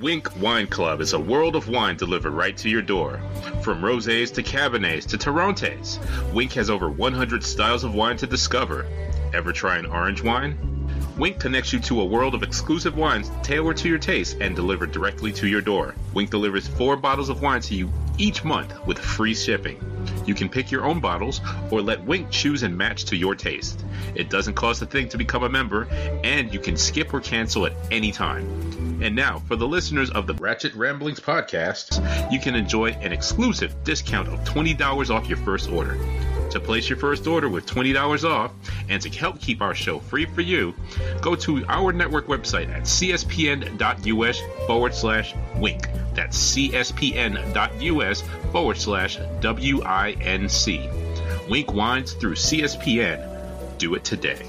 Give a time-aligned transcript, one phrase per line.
[0.00, 3.20] Winc Wine Club is a world of wine delivered right to your door.
[3.62, 5.98] From rosés to cabernets to Torrontés,
[6.32, 8.86] Winc has over 100 styles of wine to discover.
[9.34, 10.56] Ever try an orange wine?
[11.18, 14.90] Winc connects you to a world of exclusive wines tailored to your taste and delivered
[14.90, 15.94] directly to your door.
[16.14, 17.90] Winc delivers four bottles of wine to you
[18.20, 19.82] each month with free shipping.
[20.26, 23.84] You can pick your own bottles or let Winc choose and match to your taste.
[24.14, 25.84] It doesn't cost a thing to become a member,
[26.22, 29.00] and you can skip or cancel at any time.
[29.02, 33.74] And now, for the listeners of the Ratchet Ramblings podcast, you can enjoy an exclusive
[33.82, 35.96] discount of $20 off your first order.
[36.50, 38.52] To place your first order with $20 off
[38.88, 40.74] and to help keep our show free for you,
[41.20, 45.88] go to our network website at cspn.us forward slash winc.
[46.14, 50.90] That's cspn.us forward slash W-I-N-C.
[51.48, 53.78] Winc Wines through CSPN.
[53.78, 54.46] Do it today.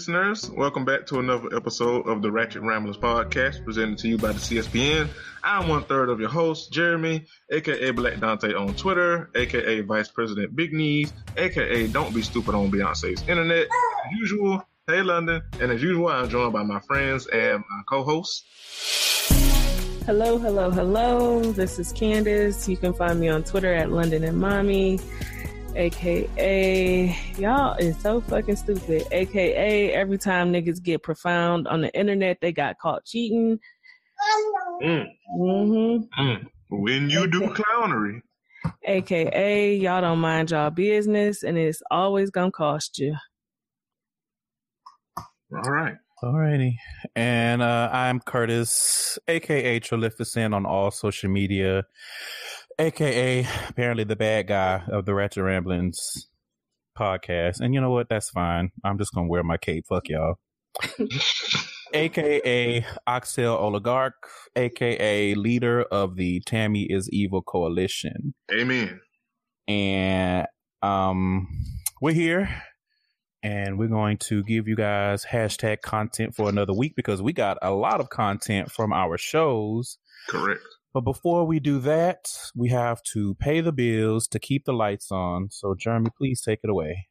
[0.00, 0.50] Listeners.
[0.52, 4.38] Welcome back to another episode of the Ratchet Ramblers podcast, presented to you by the
[4.38, 5.10] CSPN.
[5.44, 10.56] I'm one third of your host, Jeremy, aka Black Dante on Twitter, aka Vice President
[10.56, 13.66] Big Knees, aka Don't Be Stupid on Beyonce's Internet.
[13.66, 18.44] As usual, hey London, and as usual, I'm joined by my friends and my co-hosts.
[20.06, 21.42] Hello, hello, hello.
[21.52, 22.66] This is Candace.
[22.66, 24.98] You can find me on Twitter at London and Mommy,
[25.76, 29.06] aka y'all is so fucking stupid.
[29.12, 33.58] AKA every time niggas get profound on the internet, they got caught cheating.
[34.82, 35.06] Mm,
[35.38, 36.22] Mm-hmm.
[36.22, 36.46] mm.
[36.70, 38.20] When you do clownery,
[38.84, 43.14] AKA y'all don't mind y'all business, and it's always gonna cost you.
[45.52, 45.94] all right.
[46.22, 46.74] Alrighty.
[47.16, 51.84] And uh, I'm Curtis, aka Trilificent on all social media,
[52.80, 56.28] aka apparently the bad guy of the Ratchet Ramblings
[56.98, 57.60] podcast.
[57.60, 58.08] And you know what?
[58.08, 58.70] That's fine.
[58.82, 59.84] I'm just gonna wear my cape.
[59.88, 60.36] Fuck y'all.
[61.94, 64.14] aka Oxel Oligarch,
[64.56, 68.34] aka leader of the Tammy is Evil Coalition.
[68.50, 69.00] Amen.
[69.68, 70.46] And
[70.82, 71.48] um
[72.00, 72.48] we're here
[73.42, 77.58] and we're going to give you guys hashtag content for another week because we got
[77.60, 79.98] a lot of content from our shows.
[80.28, 80.62] Correct.
[80.92, 82.24] But before we do that,
[82.54, 85.48] we have to pay the bills to keep the lights on.
[85.50, 87.06] So, Jeremy, please take it away.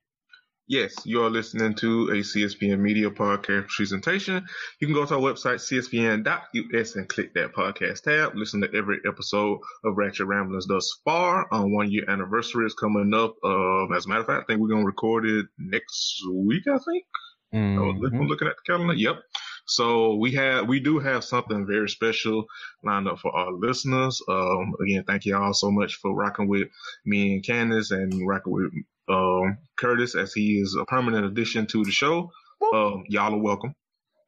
[0.67, 4.45] Yes, you are listening to a CSPN Media Podcast presentation.
[4.79, 8.35] You can go to our website, cspn.us, and click that podcast tab.
[8.35, 11.47] Listen to every episode of Ratchet Ramblers thus far.
[11.51, 13.33] On one year anniversary is coming up.
[13.43, 16.63] Um, as a matter of fact, I think we're going to record it next week,
[16.67, 17.05] I think.
[17.51, 17.57] Oh,
[17.89, 18.27] I'm Mhm.
[18.29, 18.93] looking at the calendar.
[18.93, 19.15] Yep.
[19.69, 22.45] So we have we do have something very special
[22.83, 24.21] lined up for our listeners.
[24.27, 26.69] Um, again, thank you all so much for rocking with
[27.05, 28.71] me and Candace and rocking with
[29.07, 32.31] um, Curtis as he is a permanent addition to the show.
[32.73, 33.73] Um, y'all are welcome.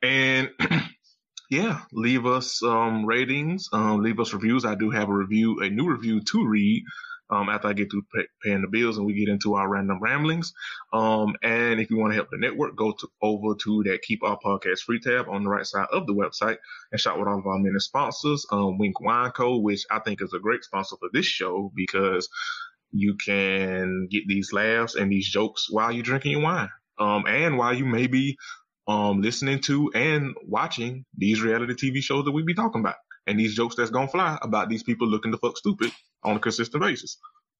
[0.03, 0.49] And
[1.49, 4.65] yeah, leave us um, ratings, um, leave us reviews.
[4.65, 6.83] I do have a review, a new review to read.
[7.31, 9.99] Um, after I get through pay, paying the bills and we get into our random
[10.01, 10.53] ramblings.
[10.91, 14.23] Um, and if you want to help the network, go to over to that Keep
[14.23, 16.57] Our Podcast Free tab on the right side of the website
[16.91, 18.45] and shop with all of our many sponsors.
[18.51, 22.27] Um, Winc Wine Co., which I think is a great sponsor for this show because
[22.91, 26.69] you can get these laughs and these jokes while you're drinking your wine.
[26.99, 28.37] Um, and while you may be
[28.87, 32.95] um, listening to and watching these reality TV shows that we be talking about
[33.27, 35.91] and these jokes that's gonna fly about these people looking to fuck stupid
[36.23, 37.17] on a consistent basis.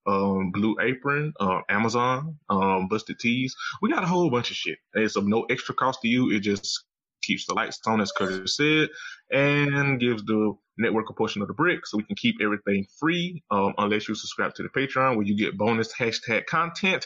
[0.07, 3.55] Um, Blue Apron, uh, Amazon, um, Busted Tees.
[3.81, 4.79] We got a whole bunch of shit.
[4.95, 6.31] It's of no extra cost to you.
[6.31, 6.85] It just
[7.21, 8.89] keeps the lights on, as Curtis said,
[9.31, 13.43] and gives the network a portion of the brick so we can keep everything free,
[13.51, 17.05] um, unless you subscribe to the Patreon where you get bonus hashtag content.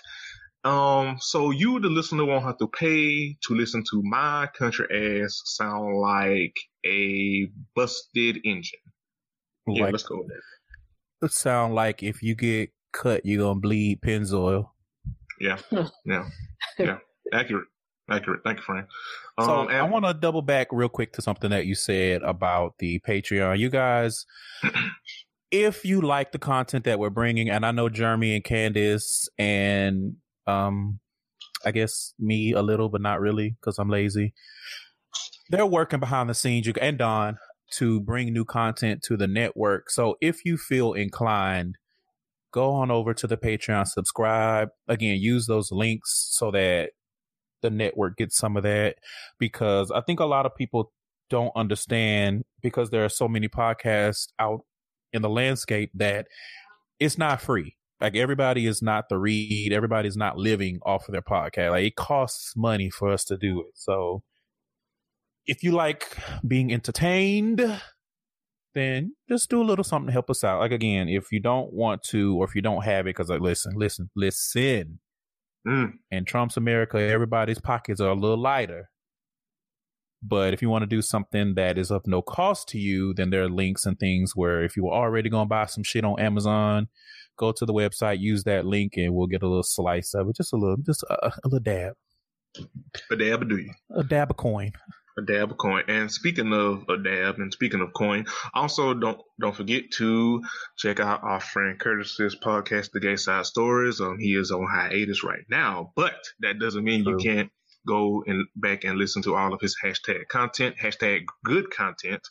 [0.63, 5.41] Um, so you, the listener, won't have to pay to listen to my country ass
[5.45, 8.79] sound like a busted engine.
[9.67, 10.35] Yeah, Like, let's go with that.
[10.35, 10.43] it
[11.27, 14.69] sound like if you get cut, you're gonna bleed Pennzoil.
[15.39, 15.57] Yeah,
[16.05, 16.29] yeah,
[16.77, 16.97] yeah.
[17.33, 17.65] Accurate,
[18.09, 18.41] accurate.
[18.43, 18.87] Thank you, Frank.
[19.39, 22.75] So Um, I want to double back real quick to something that you said about
[22.77, 23.57] the Patreon.
[23.57, 24.25] You guys,
[25.51, 30.15] if you like the content that we're bringing, and I know Jeremy and Candace and
[30.47, 30.99] Um,
[31.65, 34.33] I guess me a little, but not really because I'm lazy.
[35.49, 37.37] They're working behind the scenes, you and Don
[37.71, 39.89] to bring new content to the network.
[39.89, 41.77] So if you feel inclined,
[42.51, 44.69] go on over to the Patreon, subscribe.
[44.87, 46.91] Again, use those links so that
[47.61, 48.97] the network gets some of that
[49.39, 50.91] because I think a lot of people
[51.29, 54.61] don't understand because there are so many podcasts out
[55.11, 56.27] in the landscape that
[56.99, 57.75] it's not free.
[58.01, 61.71] Like everybody is not the read, everybody's not living off of their podcast.
[61.71, 63.71] Like it costs money for us to do it.
[63.73, 64.21] So
[65.47, 67.61] if you like being entertained,
[68.73, 70.59] then just do a little something to help us out.
[70.59, 73.41] Like again, if you don't want to, or if you don't have it, because like
[73.41, 74.99] listen, listen, listen.
[75.67, 75.93] Mm.
[76.11, 78.89] In Trump's America, everybody's pockets are a little lighter.
[80.21, 83.29] But if you want to do something that is of no cost to you, then
[83.29, 86.03] there are links and things where if you were already going to buy some shit
[86.03, 86.87] on Amazon,
[87.37, 90.35] go to the website, use that link, and we'll get a little slice of it.
[90.35, 91.93] Just a little, just a, a little dab.
[93.11, 93.71] A dab of do you?
[93.95, 94.71] A dab of coin.
[95.17, 95.83] A dab of coin.
[95.87, 100.43] And speaking of a dab and speaking of coin, also don't don't forget to
[100.77, 104.01] check out our friend Curtis's podcast, The Gay Side Stories.
[104.01, 107.49] Um, he is on hiatus right now, but that doesn't mean you can't
[107.87, 112.21] go and back and listen to all of his hashtag content, hashtag good content,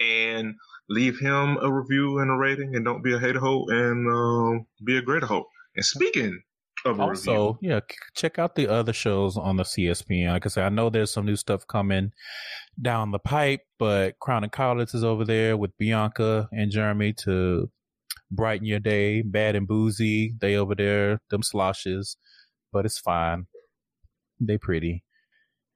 [0.00, 0.54] and
[0.88, 2.74] leave him a review and a rating.
[2.74, 5.48] And don't be a hater hoe and um, be a greater hoe.
[5.76, 6.42] And speaking
[6.84, 7.80] of a review, Also, yeah,
[8.14, 10.30] check out the other shows on the CSPN.
[10.32, 12.12] Like I said, I know there's some new stuff coming
[12.80, 17.70] down the pipe, but Crown and College is over there with Bianca and Jeremy to
[18.30, 19.22] brighten your day.
[19.22, 22.16] Bad and Boozy, they over there, them sloshes,
[22.72, 23.46] but it's fine.
[24.40, 25.04] They pretty.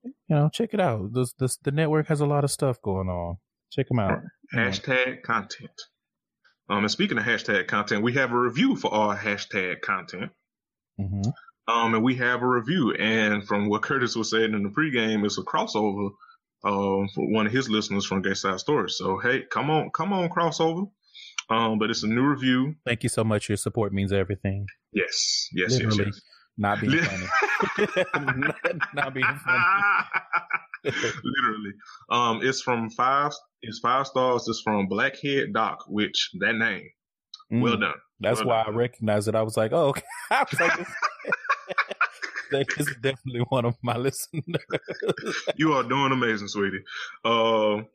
[0.04, 1.12] You know, check it out.
[1.12, 3.36] This, this, the network has a lot of stuff going on.
[3.70, 4.20] Check them out.
[4.54, 5.70] hashtag content.
[6.68, 10.32] Um, and speaking of hashtag content, we have a review for our hashtag content.
[10.98, 11.22] Hmm
[11.69, 12.94] Um, and we have a review.
[12.94, 16.10] And from what Curtis was saying in the pregame, it's a crossover
[16.64, 18.96] um, for one of his listeners from Gay Side Stories.
[18.96, 20.88] So hey, come on, come on, crossover.
[21.48, 22.75] Um, but it's a new review.
[22.84, 23.48] Thank you so much.
[23.48, 24.66] Your support means everything.
[24.93, 26.06] Yes, yes, yes, Literally.
[26.06, 26.20] yes.
[26.58, 27.26] Not being funny.
[28.37, 28.56] not,
[28.94, 29.64] not being funny.
[30.84, 31.72] Literally.
[32.10, 33.32] Um, it's from five.
[33.62, 34.46] It's five stars.
[34.49, 36.88] It's from Blackhead Doc, which that name.
[37.50, 37.81] Well Mm.
[37.81, 37.94] done.
[38.20, 38.75] That's Well why done.
[38.75, 39.34] I recognized it.
[39.34, 40.02] I was like, oh, okay.
[40.31, 40.87] I was like,
[42.76, 44.44] this, is definitely one of my listeners.
[45.56, 46.82] You are doing amazing, sweetie.
[47.25, 47.87] Um,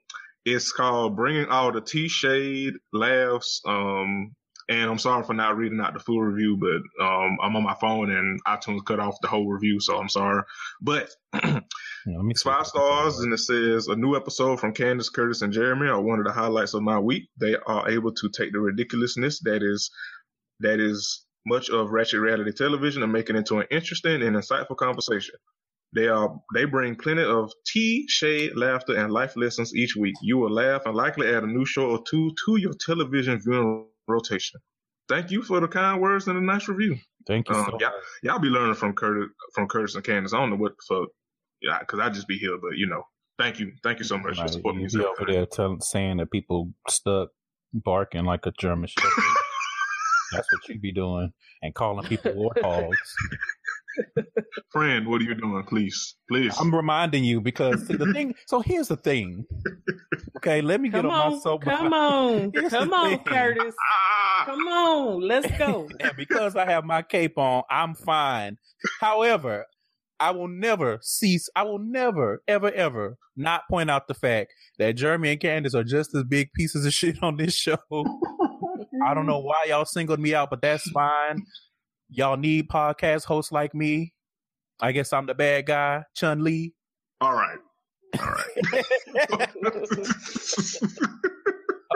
[0.45, 3.62] it's called Bringing All the T Shade Laughs.
[3.65, 4.36] Um,
[4.69, 7.75] and I'm sorry for not reading out the full review, but um, I'm on my
[7.75, 10.44] phone and iTunes cut off the whole review, so I'm sorry.
[10.81, 11.09] But
[12.06, 16.01] it's five stars, and it says a new episode from Candace, Curtis, and Jeremy are
[16.01, 17.30] one of the highlights of my week.
[17.39, 19.89] They are able to take the ridiculousness that is
[20.59, 24.77] that is much of ratchet reality television and make it into an interesting and insightful
[24.77, 25.36] conversation.
[25.94, 30.15] They are they bring plenty of tea, shade, laughter, and life lessons each week.
[30.21, 33.88] You will laugh and likely add a new show or two to your television viewing
[34.07, 34.59] rotation.
[35.09, 36.97] Thank you for the kind words and a nice review.
[37.27, 37.83] Thank you Um, so much.
[38.24, 40.33] Y'all be learning from Curtis from Curtis and Candace.
[40.33, 41.09] I don't know what the fuck,
[41.61, 43.03] yeah, because I'd just be here, but you know,
[43.37, 45.03] thank you, thank you so much for supporting you me.
[45.03, 47.29] be over there telling, saying that people stuck
[47.73, 49.23] barking like a German shepherd.
[50.31, 51.31] That's what you'd be doing
[51.61, 52.95] and calling people warthogs.
[54.71, 55.63] Friend, what are you doing?
[55.67, 56.56] Please, please.
[56.57, 58.33] I'm reminding you because the thing.
[58.47, 59.45] So here's the thing.
[60.37, 61.77] Okay, let me get Come on, my soapbox.
[61.77, 63.19] come on, Here's come on, thing.
[63.25, 63.75] Curtis.
[64.45, 65.89] Come on, let's go.
[65.99, 68.57] and because I have my cape on, I'm fine.
[69.01, 69.65] However,
[70.21, 71.49] I will never cease.
[71.56, 75.83] I will never, ever, ever not point out the fact that Jeremy and Candace are
[75.83, 77.80] just as big pieces of shit on this show.
[79.04, 81.42] I don't know why y'all singled me out, but that's fine.
[82.11, 84.13] Y'all need podcast hosts like me.
[84.80, 86.75] I guess I'm the bad guy, Chun Li.
[87.19, 87.57] All right,
[88.19, 88.47] all right.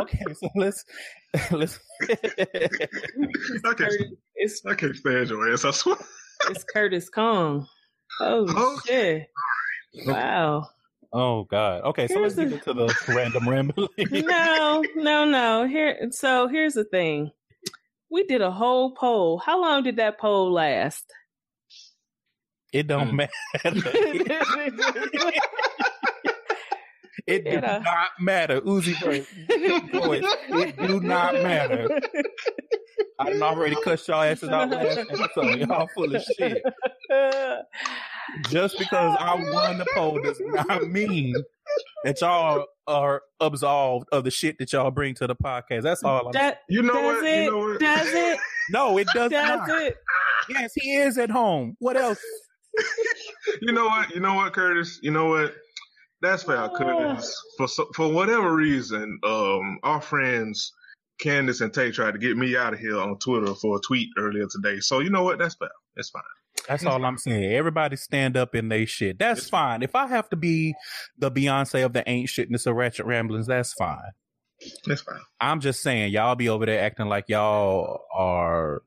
[0.01, 0.83] okay, so let's
[1.51, 1.79] let's.
[2.01, 3.93] I can't,
[4.35, 5.63] it's I can't stand your ass.
[5.65, 5.97] I swear.
[6.49, 7.67] it's Curtis Kong.
[8.21, 8.79] Oh Oh.
[8.85, 9.27] shit!
[10.05, 10.69] Wow.
[11.13, 11.81] oh God.
[11.83, 13.87] Okay, so let's Here's get the- into the random rambling.
[14.11, 15.67] No, no, no.
[15.67, 17.31] Here, so here's the thing.
[18.11, 19.37] We did a whole poll.
[19.39, 21.05] How long did that poll last?
[22.73, 23.27] It don't Mm.
[23.63, 25.31] matter.
[27.27, 27.79] It do You uh, know.
[27.79, 28.61] not matter.
[28.61, 29.25] Uzi Vert.
[29.49, 31.99] It do not matter.
[33.19, 35.59] I done already cut y'all asses out last episode.
[35.59, 36.61] Y'all full of shit.
[38.49, 41.33] Just because I won the poll does not mean
[42.03, 45.83] that y'all are absolved of the shit that y'all bring to the podcast.
[45.83, 47.25] That's all I'm That, You know does what?
[47.25, 47.43] it?
[47.45, 47.79] You know what?
[47.79, 48.39] Does it?
[48.71, 49.81] No, it does, Does not.
[49.81, 49.95] it?
[50.49, 51.75] yes, he is at home.
[51.79, 52.19] What else?
[53.61, 54.13] you know what?
[54.13, 54.99] You know what, Curtis?
[55.01, 55.53] You know what?
[56.25, 57.41] That's fair, Curtis.
[57.57, 60.73] For for whatever reason, um, our friends
[61.19, 64.09] Candace and Tay tried to get me out of here on Twitter for a tweet
[64.17, 64.79] earlier today.
[64.79, 65.39] So you know what?
[65.39, 65.69] That's fair.
[65.95, 66.23] That's fine.
[66.67, 67.53] That's all I'm saying.
[67.53, 69.19] Everybody stand up in they shit.
[69.19, 69.83] That's it's fine.
[69.83, 70.73] If I have to be
[71.17, 74.11] the Beyonce of the ain't shitness of Ratchet Ramblings, that's fine.
[74.85, 75.19] That's fine.
[75.39, 78.81] I'm just saying, y'all be over there acting like y'all are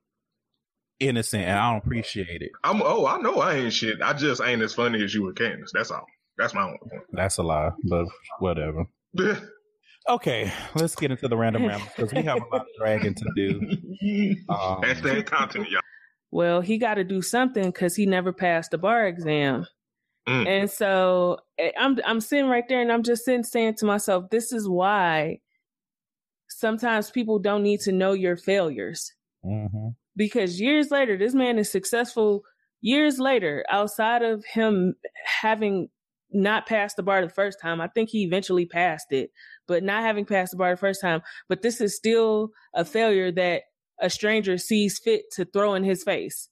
[0.99, 2.51] innocent, and I don't appreciate it.
[2.65, 4.03] I'm oh, I know I ain't shit.
[4.03, 5.71] I just ain't as funny as you with Candace.
[5.73, 6.07] That's all.
[6.39, 7.03] That's my only point.
[7.13, 8.07] That's a lie, but
[8.39, 8.85] whatever.
[10.09, 13.25] okay, let's get into the random ramble because we have a lot of dragging to
[13.37, 13.61] do.
[14.49, 15.81] Um, Hashtag content, y'all.
[16.31, 19.67] Well, he got to do something because he never passed the bar exam.
[20.29, 20.47] Mm.
[20.47, 24.31] And so eh, I'm I'm sitting right there and I'm just sitting saying to myself,
[24.31, 25.41] this is why
[26.49, 29.13] sometimes people don't need to know your failures.
[29.45, 29.89] Mm-hmm.
[30.17, 32.45] Because years later, this man is successful
[32.81, 34.95] years later, outside of him
[35.41, 35.89] having
[36.33, 37.81] not passed the bar the first time.
[37.81, 39.31] I think he eventually passed it,
[39.67, 41.23] but not having passed the bar the first time.
[41.49, 43.63] But this is still a failure that
[44.01, 46.49] a stranger sees fit to throw in his face.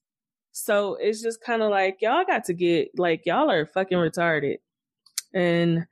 [0.52, 4.56] So it's just kind of like y'all got to get like y'all are fucking retarded.
[5.34, 5.86] And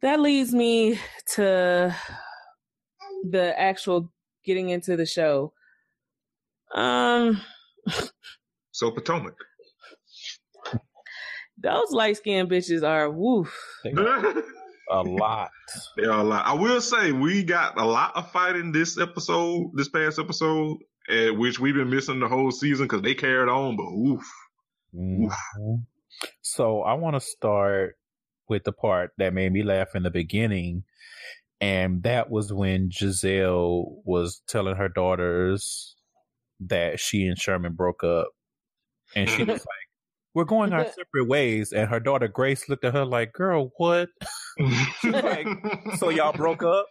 [0.00, 0.98] that leads me
[1.34, 1.94] to
[3.28, 4.10] the actual
[4.44, 5.52] getting into the show.
[6.74, 7.40] Um
[8.70, 9.34] So Potomac.
[11.62, 13.56] Those light skinned bitches are woof.
[13.84, 13.90] a
[15.02, 15.50] lot.
[15.96, 16.46] They are a lot.
[16.46, 20.78] I will say we got a lot of fighting this episode, this past episode,
[21.08, 24.28] at which we've been missing the whole season because they carried on, but oof.
[24.94, 25.74] Mm-hmm.
[26.40, 27.96] So I want to start
[28.48, 30.84] with the part that made me laugh in the beginning.
[31.60, 35.94] And that was when Gizelle was telling her daughters
[36.60, 38.28] that she and Sherman broke up.
[39.14, 39.81] And she was like,
[40.34, 41.72] we're going our separate ways.
[41.72, 44.08] And her daughter Grace looked at her like, girl, what?
[45.04, 45.46] like,
[45.98, 46.86] so y'all broke up?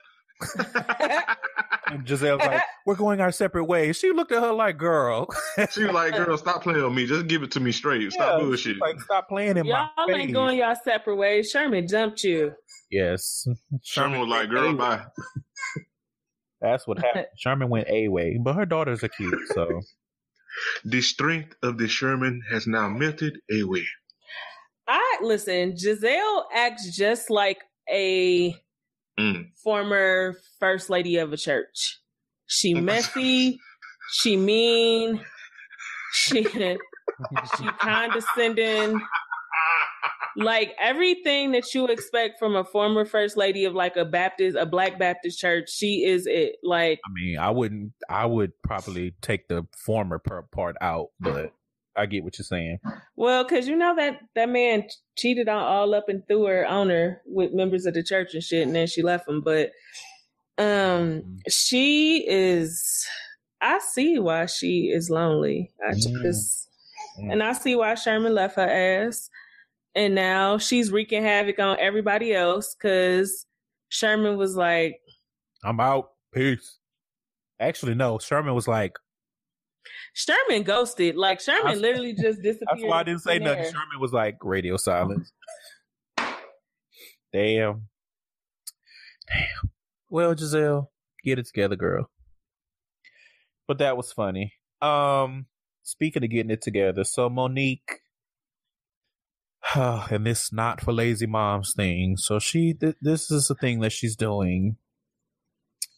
[1.87, 3.97] and Gizelle's like, we're going our separate ways.
[3.97, 5.27] She looked at her like, girl.
[5.71, 7.05] she was like, girl, stop playing with me.
[7.05, 8.11] Just give it to me straight.
[8.11, 8.79] Stop bullshit.
[8.79, 11.49] Like, stop playing in y'all my Y'all ain't going y'all separate ways.
[11.49, 12.53] Sherman jumped you.
[12.89, 13.47] Yes.
[13.83, 15.03] Sherman was like, girl, bye.
[16.61, 17.25] That's what happened.
[17.37, 19.81] Sherman went a way, but her daughters are cute, so.
[20.85, 23.85] The strength of the Sherman has now melted away.
[24.87, 28.55] I listen, Gizelle acts just like a
[29.19, 29.45] mm.
[29.63, 31.99] former first lady of a church.
[32.47, 33.59] She messy,
[34.11, 35.21] she mean,
[36.13, 36.43] she
[37.57, 38.99] she condescending,
[40.35, 44.65] like everything that you expect from a former first lady of like a Baptist, a
[44.65, 46.57] black Baptist church, she is it.
[46.63, 51.53] Like, I mean, I wouldn't, I would probably take the former part out, but
[51.95, 52.79] I get what you're saying.
[53.15, 57.21] Well, because you know that that man cheated on all up and through her owner
[57.25, 59.41] with members of the church and shit, and then she left him.
[59.41, 59.71] But
[60.57, 61.37] um, mm.
[61.49, 63.05] she is.
[63.61, 65.71] I see why she is lonely.
[65.85, 66.21] I mm.
[66.23, 66.69] just,
[67.19, 67.31] mm.
[67.31, 68.67] and I see why Sherman left her
[69.07, 69.29] ass
[69.95, 73.45] and now she's wreaking havoc on everybody else because
[73.89, 74.99] Sherman was like,
[75.63, 76.77] "I'm out, peace."
[77.59, 78.17] Actually, no.
[78.17, 78.97] Sherman was like,
[80.13, 81.15] Sherman ghosted.
[81.15, 82.67] Like Sherman literally just disappeared.
[82.71, 83.65] That's why I didn't say nothing.
[83.65, 85.31] Sherman was like radio silence.
[87.33, 87.87] Damn.
[89.27, 89.71] Damn.
[90.09, 90.87] Well, Gizelle,
[91.23, 92.09] get it together, girl.
[93.67, 94.53] But that was funny.
[94.81, 95.45] Um,
[95.83, 98.00] speaking of getting it together, so Monique
[99.75, 102.17] and this not for lazy moms thing.
[102.17, 104.77] So she, th- this is the thing that she's doing,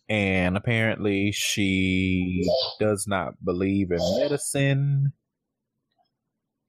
[0.09, 2.43] and apparently she
[2.79, 5.13] does not believe in medicine.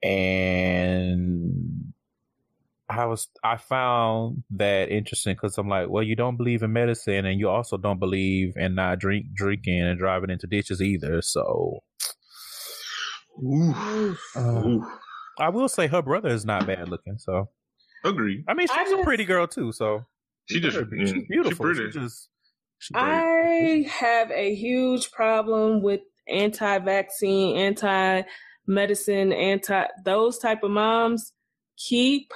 [0.03, 1.93] And
[2.89, 7.27] I was, I found that interesting because I'm like, well, you don't believe in medicine,
[7.27, 11.23] and you also don't believe in not drink, drinking, and driving into ditches either.
[11.23, 11.81] So.
[13.43, 14.21] Oof.
[14.37, 14.79] Uh,
[15.39, 17.19] I will say her brother is not bad looking.
[17.19, 17.51] So
[18.05, 18.45] agree.
[18.49, 19.73] I mean, she's a pretty girl too.
[19.73, 20.05] So
[20.47, 21.73] she just she's beautiful.
[21.75, 22.29] She just,
[22.95, 31.33] I have a huge problem with anti-vaccine, anti-medicine, anti those type of moms.
[31.77, 32.31] Keep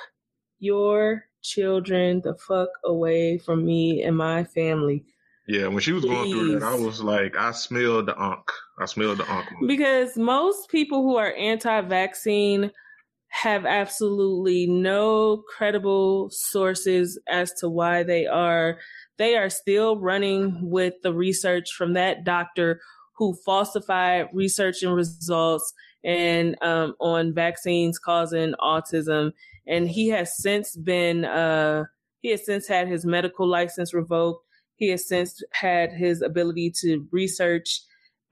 [0.58, 5.04] your children the fuck away from me and my family.
[5.46, 6.12] Yeah, when she was Please.
[6.12, 8.50] going through that, I was like, I smelled the unk.
[8.78, 9.46] I smelled the unk.
[9.66, 12.70] Because most people who are anti-vaccine
[13.30, 18.78] have absolutely no credible sources as to why they are
[19.18, 22.80] they are still running with the research from that doctor
[23.16, 25.72] who falsified research and results
[26.04, 29.32] and um, on vaccines causing autism.
[29.66, 31.84] And he has since been uh,
[32.20, 34.44] he has since had his medical license revoked.
[34.76, 37.82] He has since had his ability to research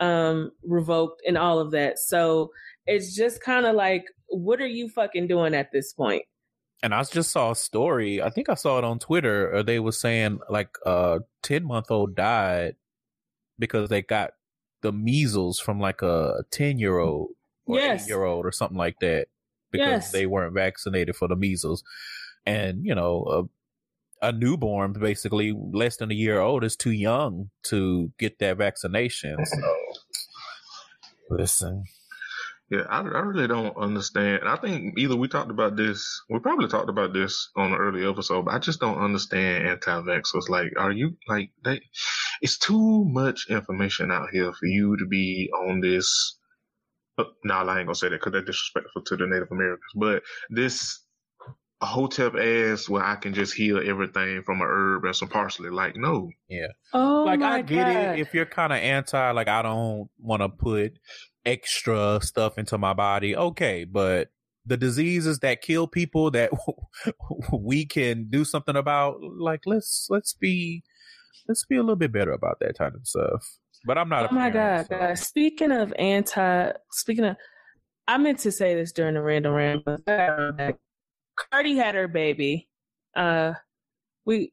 [0.00, 1.98] um, revoked and all of that.
[1.98, 2.50] So
[2.86, 6.24] it's just kind of like, what are you fucking doing at this point?
[6.82, 8.20] And I just saw a story.
[8.20, 9.54] I think I saw it on Twitter.
[9.54, 12.76] Or they were saying like uh, a ten month old died
[13.58, 14.32] because they got
[14.82, 17.30] the measles from like a ten year old
[17.66, 18.04] or yes.
[18.04, 19.28] eight year old or something like that
[19.70, 20.12] because yes.
[20.12, 21.82] they weren't vaccinated for the measles.
[22.44, 23.48] And you know,
[24.22, 28.58] a, a newborn, basically less than a year old, is too young to get that
[28.58, 29.36] vaccination.
[29.44, 29.76] So,
[31.30, 31.84] listen,
[32.70, 34.42] yeah, I, I really don't understand.
[34.44, 38.04] I think either we talked about this, we probably talked about this on an early
[38.04, 40.48] episode, but I just don't understand anti-vaxxers.
[40.48, 41.80] Like, are you like they?
[42.42, 46.38] It's too much information out here for you to be on this.
[47.44, 49.92] No, I ain't gonna say that because that's disrespectful to the Native Americans.
[49.94, 51.05] But this
[51.82, 55.70] a hotep ass where I can just heal everything from a herb and some parsley.
[55.70, 56.30] Like, no.
[56.48, 56.68] Yeah.
[56.94, 57.96] Oh like I get God.
[57.96, 59.30] it if you're kind of anti.
[59.32, 60.98] Like, I don't want to put
[61.44, 63.36] extra stuff into my body.
[63.36, 64.28] Okay, but
[64.64, 66.50] the diseases that kill people that
[67.52, 70.82] we can do something about, like let's let's be
[71.48, 73.58] let's be a little bit better about that kind of stuff.
[73.84, 74.30] But I'm not.
[74.32, 75.06] Oh my parent, god, so.
[75.06, 75.26] guys!
[75.26, 77.36] Speaking of anti, speaking of,
[78.08, 79.98] I meant to say this during the random ramble.
[81.36, 82.68] Cardi had her baby.
[83.14, 83.54] Uh,
[84.24, 84.52] we,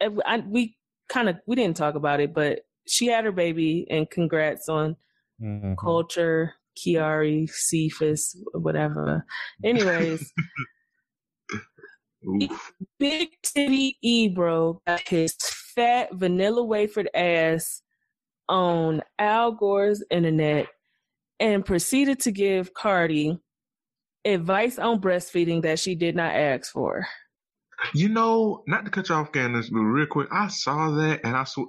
[0.00, 0.76] I, we
[1.08, 4.96] kind of we didn't talk about it, but she had her baby, and congrats on
[5.40, 5.74] mm-hmm.
[5.74, 9.24] Kulture, Kiari, Cephus, whatever.
[9.64, 10.32] Anyways,
[12.98, 15.36] Big Titty Ebro got his
[15.74, 17.82] fat vanilla wafered ass
[18.48, 20.66] on Al Gore's internet
[21.40, 23.38] and proceeded to give Cardi
[24.24, 27.06] advice on breastfeeding that she did not ask for.
[27.94, 31.36] You know, not to cut you off, Candace, but real quick, I saw that and
[31.36, 31.66] I saw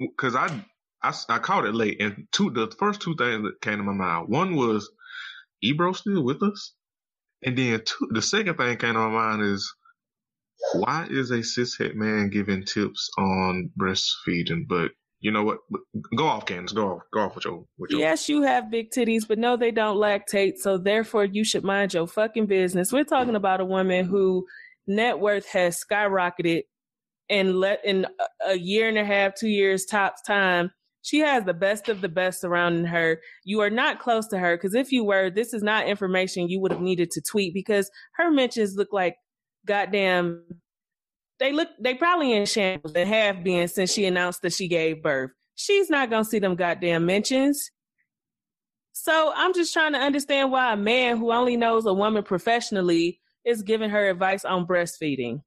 [0.00, 0.64] because I, I
[1.02, 3.92] I, I caught it late, and two the first two things that came to my
[3.92, 4.28] mind.
[4.28, 4.90] One was
[5.62, 6.74] Ebro still with us,
[7.44, 9.70] and then two, the second thing came to my mind is
[10.74, 14.66] why is a cishet man giving tips on breastfeeding?
[14.66, 14.92] But
[15.24, 15.58] you know what?
[16.16, 16.72] Go off, Candace.
[16.72, 17.02] Go off.
[17.12, 17.64] Go off with your.
[17.78, 18.00] With your...
[18.00, 20.58] Yes, you have big titties, but no, they don't lactate.
[20.58, 22.92] So therefore, you should mind your fucking business.
[22.92, 24.46] We're talking about a woman who
[24.86, 26.62] net worth has skyrocketed
[27.28, 28.06] and let in
[28.46, 30.70] a year and a half, two years tops time
[31.04, 33.20] she has the best of the best surrounding her.
[33.44, 36.60] You are not close to her because if you were, this is not information you
[36.60, 39.16] would have needed to tweet because her mentions look like
[39.66, 40.42] goddamn.
[41.40, 45.02] They look, they probably in shambles and have been since she announced that she gave
[45.02, 45.30] birth.
[45.56, 47.70] She's not gonna see them goddamn mentions.
[48.92, 53.20] So I'm just trying to understand why a man who only knows a woman professionally
[53.44, 55.42] is giving her advice on breastfeeding.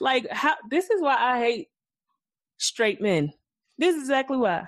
[0.00, 1.68] Like how this is why I hate
[2.58, 3.32] straight men.
[3.78, 4.64] This is exactly why.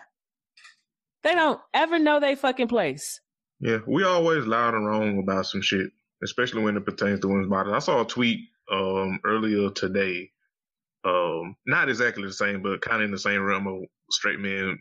[1.22, 3.20] They don't ever know they fucking place.
[3.60, 5.90] Yeah, we always loud and wrong about some shit,
[6.22, 7.74] especially when it pertains to women's bodies.
[7.74, 10.30] I saw a tweet um, earlier today,
[11.04, 14.78] um, not exactly the same, but kind of in the same realm of straight men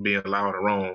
[0.00, 0.94] being loud and wrong.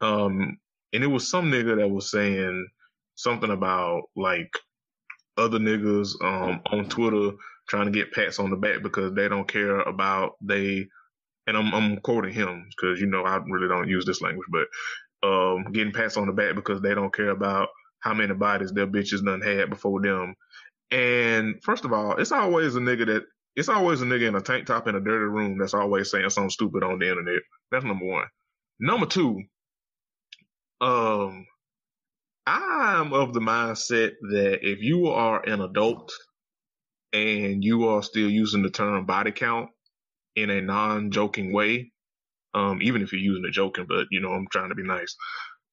[0.00, 0.58] Um,
[0.92, 2.68] and it was some nigga that was saying
[3.16, 4.52] something about like
[5.36, 7.36] other niggas um, on Twitter
[7.68, 10.86] trying to get pats on the back because they don't care about they
[11.46, 14.68] and I'm, I'm quoting him because you know I really don't use this language, but
[15.28, 17.68] um, getting pats on the back because they don't care about
[18.00, 20.34] how many bodies their bitches done had before them.
[20.90, 23.24] And first of all, it's always a nigga that
[23.56, 26.30] it's always a nigga in a tank top in a dirty room that's always saying
[26.30, 27.42] something stupid on the internet.
[27.70, 28.26] That's number one.
[28.80, 29.42] Number two,
[30.80, 31.46] um,
[32.46, 36.12] I'm of the mindset that if you are an adult
[37.12, 39.70] and you are still using the term body count
[40.36, 41.92] in a non-joking way.
[42.54, 45.16] Um, even if you're using it joking, but you know, I'm trying to be nice.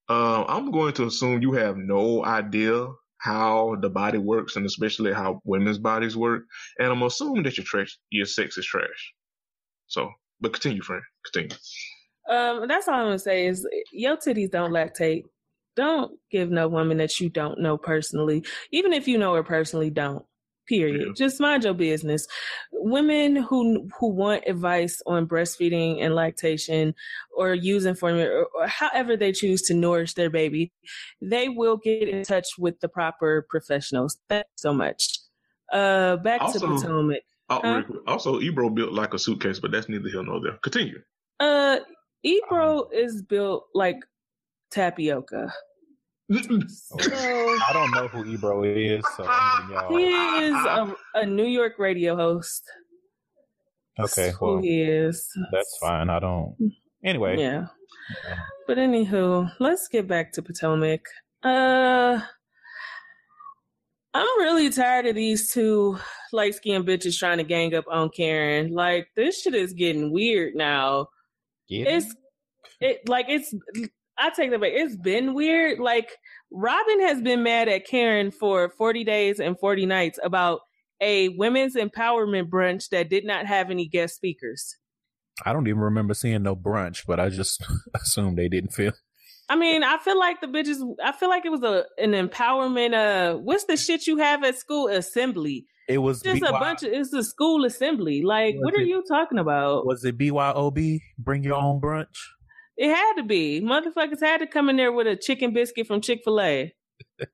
[0.08, 2.88] Uh, I'm going to assume you have no idea
[3.22, 6.42] how the body works and especially how women's bodies work.
[6.80, 9.14] And I'm assuming that your trash, your sex is trash.
[9.86, 11.02] So, but continue, friend.
[11.24, 11.56] Continue.
[12.28, 15.22] Um, that's all I'm gonna say is your titties don't lactate.
[15.76, 19.90] Don't give no woman that you don't know personally, even if you know her personally,
[19.90, 20.24] don't.
[20.68, 21.08] Period.
[21.08, 21.26] Yeah.
[21.26, 22.26] Just mind your business.
[22.70, 26.94] Women who who want advice on breastfeeding and lactation
[27.36, 30.72] or using formula or, or however they choose to nourish their baby,
[31.20, 34.18] they will get in touch with the proper professionals.
[34.28, 35.18] Thanks so much.
[35.72, 37.22] Uh back also, to Potomac.
[37.50, 37.82] Uh, huh?
[38.06, 40.58] Also, Ebro built like a suitcase, but that's neither here nor there.
[40.62, 41.00] Continue.
[41.40, 41.78] Uh
[42.22, 43.98] Ebro um, is built like
[44.70, 45.52] tapioca.
[46.68, 49.24] so, I don't know who Ebro is, so
[49.88, 52.62] he is a, a, New York radio host.
[53.98, 55.28] Okay, well, who he is.
[55.52, 56.08] That's fine.
[56.08, 56.56] I don't.
[57.04, 57.66] Anyway, yeah.
[58.66, 61.04] But anywho, let's get back to Potomac.
[61.42, 62.20] Uh,
[64.14, 65.98] I'm really tired of these two
[66.32, 68.72] light skinned bitches trying to gang up on Karen.
[68.72, 71.08] Like this shit is getting weird now.
[71.68, 71.96] Yeah.
[71.96, 72.14] It's
[72.80, 73.54] it like it's
[74.18, 74.72] I take that back.
[74.74, 75.78] It's been weird.
[75.78, 76.10] Like
[76.52, 80.60] Robyn has been mad at Karen for 40 days and 40 nights about
[81.00, 84.76] a women's empowerment brunch that did not have any guest speakers.
[85.44, 88.92] I don't even remember seeing no brunch, but I just assumed they didn't feel
[89.48, 90.80] I mean, I feel like the bitches.
[91.04, 92.94] I feel like it was a an empowerment.
[92.94, 94.88] Uh, what's the shit you have at school?
[94.88, 95.66] Assembly.
[95.88, 96.92] It was just a bunch of.
[96.92, 98.22] It's a school assembly.
[98.22, 99.84] Like, was what are you talking about?
[99.84, 101.00] Was it BYOB?
[101.18, 102.16] Bring your own brunch.
[102.76, 103.60] It had to be.
[103.60, 106.74] Motherfuckers had to come in there with a chicken biscuit from Chick Fil A.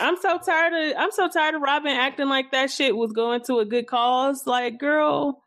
[0.00, 0.96] I'm so tired of.
[0.98, 4.46] I'm so tired of Robyn acting like that shit was going to a good cause.
[4.46, 5.42] Like, girl,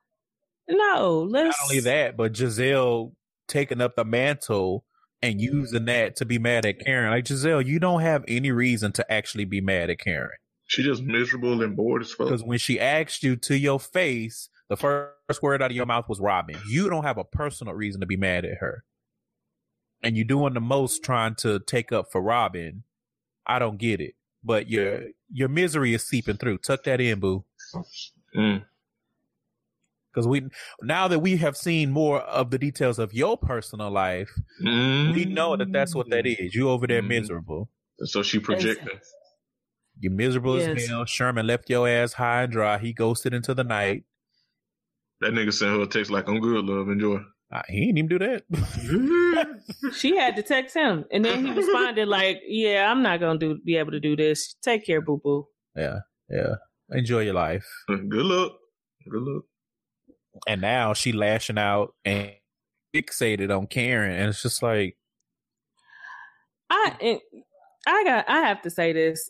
[0.69, 1.27] no.
[1.29, 1.47] Let's.
[1.47, 3.13] Not only that, but Gizelle
[3.47, 4.85] taking up the mantle
[5.21, 7.11] and using that to be mad at Karen.
[7.11, 10.37] Like Gizelle, you don't have any reason to actually be mad at Karen.
[10.65, 12.27] She just miserable and bored as fuck.
[12.27, 16.09] Because when she asked you to your face, the first word out of your mouth
[16.09, 16.57] was Robyn.
[16.67, 18.83] You don't have a personal reason to be mad at her.
[20.01, 22.83] And you're doing the most trying to take up for Robyn.
[23.45, 24.15] I don't get it.
[24.43, 26.57] But your your misery is seeping through.
[26.59, 27.45] Tuck that in, boo.
[28.35, 28.63] Mm
[30.11, 30.43] because we
[30.81, 34.31] now that we have seen more of the details of your personal life,
[34.63, 35.13] mm-hmm.
[35.13, 36.53] we know that that's what that is.
[36.53, 37.09] You over there mm-hmm.
[37.09, 37.69] miserable.
[38.03, 38.99] So she projected.
[39.99, 40.81] You're miserable yes.
[40.81, 41.05] as hell.
[41.05, 42.79] Sherman left your ass high and dry.
[42.79, 44.03] He ghosted into the night.
[45.21, 47.19] That nigga sent her a text like, "I'm good, love, enjoy."
[47.51, 48.43] Uh, he didn't even do that.
[49.93, 53.59] she had to text him, and then he responded like, "Yeah, I'm not gonna do
[53.63, 54.55] be able to do this.
[54.61, 56.55] Take care, boo boo." Yeah, yeah.
[56.89, 57.65] Enjoy your life.
[57.87, 58.53] Good luck.
[59.09, 59.43] Good luck
[60.47, 62.31] and now she lashing out and
[62.95, 64.97] fixated on Karen, and it's just like,
[66.69, 67.19] I,
[67.85, 69.29] I got, I have to say this: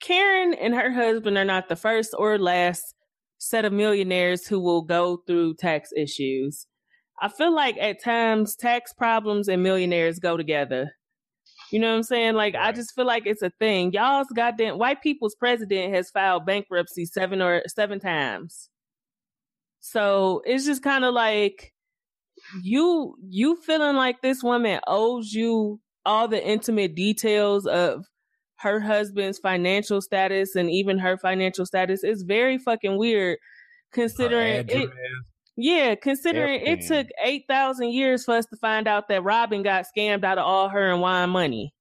[0.00, 2.94] Karen and her husband are not the first or last
[3.40, 6.66] set of millionaires who will go through tax issues.
[7.22, 10.92] I feel like at times tax problems and millionaires go together.
[11.72, 12.34] You know what I'm saying?
[12.34, 12.68] Like right.
[12.68, 13.92] I just feel like it's a thing.
[13.92, 18.68] Y'all's goddamn white people's president has filed bankruptcy seven or seven times.
[19.80, 21.72] So it's just kind of like
[22.62, 28.04] you you feeling like this woman owes you all the intimate details of
[28.60, 33.38] her husband's financial status and even her financial status is very fucking weird
[33.92, 34.90] considering it
[35.56, 36.98] yeah considering Everything.
[36.98, 40.44] it took 8000 years for us to find out that robyn got scammed out of
[40.44, 41.72] all her and wine money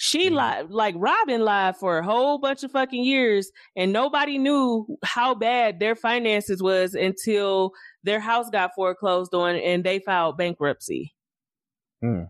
[0.00, 0.36] she mm-hmm.
[0.36, 5.34] lied, like Robyn lied for a whole bunch of fucking years, and nobody knew how
[5.34, 7.72] bad their finances was until
[8.04, 11.12] their house got foreclosed on and they filed bankruptcy.
[12.02, 12.28] Mm.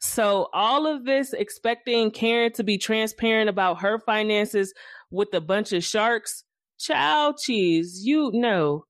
[0.00, 4.72] So all of this expecting Karen to be transparent about her finances
[5.10, 6.44] with a bunch of sharks,
[6.78, 8.84] child cheese, you know.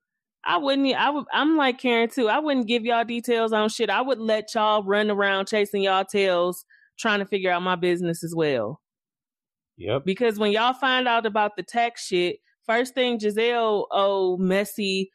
[0.44, 0.94] I wouldn't.
[0.94, 1.26] I would.
[1.32, 2.28] I'm like Karen too.
[2.28, 3.90] I wouldn't give y'all details on shit.
[3.90, 6.64] I would let y'all run around chasing y'all tails
[6.98, 8.80] trying to figure out my business as well.
[9.76, 10.04] Yep.
[10.04, 15.10] Because when y'all find out about the tax shit, first thing Gizelle, oh, messy,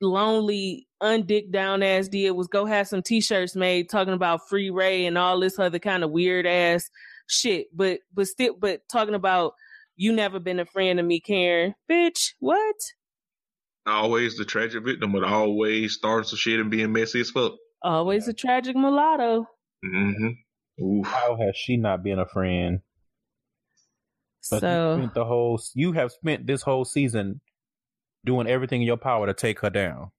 [0.00, 4.70] lonely, undick down ass did was go have some t shirts made talking about free
[4.70, 6.88] Ray and all this other kind of weird ass
[7.26, 7.68] shit.
[7.74, 9.54] But but still but talking about
[9.96, 11.74] you never been a friend of me, Karen.
[11.90, 12.76] Bitch, what?
[13.86, 17.52] Always the tragic victim, but always starting some shit and being messy as fuck.
[17.82, 19.46] Always a tragic mulatto.
[19.84, 20.84] Mm-hmm.
[20.84, 21.06] Oof.
[21.06, 22.80] How has she not been a friend?
[24.50, 27.40] But so you the whole you have spent this whole season
[28.24, 30.10] doing everything in your power to take her down.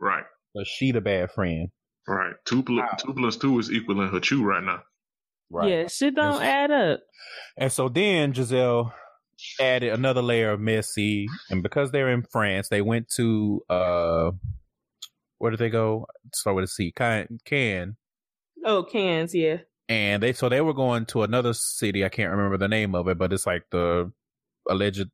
[0.00, 0.24] Right.
[0.54, 1.68] But she the bad friend.
[2.06, 2.34] Right.
[2.44, 2.96] Two plus wow.
[2.98, 4.82] two plus two is equaling her chew right now.
[5.50, 5.70] Right.
[5.70, 7.00] Yeah, shit don't and, add up.
[7.56, 8.92] And so then Gizelle
[9.60, 14.30] added another layer of messy, and because they're in France, they went to uh,
[15.38, 16.06] where did they go?
[16.34, 16.92] Start with a C.
[16.92, 17.96] Can Can
[18.64, 19.58] Oh, cans, yeah.
[19.88, 22.04] And they so they were going to another city.
[22.04, 24.10] I can't remember the name of it, but it's like the
[24.68, 25.10] alleged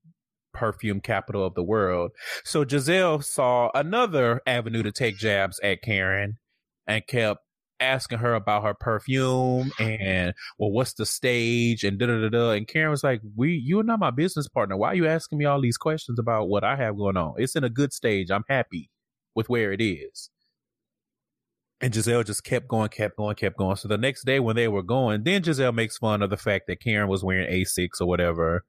[0.53, 2.13] perfume capital of the world.
[2.45, 6.39] So Gizelle saw another avenue to take jabs at Karen
[6.87, 7.41] and kept
[7.81, 12.51] asking her about her perfume and well what's the stage and da da da da
[12.51, 15.47] and Karen was like we you're not my business partner why are you asking me
[15.47, 18.45] all these questions about what I have going on it's in a good stage I'm
[18.51, 18.91] happy
[19.35, 20.29] with where it is
[21.81, 23.77] And Gizelle just kept going, kept going, kept going.
[23.77, 26.67] So the next day when they were going, then Gizelle makes fun of the fact
[26.67, 28.65] that Karen was wearing A6 or whatever.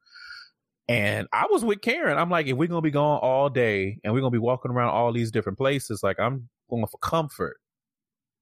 [0.92, 2.18] And I was with Karen.
[2.18, 4.90] I'm like, if we're gonna be gone all day and we're gonna be walking around
[4.90, 7.58] all these different places, like I'm going for comfort.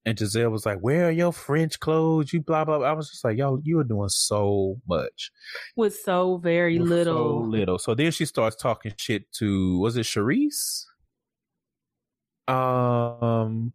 [0.05, 2.33] And Gizelle was like, "Where are your French clothes?
[2.33, 2.87] You blah blah." blah.
[2.87, 5.29] I was just like, "Y'all, you are doing so much
[5.75, 9.97] with so very with little, so little." So then she starts talking shit to was
[9.97, 10.85] it Charisse?
[12.47, 13.73] Um,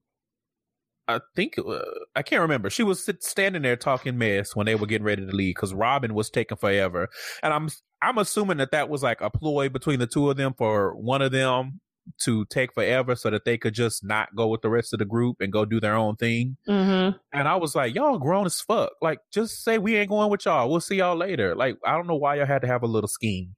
[1.06, 1.80] I think uh,
[2.16, 2.70] I can't remember.
[2.70, 5.74] She was sit, standing there talking mess when they were getting ready to leave because
[5.74, 7.08] Robyn was taking forever,
[7.42, 7.68] and I'm
[8.04, 11.22] I'm assuming that that was like a ploy between the two of them for one
[11.22, 11.80] of them
[12.20, 15.04] to take forever so that they could just not go with the rest of the
[15.04, 16.56] group and go do their own thing.
[16.68, 17.16] Mm-hmm.
[17.32, 18.92] And I was like, y'all grown as fuck.
[19.00, 20.70] Like, just say we ain't going with y'all.
[20.70, 21.54] We'll see y'all later.
[21.54, 23.54] Like, I don't know why y'all had to have a little scheme.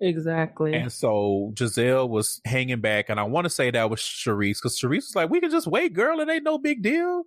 [0.00, 0.72] Exactly.
[0.72, 4.80] And so Gizelle was hanging back, and I want to say that was Charisse because
[4.80, 6.20] Charisse was like, "We can just wait, girl.
[6.20, 7.24] It ain't no big deal."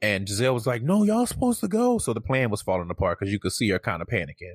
[0.00, 3.18] And Gizelle was like, "No, y'all supposed to go." So the plan was falling apart
[3.18, 4.54] because you could see her kind of panicking.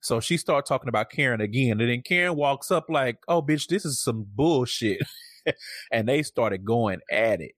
[0.00, 3.66] So she started talking about Karen again, and then Karen walks up like, "Oh, bitch,
[3.68, 5.00] this is some bullshit,"
[5.92, 7.52] and they started going at it,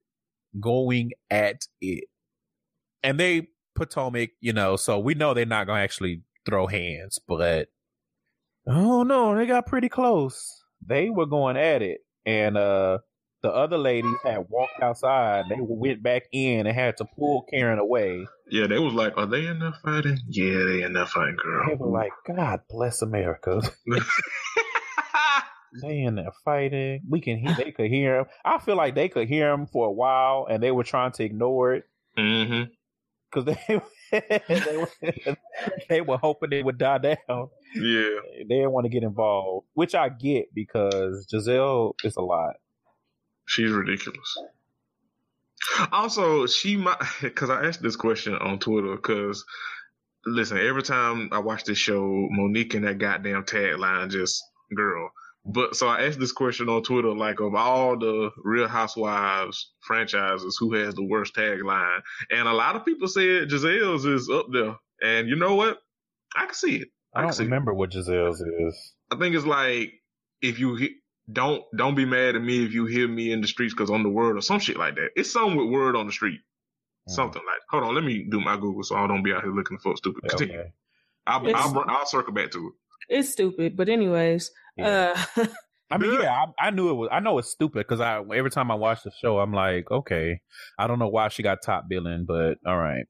[0.61, 2.05] going at it,
[3.03, 7.69] and they Potomac, you know, so we know they're not gonna actually throw hands, but
[8.67, 10.63] Oh no, they got pretty close.
[10.87, 12.99] They were going at it, and uh,
[13.43, 15.47] the other ladies had walked outside.
[15.49, 18.27] They went back in and had to pull Karen away.
[18.49, 21.69] Yeah, they was like, "Are they in there fighting?" Yeah, they in there fighting, girl.
[21.69, 23.61] They were like, "God bless America."
[25.83, 27.01] they in there fighting.
[27.09, 27.55] We can hear.
[27.57, 28.27] They could hear him.
[28.45, 31.25] I feel like they could hear him for a while, and they were trying to
[31.25, 31.85] ignore it.
[32.17, 32.71] Mm-hmm.
[33.31, 33.81] Because they
[34.49, 35.37] they, were,
[35.89, 37.49] they were hoping it would die down.
[37.75, 38.19] Yeah.
[38.37, 42.57] They didn't want to get involved, which I get because Gizelle is a lot.
[43.53, 44.35] She's ridiculous.
[45.93, 49.45] Also, she might, because I asked this question on Twitter, because
[50.25, 54.43] listen, every time I watch this show, Monique and that goddamn tagline just,
[54.75, 55.11] girl.
[55.45, 60.57] But so I asked this question on Twitter, like of all the Real Housewives franchises,
[60.59, 62.01] who has the worst tagline?
[62.31, 64.77] And a lot of people said Gizelle's is up there.
[65.03, 65.79] And you know what?
[66.35, 66.89] I can see it.
[67.15, 67.77] I, I don't remember it.
[67.77, 68.95] what Gizelle's is.
[69.11, 69.93] I think it's like
[70.41, 70.89] if you
[71.31, 74.03] don't don't be mad at me if you hear me in the streets because I'm
[74.03, 75.11] the word or some shit like that.
[75.15, 76.41] It's something with word on the street,
[77.09, 77.13] mm.
[77.13, 77.61] something like.
[77.71, 79.97] Hold on, let me do my Google so I don't be out here looking for
[79.97, 80.33] stupid.
[80.33, 80.73] Okay.
[81.27, 82.73] I'll, I'll, I'll circle back to it.
[83.09, 85.15] It's stupid, but anyways, yeah.
[85.37, 85.47] uh,
[85.91, 87.09] I mean, yeah, I, I, knew it was.
[87.13, 90.41] I know it's stupid because I every time I watch the show, I'm like, okay,
[90.79, 93.07] I don't know why she got top billing, but all right.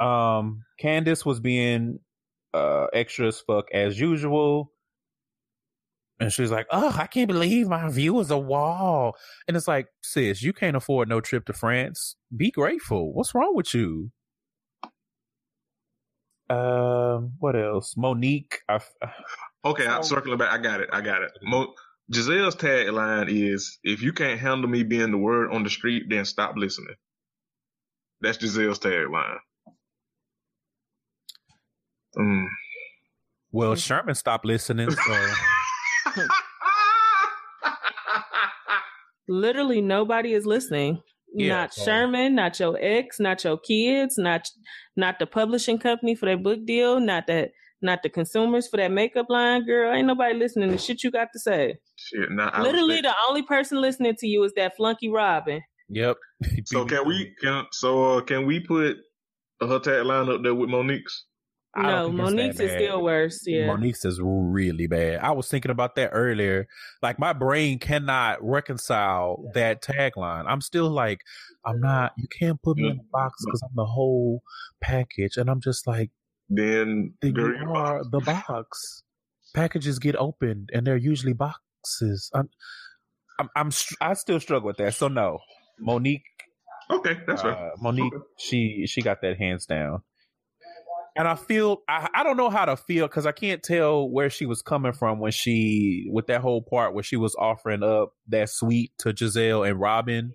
[0.00, 1.98] Um, Candiace was being
[2.54, 4.71] uh extra as fuck as usual.
[6.20, 9.16] And she's like, "Oh, I can't believe my view is a wall."
[9.48, 12.16] And it's like, sis, you can't afford no trip to France.
[12.36, 13.12] Be grateful.
[13.12, 14.12] What's wrong with you?
[16.48, 17.96] Um, what else?
[17.96, 18.60] Monique.
[18.68, 18.80] I,
[19.64, 20.52] okay, I'm circling back.
[20.52, 20.90] I got it.
[20.92, 21.32] I got it.
[21.42, 21.74] Mo-
[22.12, 26.24] Gizelle's tagline is, "If you can't handle me being the word on the street, then
[26.24, 26.94] stop listening."
[28.20, 29.38] That's Gizelle's tagline.
[32.16, 32.46] Mm.
[33.50, 34.90] Well, Sherman stopped listening.
[34.90, 35.26] So.
[39.28, 41.00] Literally, nobody is listening.
[41.34, 41.84] Yeah, not so.
[41.84, 44.48] Sherman, not your ex, not your kids, not
[44.96, 48.92] not the publishing company for that book deal, not that not the consumers for that
[48.92, 49.92] makeup line, girl.
[49.92, 51.76] Ain't nobody listening to shit you got to say.
[51.96, 55.60] Shit, nah, Literally, the only person listening to you is that flunky Robyn.
[55.88, 56.16] Yep.
[56.64, 58.96] so can we can so uh, can we put
[59.60, 61.26] her tagline up there with Monique's?
[61.74, 63.46] No, Monique's is still worse.
[63.46, 65.20] Yeah, Monique's is really bad.
[65.20, 66.68] I was thinking about that earlier.
[67.00, 70.44] Like my brain cannot reconcile that tagline.
[70.46, 71.20] I'm still like,
[71.64, 72.12] I'm not.
[72.18, 74.42] You can't put me in a box because I'm the whole
[74.82, 76.10] package, and I'm just like,
[76.50, 79.02] then you are the box.
[79.54, 82.30] Packages get opened, and they're usually boxes.
[82.34, 82.50] I'm,
[83.38, 84.94] I'm, I'm I still struggle with that.
[84.94, 85.38] So no,
[85.80, 86.22] Monique.
[86.90, 87.56] Okay, that's right.
[87.56, 88.24] Uh, Monique, okay.
[88.38, 90.02] she she got that hands down
[91.16, 94.30] and I feel I, I don't know how to feel because I can't tell where
[94.30, 98.14] she was coming from when she with that whole part where she was offering up
[98.28, 100.32] that suite to Gizelle and Robyn.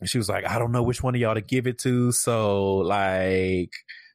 [0.00, 2.10] And she was like, I don't know which one of y'all to give it to,
[2.12, 3.72] so like,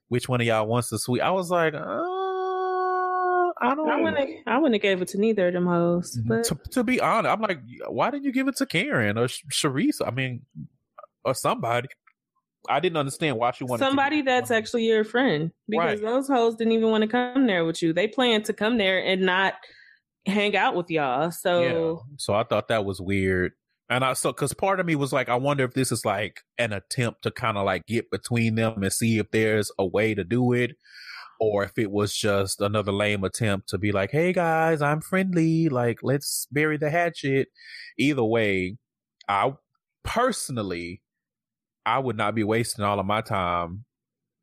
[0.07, 1.21] which one of y'all wants the suite?
[1.21, 2.11] I was like, uh,
[3.57, 3.89] I don't.
[3.89, 4.29] I wouldn't.
[4.47, 6.17] I wouldn't have gave it to neither of them hoes.
[6.17, 6.27] Mm-hmm.
[6.27, 9.27] But to, to be honest, I'm like, why didn't you give it to Karen or
[9.27, 10.01] Charisse?
[10.05, 10.41] I mean,
[11.23, 11.87] or somebody.
[12.69, 16.01] I didn't understand why she wanted somebody to- that's actually your friend because right.
[16.01, 17.93] those hoes didn't even want to come there with you.
[17.93, 19.55] They planned to come there and not
[20.25, 21.31] hang out with y'all.
[21.31, 22.15] So, yeah.
[22.17, 23.53] so I thought that was weird.
[23.89, 26.41] And I so because part of me was like, I wonder if this is like
[26.57, 30.15] an attempt to kind of like get between them and see if there's a way
[30.15, 30.71] to do it,
[31.39, 35.69] or if it was just another lame attempt to be like, hey guys, I'm friendly,
[35.69, 37.49] like let's bury the hatchet.
[37.99, 38.77] Either way,
[39.27, 39.53] I
[40.03, 41.01] personally,
[41.85, 43.85] I would not be wasting all of my time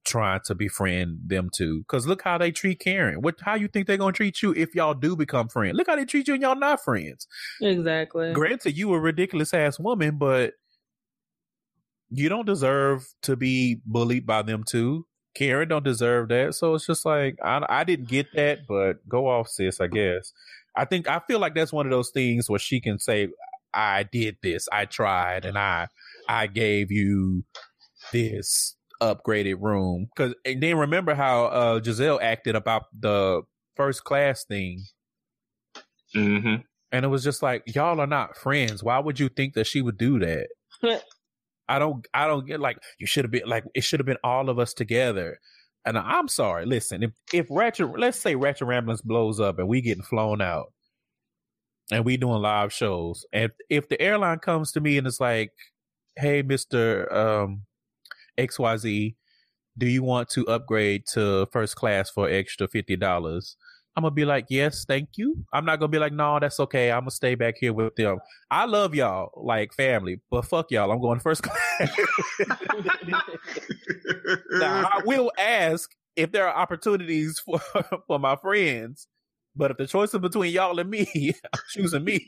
[0.04, 1.80] trying to befriend them too.
[1.80, 3.22] Because look how they treat Karen.
[3.22, 3.40] What?
[3.40, 5.76] How you think they're gonna treat you if y'all do become friends?
[5.76, 7.26] Look how they treat you and y'all not friends.
[7.60, 8.32] Exactly.
[8.32, 10.54] Granted, you a ridiculous ass woman, but
[12.10, 15.06] you don't deserve to be bullied by them too.
[15.34, 16.54] Karen don't deserve that.
[16.54, 19.80] So it's just like I, I didn't get that, but go off, sis.
[19.80, 20.32] I guess.
[20.76, 23.28] I think I feel like that's one of those things where she can say,
[23.72, 24.68] "I did this.
[24.72, 25.88] I tried, and I
[26.28, 27.44] I gave you
[28.12, 30.08] this upgraded room.
[30.16, 33.42] Cause and then remember how uh Gizelle acted about the
[33.76, 34.84] first class thing.
[36.14, 36.62] Mm-hmm.
[36.92, 38.82] And it was just like, y'all are not friends.
[38.82, 40.48] Why would you think that she would do that?
[41.68, 44.18] I don't I don't get like you should have been like it should have been
[44.22, 45.38] all of us together.
[45.84, 49.80] And I'm sorry, listen, if if Ratchet let's say Ratchet Ramblings blows up and we
[49.80, 50.72] getting flown out
[51.90, 55.50] and we doing live shows, and if the airline comes to me and it's like,
[56.16, 57.12] hey, Mr.
[57.14, 57.62] Um
[58.38, 59.14] XYZ,
[59.78, 63.56] do you want to upgrade to first class for extra $50?
[63.94, 65.44] I'm gonna be like, yes, thank you.
[65.52, 66.90] I'm not gonna be like, no, that's okay.
[66.90, 68.18] I'm gonna stay back here with them.
[68.50, 70.90] I love y'all like family, but fuck y'all.
[70.90, 71.42] I'm going first
[71.78, 71.90] class.
[74.52, 77.60] now, I will ask if there are opportunities for
[78.06, 79.08] for my friends,
[79.54, 82.26] but if the choice is between y'all and me, I'm choosing me.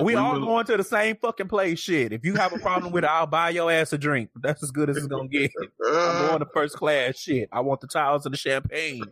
[0.00, 0.46] We all will...
[0.46, 1.78] going to the same fucking place.
[1.78, 2.12] Shit.
[2.12, 4.30] If you have a problem with it, I'll buy your ass a drink.
[4.36, 5.50] That's as good as it's gonna get.
[5.86, 7.16] I'm going to first class.
[7.16, 7.48] Shit.
[7.52, 9.04] I want the towels and the champagne.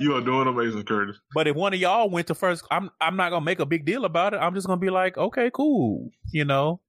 [0.00, 1.18] you are doing amazing, Curtis.
[1.34, 3.84] But if one of y'all went to first, I'm I'm not gonna make a big
[3.84, 4.38] deal about it.
[4.38, 6.10] I'm just gonna be like, okay, cool.
[6.32, 6.80] You know.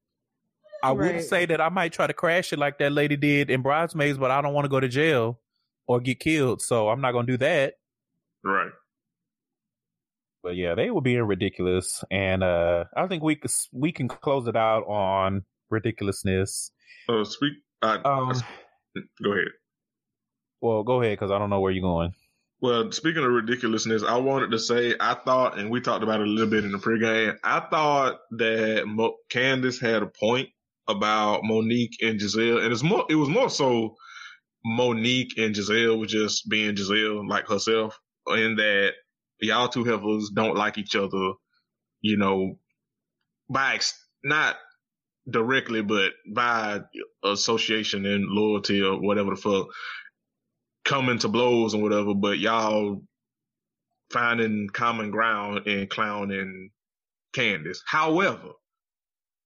[0.81, 1.15] I right.
[1.15, 4.17] would say that I might try to crash it like that lady did in Bridesmaids,
[4.17, 5.39] but I don't want to go to jail
[5.87, 7.75] or get killed, so I'm not gonna do that.
[8.43, 8.71] Right.
[10.43, 13.39] But yeah, they were being ridiculous, and uh I think we
[13.71, 16.71] we can close it out on ridiculousness.
[17.09, 17.53] Uh, speak.
[17.81, 18.33] Uh, um,
[19.23, 19.47] go ahead.
[20.61, 22.13] Well, go ahead because I don't know where you're going.
[22.61, 26.27] Well, speaking of ridiculousness, I wanted to say I thought, and we talked about it
[26.27, 27.37] a little bit in the pregame.
[27.43, 30.47] I thought that Mo- Candace had a point
[30.87, 33.05] about Monique and Gizelle, and it's more.
[33.09, 33.95] It was more so
[34.65, 38.93] Monique and Gizelle were just being Gizelle, like herself, in that
[39.43, 41.33] y'all two heifers don't like each other,
[42.01, 42.57] you know,
[43.49, 43.79] by
[44.23, 44.55] not
[45.29, 46.81] directly, but by
[47.23, 49.67] association and loyalty or whatever the fuck,
[50.85, 52.13] coming to blows and whatever.
[52.13, 53.01] But y'all
[54.11, 56.69] finding common ground in Clown and
[57.33, 57.81] Candace.
[57.85, 58.51] However,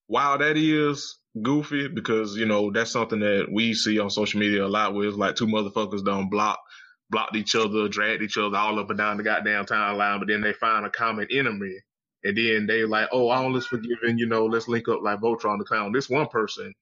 [0.07, 4.65] while that is goofy because you know that's something that we see on social media
[4.65, 6.59] a lot with like two motherfuckers don't block
[7.09, 10.41] blocked each other, dragged each other all up and down the goddamn timeline, but then
[10.41, 11.75] they find a common enemy.
[12.23, 15.59] And then they like, oh, all is forgiven, you know, let's link up like Voltron
[15.59, 15.93] the Clown.
[15.93, 16.73] This one person,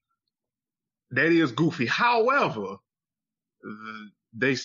[1.10, 1.86] that is goofy.
[1.86, 2.76] However,
[4.32, 4.56] they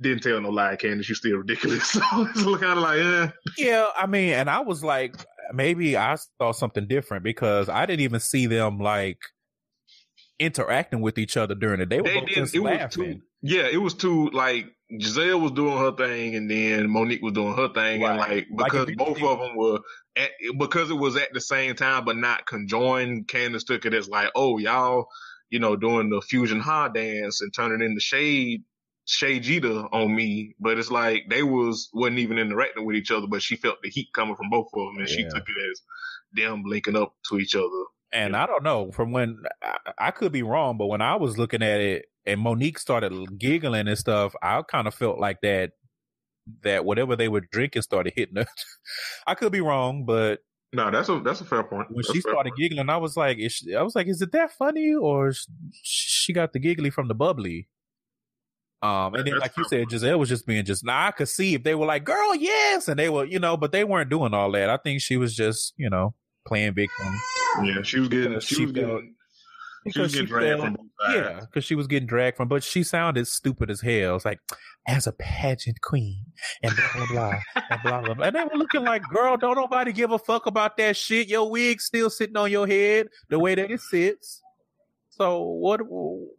[0.00, 1.08] didn't tell no lie, Candace.
[1.08, 1.90] You're still ridiculous.
[1.96, 3.28] So it's kind of like, eh.
[3.56, 5.14] Yeah, I mean, and I was like,
[5.52, 9.18] maybe I saw something different because I didn't even see them like
[10.38, 12.00] interacting with each other during the day.
[12.00, 12.54] They, they did.
[12.54, 12.80] It laughing.
[12.80, 13.20] was too.
[13.42, 17.54] Yeah, it was too like Gizelle was doing her thing and then Monique was doing
[17.54, 18.10] her thing right.
[18.10, 19.80] and like because like both of them were
[20.16, 23.26] at, because it was at the same time but not conjoined.
[23.26, 25.06] Candace took it as like, oh y'all,
[25.50, 28.62] you know, doing the fusion high dance and turning into shade
[29.06, 33.28] Shay Jeter on me, but it's like they was wasn't even interacting with each other,
[33.28, 35.14] but she felt the heat coming from both of them, and yeah.
[35.14, 35.80] she took it as
[36.32, 37.84] them linking up to each other.
[38.12, 41.38] And I don't know from when I, I could be wrong, but when I was
[41.38, 45.72] looking at it, and Monique started giggling and stuff, I kind of felt like that
[46.62, 48.46] that whatever they were drinking started hitting her.
[49.26, 50.40] I could be wrong, but
[50.72, 51.88] no, that's a that's a fair point.
[51.90, 52.58] When that's she started point.
[52.58, 55.32] giggling, I was like, she, I was like, is it that funny or
[55.82, 57.68] she got the giggly from the bubbly?
[58.82, 60.84] Um, and then, like you said, Gizelle was just being just.
[60.84, 63.56] Now I could see if they were like, "Girl, yes," and they were, you know,
[63.56, 64.68] but they weren't doing all that.
[64.68, 66.14] I think she was just, you know,
[66.46, 67.18] playing victim.
[67.64, 68.38] Yeah, she was getting.
[68.40, 69.15] She, she was getting
[69.86, 71.14] because she, dragged from both sides.
[71.14, 74.16] Yeah, because she was getting dragged from, but she sounded stupid as hell.
[74.16, 74.40] It's like,
[74.86, 76.24] as a pageant queen,
[76.62, 78.26] and blah blah blah, and blah blah blah.
[78.26, 81.28] And they were looking like, girl, don't nobody give a fuck about that shit.
[81.28, 84.42] Your wig still sitting on your head the way that it sits.
[85.10, 85.80] So what?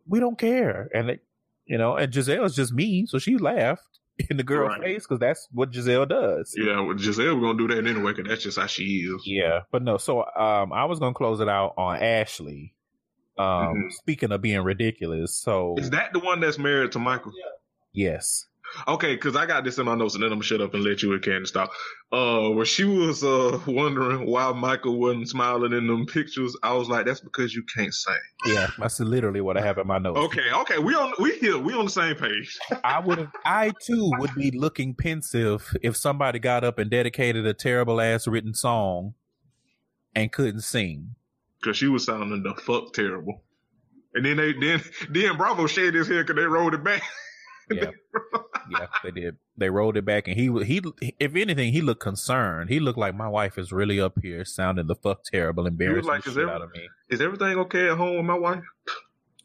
[0.08, 0.90] We don't care.
[0.94, 1.20] And they,
[1.66, 3.84] you know, and Gizelle is just me, so she laughed.
[4.30, 4.82] in the girl right.
[4.82, 6.54] face because that's what Gizelle does.
[6.58, 9.22] Yeah, well, Gizelle we're gonna do that anyway because that's just how she is.
[9.26, 9.98] Yeah, but no.
[9.98, 12.74] So um, I was gonna close it out on Ashley.
[13.40, 13.90] Um, mm-hmm.
[13.92, 17.32] speaking of being ridiculous, so is that the one that's married to Michael?
[17.94, 18.46] Yes.
[18.88, 20.84] Okay, because I got this in my notes, and then I'm gonna shut up and
[20.84, 21.72] let you and Candace talk.
[22.12, 26.90] Uh, where she was uh wondering why Michael wasn't smiling in them pictures, I was
[26.90, 28.16] like, "That's because you can't sing."
[28.46, 30.20] Yeah, that's literally what I have in my notes.
[30.20, 32.58] Okay, okay, we on we here, we on the same page.
[32.84, 37.46] I would have, I too would be looking pensive if somebody got up and dedicated
[37.46, 39.14] a terrible ass written song
[40.14, 41.16] and couldn't sing.
[41.60, 43.44] Because she was sounding the fuck terrible.
[44.14, 47.04] And then they then then Bravo shaved his hair because they rolled it back.
[47.70, 47.92] Yeah,
[48.72, 49.36] yeah, they did.
[49.58, 50.82] They rolled it back, and he he,
[51.20, 52.70] if anything, he looked concerned.
[52.70, 56.24] He looked like my wife is really up here, sounding the fuck terrible, embarrassing like,
[56.24, 56.88] shit every, out of me.
[57.10, 58.64] Is everything okay at home with my wife?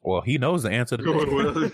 [0.02, 1.02] Well, he knows the answer to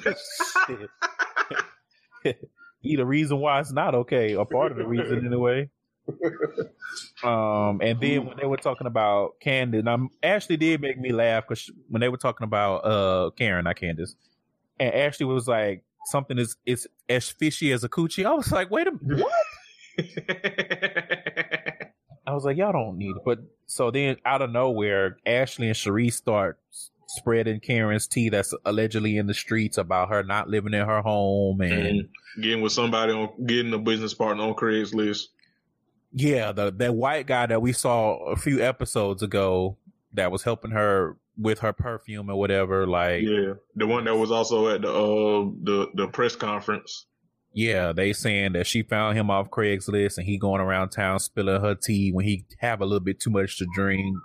[2.24, 2.36] that.
[2.80, 5.68] he the reason why it's not okay, or part of the reason anyway.
[7.24, 11.44] um, and then when they were talking about Candace, I'm Ashley did make me laugh
[11.48, 14.14] because when they were talking about uh Karen, not Candace,
[14.80, 18.24] and Ashley was like, something is is as fishy as a coochie.
[18.24, 19.32] I was like, wait a minute, what?
[22.26, 23.22] I was like, y'all don't need it.
[23.24, 26.58] But so then out of nowhere, Ashley and Cherise start
[27.08, 31.60] spreading Karen's tea that's allegedly in the streets about her not living in her home
[31.62, 32.42] and mm-hmm.
[32.42, 35.28] getting with somebody on getting a business partner on Craigslist.
[36.12, 39.76] Yeah, the that white guy that we saw a few episodes ago
[40.14, 42.86] that was helping her with her perfume or whatever.
[42.86, 47.06] Like yeah, the one that was also at the uh the the press conference.
[47.52, 51.60] Yeah, they saying that she found him off Craigslist and he going around town spilling
[51.60, 54.16] her tea when he have a little bit too much to drink.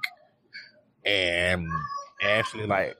[1.06, 1.68] And
[2.22, 2.96] Ashley like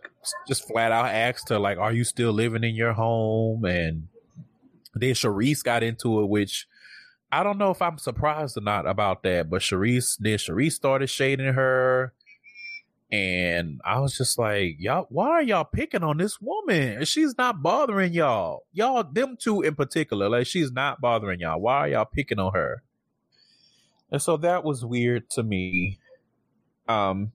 [0.48, 4.08] just flat out asked her like, "Are you still living in your home?" And
[4.94, 6.68] then Cherise got into it, which
[7.34, 9.50] I don't know if I'm surprised or not about that.
[9.50, 12.14] But Cherise, then Cherise started shading her
[13.14, 17.06] and I was just like, y'all, why are y'all picking on this woman?
[17.06, 18.66] She's not bothering y'all.
[18.74, 21.62] Y'all, them two in particular, like she's not bothering y'all.
[21.62, 22.82] Why are y'all picking on her?
[24.12, 26.00] And so that was weird to me.
[26.88, 27.32] Um,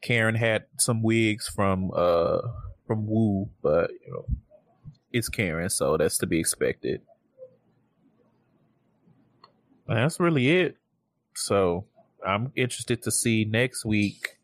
[0.00, 2.38] Karen had some wigs from uh
[2.86, 4.26] from Woo, but you know,
[5.12, 7.00] it's Karen, so that's to be expected.
[9.88, 10.76] And that's really it.
[11.34, 11.84] So
[12.26, 14.38] I'm interested to see next week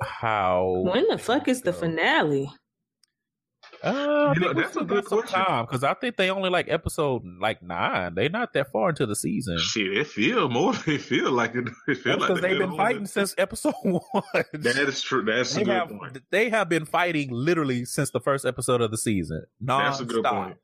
[0.00, 0.82] how.
[0.92, 2.50] When the fuck is the finale?
[3.82, 5.40] Uh, you know, that's a good question.
[5.60, 8.14] because I think they only like episode like nine.
[8.14, 9.58] They're not that far into the season.
[9.58, 10.72] Shit, it feel more.
[10.86, 11.68] It feel like it.
[11.86, 14.22] it feel because like they've been fighting since episode one.
[14.54, 15.24] That is true.
[15.24, 16.18] That's they a good have, point.
[16.30, 19.44] They have been fighting literally since the first episode of the season.
[19.60, 19.98] Non-stop.
[19.98, 20.56] That's a good point.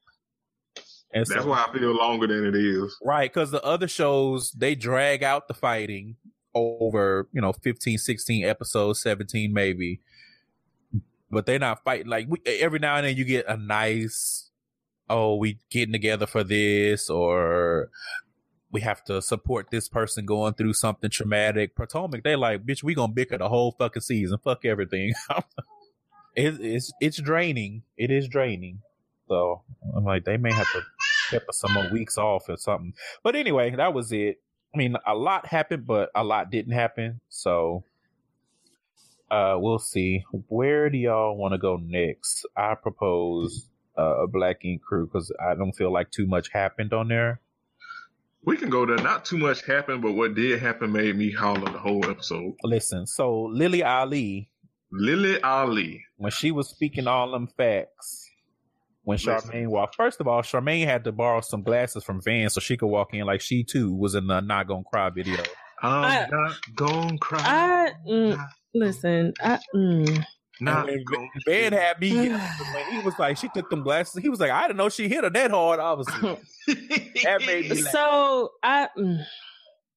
[1.12, 2.96] And that's so, why I feel longer than it is.
[3.02, 6.16] Right, because the other shows they drag out the fighting
[6.54, 10.00] over, you know, 15, 16 episodes, 17 maybe.
[11.30, 12.08] But they're not fighting.
[12.08, 14.50] Like we, every now and then you get a nice,
[15.08, 17.90] oh, we getting together for this or
[18.70, 21.76] we have to support this person going through something traumatic.
[21.76, 24.38] Potomac, they like, bitch, we gonna bicker the whole fucking season.
[24.42, 25.12] Fuck everything.
[26.36, 27.82] it, it's it's draining.
[27.98, 28.80] It is draining.
[29.28, 29.62] So
[29.94, 30.82] I'm like, they may have to
[31.32, 32.94] get some more weeks off or something.
[33.22, 34.40] But anyway, that was it.
[34.74, 37.20] I mean, a lot happened, but a lot didn't happen.
[37.28, 37.84] So
[39.30, 40.24] uh, we'll see.
[40.48, 42.46] Where do y'all want to go next?
[42.56, 43.68] I propose
[43.98, 47.40] uh, a Black Ink crew because I don't feel like too much happened on there.
[48.44, 48.96] We can go there.
[48.96, 52.54] Not too much happened, but what did happen made me holler the whole episode.
[52.64, 54.50] Listen, so Lily Ali.
[54.90, 56.04] Lily Ali.
[56.16, 58.28] When she was speaking all them facts,
[59.04, 59.96] when Charmaine walked.
[59.96, 63.14] First of all, Charmaine had to borrow some glasses from Van so she could walk
[63.14, 65.42] in like she too was in the Not Gonna Cry video.
[65.82, 67.40] I'm I, not gonna cry.
[67.44, 70.24] I, mm, listen, I, mm.
[70.60, 70.88] Not
[71.46, 72.40] Van had me when
[72.90, 74.22] he was like, she took them glasses.
[74.22, 75.80] He was like, I didn't know she hit her that hard.
[75.80, 76.38] Obviously,
[77.24, 77.82] that made me.
[77.82, 77.92] Laugh.
[77.92, 78.88] So I.
[78.96, 79.24] Mm.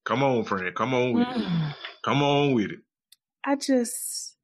[0.06, 0.74] Come on, friend.
[0.76, 1.36] Come on with it.
[1.36, 1.76] Mm.
[2.04, 2.80] Come on with it.
[3.46, 4.35] I just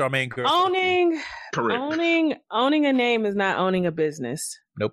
[0.00, 0.48] Charmaine Girl.
[0.48, 1.20] Owning,
[1.54, 1.80] Correct.
[1.80, 4.58] owning, owning a name is not owning a business.
[4.78, 4.92] Nope.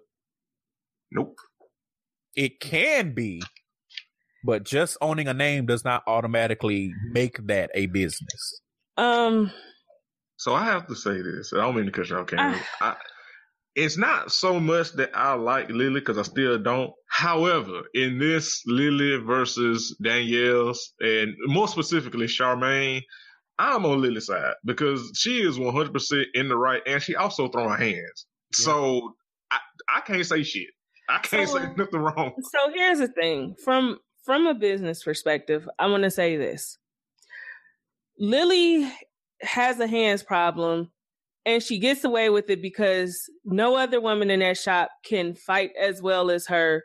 [1.11, 1.35] Nope.
[2.35, 3.41] It can be,
[4.43, 8.61] but just owning a name does not automatically make that a business.
[8.97, 9.51] Um.
[10.39, 11.51] So I have to say this.
[11.53, 12.59] I don't mean to cut you off, Karen.
[12.79, 12.95] I,
[13.77, 16.91] it's not so much that I like Lily because I still don't.
[17.09, 23.01] However, in this Lily versus Danielle's, and more specifically Charmaine,
[23.59, 27.79] I'm on Lily's side because she is 100% in the right and she also throwing
[27.79, 28.25] hands.
[28.59, 28.65] Yeah.
[28.65, 29.15] So
[29.51, 29.57] I,
[29.95, 30.67] I can't say shit.
[31.09, 32.33] I can't so, say nothing wrong.
[32.51, 36.77] So here's the thing from from a business perspective, I want to say this.
[38.19, 38.91] Lily
[39.41, 40.91] has a hands problem
[41.45, 45.71] and she gets away with it because no other woman in that shop can fight
[45.79, 46.83] as well as her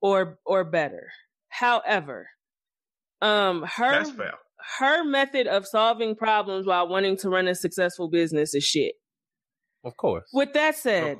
[0.00, 1.08] or or better.
[1.48, 2.28] However,
[3.20, 4.04] um her
[4.78, 8.94] her method of solving problems while wanting to run a successful business is shit.
[9.84, 10.28] Of course.
[10.32, 11.18] With that said,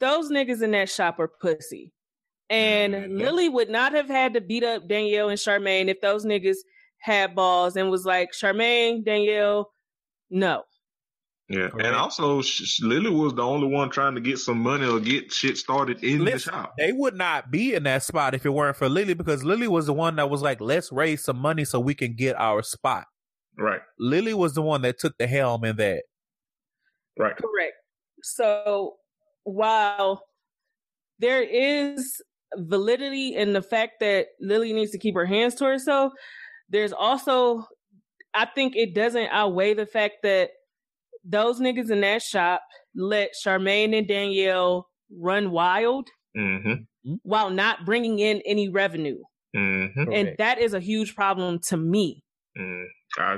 [0.00, 1.92] those niggas in that shop are pussy.
[2.48, 3.16] And mm-hmm.
[3.16, 6.58] Lily would not have had to beat up Danielle and Charmaine if those niggas
[7.00, 9.72] had balls and was like, Charmaine, Danielle,
[10.30, 10.62] no.
[11.48, 12.42] Yeah, and also
[12.80, 16.24] Lily was the only one trying to get some money or get shit started in
[16.24, 16.74] Listen, the shop.
[16.76, 19.86] They would not be in that spot if it weren't for Lily because Lily was
[19.86, 23.04] the one that was like, "Let's raise some money so we can get our spot."
[23.56, 23.80] Right.
[23.98, 26.02] Lily was the one that took the helm in that.
[27.16, 27.36] Right.
[27.36, 27.74] Correct.
[28.22, 28.96] So
[29.44, 30.24] while
[31.20, 32.20] there is
[32.56, 36.12] validity in the fact that Lily needs to keep her hands to herself,
[36.68, 37.66] there's also,
[38.34, 40.50] I think it doesn't outweigh the fact that
[41.28, 42.62] those niggas in that shop
[42.94, 47.14] let Charmaine and Danielle run wild mm-hmm.
[47.22, 49.18] while not bringing in any revenue.
[49.54, 50.12] Mm-hmm.
[50.12, 52.22] And that is a huge problem to me.
[52.58, 52.84] Mm,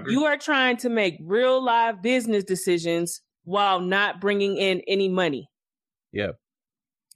[0.08, 5.48] you are trying to make real live business decisions while not bringing in any money.
[6.12, 6.36] Yep.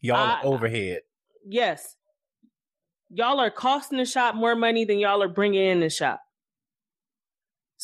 [0.01, 1.01] Y'all I, overhead.
[1.49, 1.97] Yes.
[3.11, 6.20] Y'all are costing the shop more money than y'all are bringing in the shop.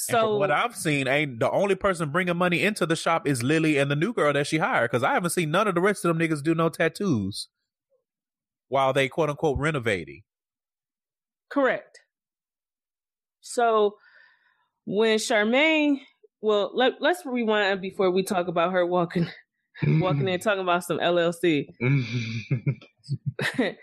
[0.01, 3.78] So what I've seen, ain't the only person bringing money into the shop is Lily
[3.78, 4.90] and the new girl that she hired.
[4.90, 7.49] Because I haven't seen none of the rest of them niggas do no tattoos
[8.68, 10.22] while they quote unquote renovating.
[11.51, 11.99] Correct.
[13.40, 13.96] So
[14.84, 15.96] when Charmaine,
[16.40, 19.26] well, let, let's rewind before we talk about her walking,
[19.84, 21.66] walking in talking about some LLC.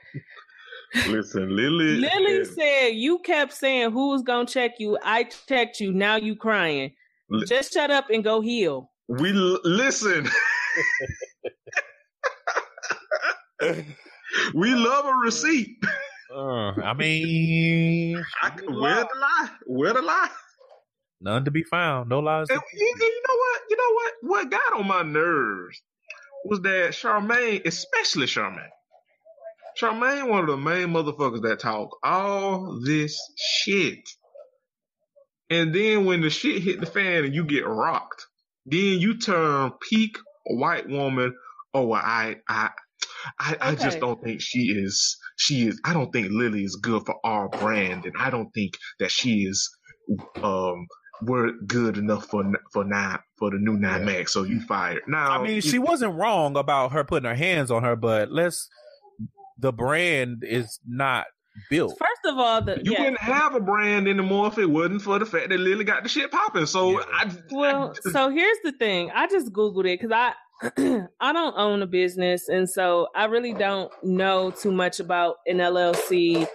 [1.07, 1.97] Listen, Lily.
[1.97, 4.97] Lily is, said you kept saying who's gonna check you.
[5.03, 5.93] I checked you.
[5.93, 6.93] Now you crying.
[7.29, 8.91] Li- Just shut up and go heal.
[9.07, 10.27] We l- listen.
[14.53, 15.77] we love a receipt.
[16.33, 19.49] Uh, I mean, I, where the lie?
[19.67, 20.29] Where the lie?
[21.21, 22.09] None to be found.
[22.09, 22.47] No lies.
[22.49, 23.61] And, you, you know what?
[23.69, 24.13] You know what?
[24.21, 25.81] What got on my nerves
[26.45, 28.67] was that Charmaine, especially Charmaine,
[29.81, 33.99] Charmaine, one of the main motherfuckers that talk all this shit.
[35.49, 38.25] And then when the shit hit the fan and you get rocked,
[38.65, 41.35] then you turn peak white woman.
[41.73, 42.69] Oh, I, I,
[43.39, 45.17] I, I just don't think she is.
[45.37, 45.79] She is.
[45.83, 49.43] I don't think Lily is good for our brand, and I don't think that she
[49.43, 49.69] is.
[50.41, 50.87] Um,
[51.21, 54.05] we're good enough for for nine for the new nine yeah.
[54.05, 54.33] max.
[54.33, 55.01] So you fired.
[55.07, 58.69] Now, I mean, she wasn't wrong about her putting her hands on her, but let's
[59.57, 61.25] the brand is not
[61.69, 61.97] built.
[61.97, 62.99] First of all, the, you yeah.
[62.99, 66.09] wouldn't have a brand anymore if it wasn't for the fact that Lily got the
[66.09, 66.65] shit popping.
[66.65, 67.05] So, yeah.
[67.13, 69.11] I, well, I so here's the thing.
[69.13, 70.33] I just googled it because I
[71.19, 75.57] I don't own a business, and so I really don't know too much about an
[75.57, 76.47] LLC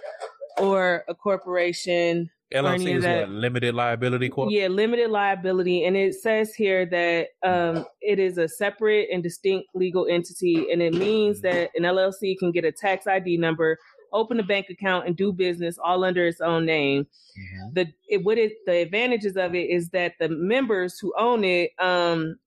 [0.57, 4.51] or a corporation LLC is what limited liability corp.
[4.51, 9.69] Yeah, limited liability, and it says here that um, it is a separate and distinct
[9.73, 11.55] legal entity, and it means mm-hmm.
[11.55, 13.77] that an LLC can get a tax ID number,
[14.11, 17.03] open a bank account, and do business all under its own name.
[17.03, 17.73] Mm-hmm.
[17.73, 21.71] The it what it the advantages of it is that the members who own it
[21.79, 22.37] um,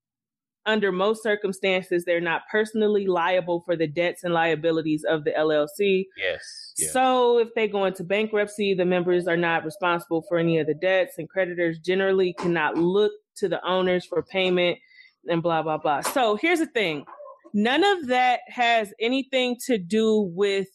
[0.67, 6.07] under most circumstances, they're not personally liable for the debts and liabilities of the LLC.
[6.17, 6.73] Yes.
[6.79, 6.89] Yeah.
[6.91, 10.75] So if they go into bankruptcy, the members are not responsible for any of the
[10.75, 14.79] debts, and creditors generally cannot look to the owners for payment
[15.27, 16.01] and blah, blah, blah.
[16.01, 17.05] So here's the thing
[17.53, 20.69] none of that has anything to do with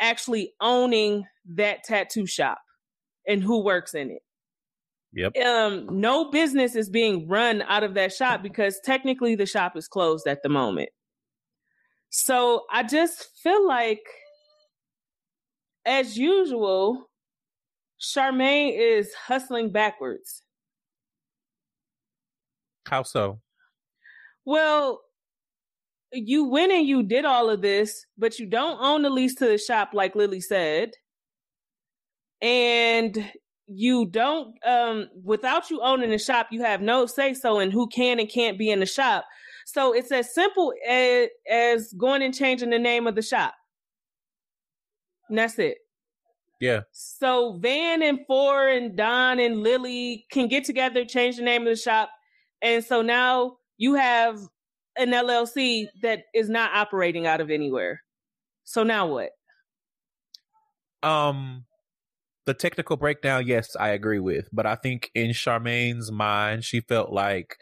[0.00, 1.24] actually owning
[1.54, 2.58] that tattoo shop
[3.26, 4.22] and who works in it.
[5.14, 5.36] Yep.
[5.38, 9.88] Um, no business is being run out of that shop because technically the shop is
[9.88, 10.90] closed at the moment.
[12.10, 14.02] So I just feel like,
[15.84, 17.08] as usual,
[18.00, 20.42] Charmaine is hustling backwards.
[22.86, 23.40] How so?
[24.44, 25.00] Well,
[26.12, 29.46] you went and you did all of this, but you don't own the lease to
[29.46, 30.92] the shop, like Lily said.
[32.40, 33.30] And
[33.68, 37.86] you don't um without you owning the shop you have no say so in who
[37.88, 39.24] can and can't be in the shop
[39.66, 43.54] so it's as simple as, as going and changing the name of the shop
[45.28, 45.78] and that's it
[46.60, 51.62] yeah so van and Phor and don and lily can get together change the name
[51.62, 52.10] of the shop
[52.62, 54.40] and so now you have
[54.98, 58.02] an LLC that is not operating out of anywhere.
[58.64, 59.30] So now what?
[61.02, 61.64] Um,
[62.48, 67.12] the technical breakdown, yes, I agree with, but I think in Charmaine's mind, she felt
[67.12, 67.58] like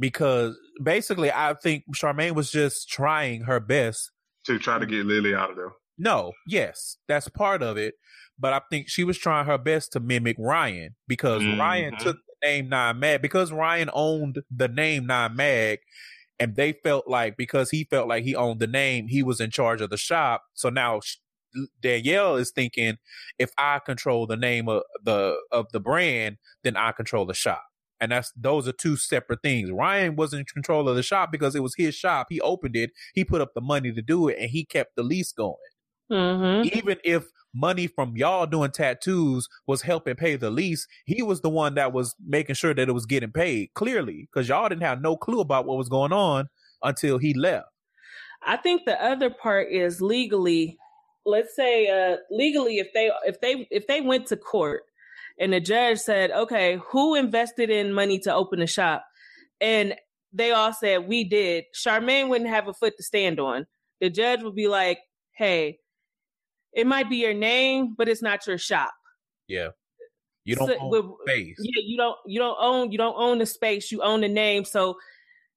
[0.00, 4.10] because basically, I think Charmaine was just trying her best
[4.46, 5.70] to try to get Lily out of there.
[5.96, 7.94] No, yes, that's part of it,
[8.36, 11.60] but I think she was trying her best to mimic Ryan because mm-hmm.
[11.60, 15.78] Ryan took the name Nine Mag because Ryan owned the name Nine Mag
[16.40, 19.52] and they felt like because he felt like he owned the name, he was in
[19.52, 20.42] charge of the shop.
[20.52, 21.00] So now
[21.80, 22.98] Danielle is thinking,
[23.38, 27.64] if I control the name of the of the brand, then I control the shop.
[28.00, 29.70] And that's those are two separate things.
[29.70, 32.26] Ryan was in control of the shop because it was his shop.
[32.30, 35.02] He opened it, he put up the money to do it, and he kept the
[35.02, 35.56] lease going.
[36.10, 36.76] Mm-hmm.
[36.76, 37.24] Even if
[37.54, 41.92] money from y'all doing tattoos was helping pay the lease, he was the one that
[41.92, 45.40] was making sure that it was getting paid clearly because y'all didn't have no clue
[45.40, 46.48] about what was going on
[46.82, 47.68] until he left.
[48.46, 50.78] I think the other part is legally.
[51.26, 54.82] Let's say uh, legally, if they if they if they went to court
[55.38, 59.04] and the judge said, "Okay, who invested in money to open the shop?"
[59.60, 59.94] and
[60.32, 61.64] they all said we did.
[61.74, 63.66] Charmaine wouldn't have a foot to stand on.
[64.00, 64.98] The judge would be like,
[65.32, 65.78] "Hey,
[66.74, 68.92] it might be your name, but it's not your shop.
[69.48, 69.68] Yeah.
[70.44, 71.56] You don't so, own space.
[71.58, 74.64] Yeah, you don't you don't own you don't own the space, you own the name.
[74.64, 74.98] So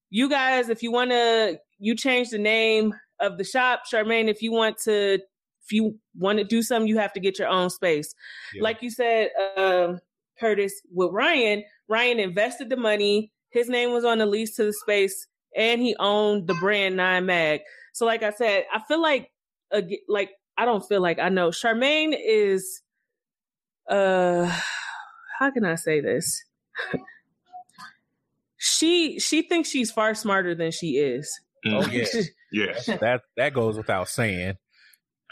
[0.10, 4.54] you guys, if you wanna you change the name of the shop, Charmaine, if you
[4.54, 5.20] want to
[5.68, 8.14] if you want to do something, you have to get your own space.
[8.54, 8.64] Yeah.
[8.64, 10.00] Like you said, um,
[10.40, 13.32] Curtis, with Ryan, Ryan invested the money.
[13.50, 17.26] His name was on the lease to the space, and he owned the brand Nine
[17.26, 17.62] Mag.
[17.94, 19.30] So, like I said, I feel like,
[19.72, 21.50] uh, like I don't feel like I know.
[21.50, 22.82] Charmaine is
[23.90, 24.52] uh
[25.40, 26.44] how can I say this?
[28.58, 31.30] she she thinks she's far smarter than she is.
[31.66, 32.06] Oh yeah.
[32.52, 32.86] yes.
[32.86, 34.54] That that goes without saying.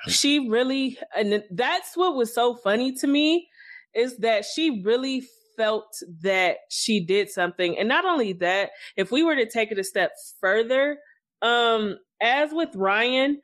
[0.07, 3.47] She really and that's what was so funny to me
[3.93, 5.23] is that she really
[5.57, 7.77] felt that she did something.
[7.77, 10.97] And not only that, if we were to take it a step further,
[11.41, 13.39] um as with Ryan,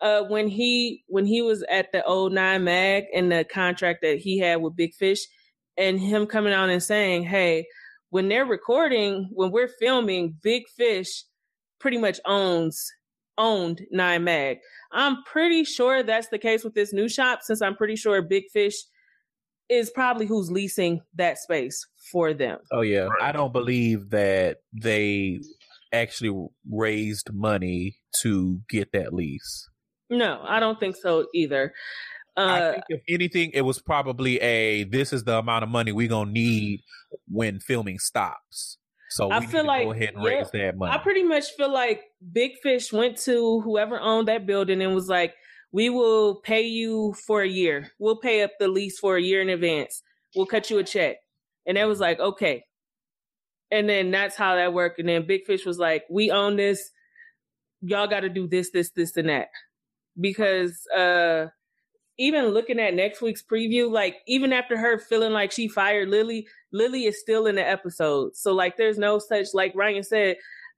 [0.00, 4.18] uh when he when he was at the old nine mag and the contract that
[4.18, 5.26] he had with Big Fish
[5.76, 7.66] and him coming out and saying, Hey,
[8.10, 11.24] when they're recording, when we're filming, Big Fish
[11.78, 12.90] pretty much owns
[13.38, 14.58] owned Nine Mag.
[14.92, 18.44] I'm pretty sure that's the case with this new shop, since I'm pretty sure Big
[18.52, 18.76] Fish
[19.68, 22.58] is probably who's leasing that space for them.
[22.72, 23.08] Oh yeah.
[23.20, 25.40] I don't believe that they
[25.92, 29.68] actually raised money to get that lease.
[30.08, 31.72] No, I don't think so either.
[32.36, 35.90] Uh, I think if anything, it was probably a this is the amount of money
[35.90, 36.82] we're gonna need
[37.28, 38.78] when filming stops.
[39.10, 40.92] So I feel like go ahead and yeah, raise that money.
[40.92, 42.02] I pretty much feel like
[42.32, 45.34] Big Fish went to whoever owned that building and was like,
[45.72, 47.92] "We will pay you for a year.
[47.98, 50.02] We'll pay up the lease for a year in advance.
[50.34, 51.16] We'll cut you a check."
[51.66, 52.64] And that was like, "Okay."
[53.70, 54.98] And then that's how that worked.
[54.98, 56.90] And then Big Fish was like, "We own this.
[57.82, 59.48] Y'all got to do this, this, this, and that."
[60.20, 61.46] because uh
[62.18, 66.46] even looking at next week's preview, like even after her feeling like she fired Lily,
[66.76, 68.36] Lily is still in the episode.
[68.36, 70.36] So like there's no such like Ryan said,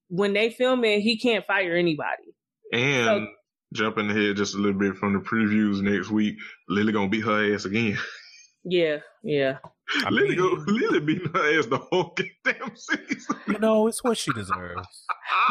[0.08, 2.34] when they film it, he can't fire anybody.
[2.72, 3.26] And so,
[3.72, 6.36] jumping ahead just a little bit from the previews next week,
[6.68, 7.98] Lily gonna beat her ass again.
[8.64, 9.58] Yeah, yeah.
[10.04, 13.36] I Lily, go, Lily beating her ass the whole goddamn season.
[13.48, 14.86] You know, it's what she deserves.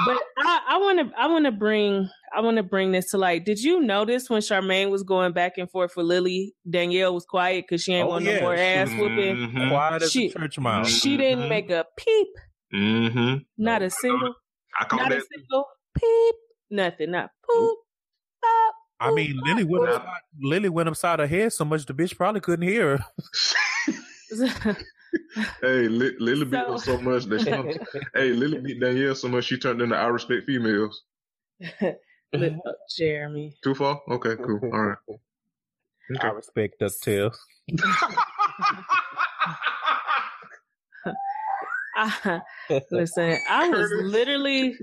[0.05, 3.45] but I want to, I want to bring, I want to bring this to light.
[3.45, 7.65] Did you notice when Charmaine was going back and forth for Lily, Danielle was quiet
[7.67, 8.35] because she ain't oh, want yeah.
[8.35, 9.35] no more ass whooping.
[9.35, 9.69] Mm-hmm.
[9.69, 10.89] Quiet as she, a church mouse.
[10.89, 11.17] She mm-hmm.
[11.17, 12.27] didn't make a peep.
[12.73, 13.35] Mm-hmm.
[13.57, 14.35] Not a single.
[14.79, 15.19] I call not that.
[15.19, 15.65] a single
[15.97, 16.35] peep.
[16.69, 17.11] Nothing.
[17.11, 17.77] Not poop.
[18.43, 18.75] Pop.
[18.99, 22.41] I mean, Lily went upside, Lily went upside her head so much the bitch probably
[22.41, 23.05] couldn't hear her.
[25.61, 27.49] hey, Lily beat her so much that she.
[28.15, 31.03] hey, Lily beat Danielle so much she turned into I respect females.
[32.97, 33.55] Jeremy.
[33.63, 34.01] Too far?
[34.09, 34.59] Okay, cool.
[34.73, 34.97] All right.
[35.09, 36.27] Okay.
[36.27, 37.31] I respect us too.
[41.95, 42.41] I,
[42.91, 44.77] listen, I was literally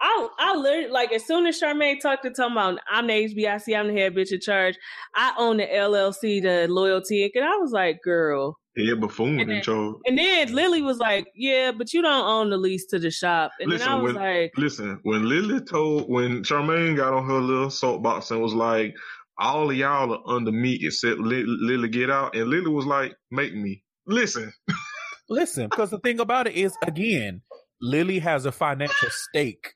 [0.00, 3.78] I I literally like as soon as Charmaine talked to talking about I'm the HBIC,
[3.78, 4.76] I'm the head bitch in charge.
[5.14, 8.58] I own the LLC, the loyalty, and I was like, girl.
[8.78, 9.94] Yeah, buffoon and then, in charge.
[10.04, 13.52] And then Lily was like, "Yeah, but you don't own the lease to the shop."
[13.58, 17.24] And listen, then I was when, like, "Listen, when Lily told, when Charmaine got on
[17.24, 18.94] her little soapbox and was like,
[19.38, 23.14] all of y'all are under me except Lily, Lily get out,' and Lily was like,
[23.30, 24.52] "Make me listen."
[25.30, 27.40] listen, because the thing about it is, again,
[27.80, 29.72] Lily has a financial stake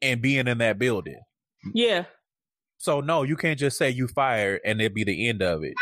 [0.00, 1.20] in being in that building.
[1.74, 2.04] Yeah.
[2.78, 5.74] So no, you can't just say you fired and it be the end of it.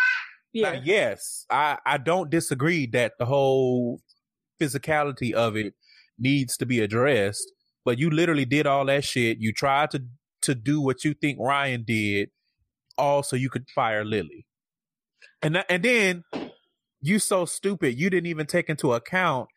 [0.52, 0.72] Yeah.
[0.72, 4.00] Now, yes, I I don't disagree that the whole
[4.60, 5.74] physicality of it
[6.18, 7.50] needs to be addressed,
[7.84, 9.38] but you literally did all that shit.
[9.38, 10.04] You tried to
[10.42, 12.30] to do what you think Ryan did,
[12.96, 14.46] all so you could fire Lily.
[15.42, 16.24] And that, and then
[17.00, 19.48] you so stupid, you didn't even take into account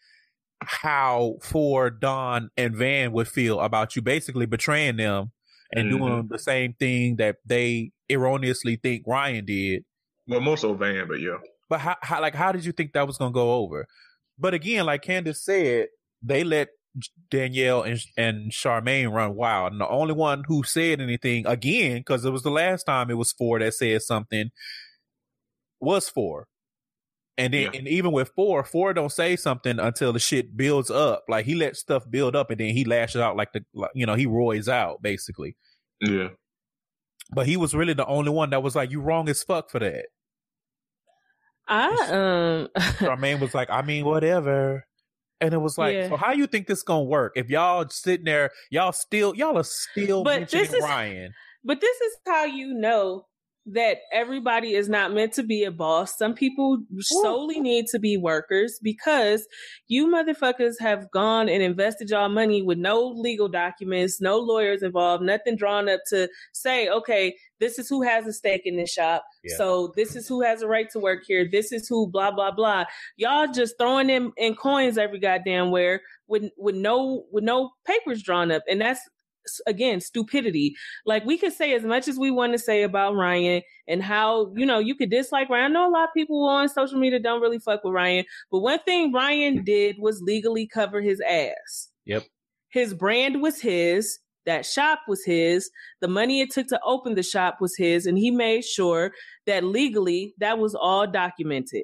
[0.61, 5.31] how Phor, Don, and Van would feel about you basically betraying them
[5.71, 5.97] and Mhm.
[5.97, 9.83] doing the same thing that they erroneously think Ryan did.
[10.27, 11.37] Well, most of Van, but yeah.
[11.69, 13.85] But how, how like how did you think that was gonna go over?
[14.37, 15.87] But again, like Candace said,
[16.21, 16.69] they let
[17.29, 22.25] Danielle and and Charmaine run wild, and the only one who said anything again, because
[22.25, 24.49] it was the last time it was Phor that said something,
[25.79, 26.45] was Phor.
[27.39, 27.79] And then, Yeah.
[27.79, 31.23] and even with Phor, Phor don't say something until the shit builds up.
[31.29, 34.05] Like he lets stuff build up, and then he lashes out like the, like, you
[34.07, 35.55] know, he roys out basically.
[36.01, 36.29] Yeah.
[37.31, 39.79] But he was really the only one that was like, "You wrong as fuck for
[39.79, 40.05] that."
[41.67, 42.67] I um
[42.97, 44.85] Charmaine was like, I mean, whatever.
[45.39, 46.09] And it was like, Yeah.
[46.09, 47.33] so how you think this gonna work?
[47.35, 51.33] If y'all sitting there, y'all still, y'all are still But mentioning this is- Ryan.
[51.63, 53.25] But this is how you know
[53.73, 56.17] that everybody is not meant to be a boss.
[56.17, 59.45] Some people solely need to be workers because
[59.87, 65.23] you motherfuckers have gone and invested y'all money with no legal documents, no lawyers involved,
[65.23, 69.25] nothing drawn up to say, okay, this is who has a stake in this shop.
[69.43, 69.57] Yeah.
[69.57, 71.47] So this is who has a right to work here.
[71.49, 72.85] This is who blah blah blah.
[73.17, 78.23] Y'all just throwing them in coins every goddamn where with with no with no papers
[78.23, 78.63] drawn up.
[78.69, 79.01] And that's
[79.65, 80.75] again stupidity
[81.05, 84.53] like we could say as much as we want to say about Ryan and how
[84.55, 85.71] you know you could dislike Ryan.
[85.71, 88.59] I know a lot of people on social media don't really fuck with Ryan, but
[88.59, 89.65] one thing Ryan mm.
[89.65, 91.89] did was legally cover his ass.
[92.05, 92.23] Yep.
[92.69, 94.19] His brand was his.
[94.45, 95.69] That shop was his.
[95.99, 99.11] The money it took to open the shop was his, and he made sure
[99.45, 101.83] that legally that was all documented.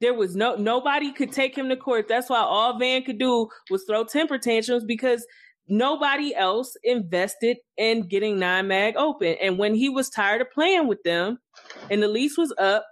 [0.00, 2.06] There was no nobody could take him to court.
[2.06, 5.26] That's why all Van could do was throw temper tantrums because
[5.68, 9.36] nobody else invested in getting Nine Mag open.
[9.40, 11.38] And when he was tired of playing with them
[11.90, 12.84] and the lease was up,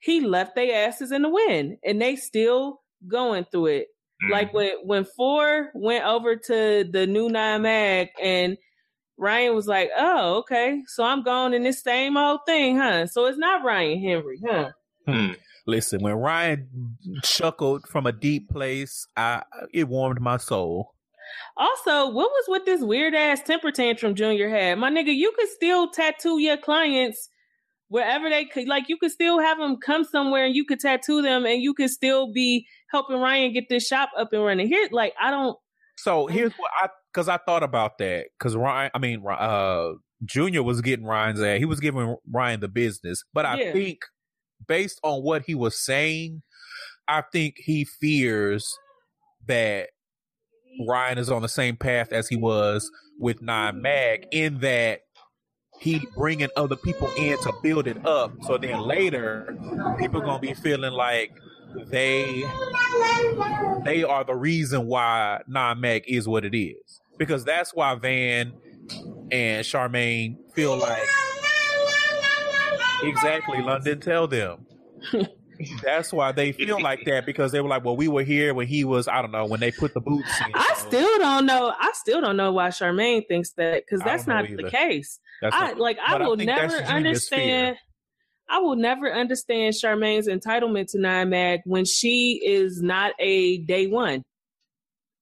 [0.00, 3.86] he left their asses in the wind and they still going through it.
[4.24, 4.30] Mm.
[4.30, 8.56] Like when when Phor went over to the new Nine Mag and
[9.16, 10.82] Ryan was like, Oh, okay.
[10.86, 13.06] So I'm going in this same old thing, huh?
[13.06, 14.70] So it's not Ryan Henry, huh?
[15.66, 19.42] Listen, when Ryan chuckled from a deep place, I
[19.72, 20.94] it warmed my soul.
[21.56, 24.78] Also, what was with this weird ass temper tantrum Junior had?
[24.78, 27.30] My nigga, you could still tattoo your clients
[27.88, 28.68] wherever they could.
[28.68, 31.74] Like, you could still have them come somewhere and you could tattoo them and you
[31.74, 34.68] could still be helping Ryan get this shop up and running.
[34.68, 35.56] Here, like, I don't.
[35.96, 40.62] So here's what I because I thought about that because Ryan, I mean, uh, Junior
[40.62, 41.58] was getting Ryan's ass.
[41.58, 43.72] He was giving Ryan the business, but I Yeah.
[43.72, 43.98] think
[44.66, 46.42] based on what he was saying,
[47.08, 48.68] I think he fears
[49.46, 49.90] that
[50.86, 55.02] Ryan is on the same path as he was with Nine Mag in that
[55.80, 58.32] he bringing other people in to build it up.
[58.42, 59.56] So then later,
[59.98, 61.32] people gonna be feeling like
[61.86, 62.44] they
[63.84, 68.52] they are the reason why Nine Mag is what it is because that's why Van
[69.30, 71.02] and Charmaine feel like
[73.02, 74.00] exactly London.
[74.00, 74.66] Tell them.
[75.82, 78.66] That's why they feel like that because they were like, well, we were here when
[78.66, 80.52] he was, I don't know, when they put the boots in.
[80.54, 81.72] I so still don't know.
[81.78, 85.18] I still don't know why Charmaine thinks that because that's don't know not the case.
[85.42, 85.98] that's I not- like.
[86.06, 87.76] I but I will never Junior's understand.
[88.50, 93.86] I will never understand Charmaine's entitlement to Nine Mag when she is not a day
[93.88, 94.22] one.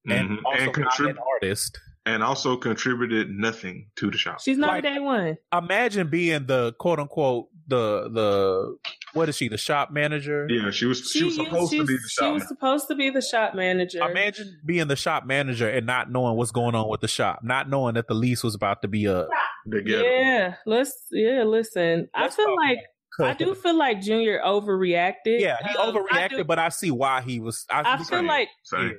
[0.09, 0.39] and Mhm.
[0.45, 1.81] also and, not contrib- an artist.
[2.05, 4.41] and also contributed nothing to the shop.
[4.41, 5.37] She's not Like- a day one.
[5.53, 8.77] Imagine being the quote unquote the the
[9.15, 10.47] what is she the shop manager?
[10.51, 12.35] Yeah, she was she, was supposed to be the shop She shop.
[12.35, 14.01] was supposed to be the shop manager.
[14.09, 17.69] Imagine being the shop manager and not knowing what's going on with the shop, not
[17.71, 19.29] knowing that the lease was about to be up.
[19.71, 20.03] together.
[20.05, 20.93] Yeah, let's.
[21.11, 22.09] Yeah, listen.
[22.17, 22.79] Let's I feel talk like
[23.19, 25.41] I do feel like Junior overreacted.
[25.41, 27.65] Yeah, he Um, overreacted, I, do- but I see why he was.
[27.71, 28.97] I, I feel Same, like same.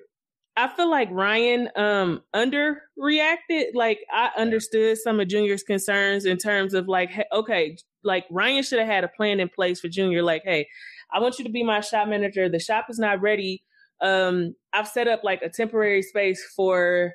[0.57, 3.75] I feel like Ryan um underreacted.
[3.75, 8.63] Like I understood some of Junior's concerns in terms of like, hey, okay, like Ryan
[8.63, 10.23] should have had a plan in place for Junior.
[10.23, 10.67] Like, hey,
[11.13, 12.49] I want you to be my shop manager.
[12.49, 13.63] The shop is not ready.
[14.01, 17.13] Um, I've set up like a temporary space for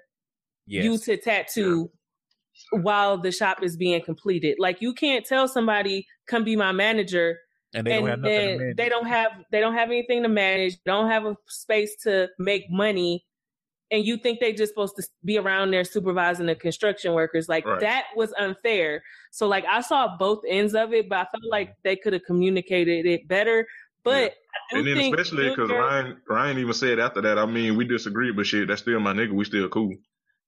[0.67, 0.85] yes.
[0.85, 1.91] you to tattoo
[2.71, 4.57] while the shop is being completed.
[4.61, 7.39] Like you can't tell somebody come be my manager
[7.75, 8.77] and they and don't have nothing to then manage.
[8.77, 12.71] they don't have they don't have anything to manage, don't have a space to make
[12.71, 13.25] money
[13.93, 17.49] and you think they just supposed to be around there supervising the construction workers.
[17.49, 17.79] Like right.
[17.81, 19.03] that was unfair.
[19.31, 22.25] So like I saw both ends of it, but I felt like they could have
[22.25, 23.67] communicated it better.
[24.03, 24.35] But
[24.73, 24.79] yeah.
[24.79, 28.47] and then especially because Ryan Ryan even said after that, I mean, we disagreed but
[28.47, 29.33] shit, that's still my nigga.
[29.33, 29.95] We still cool.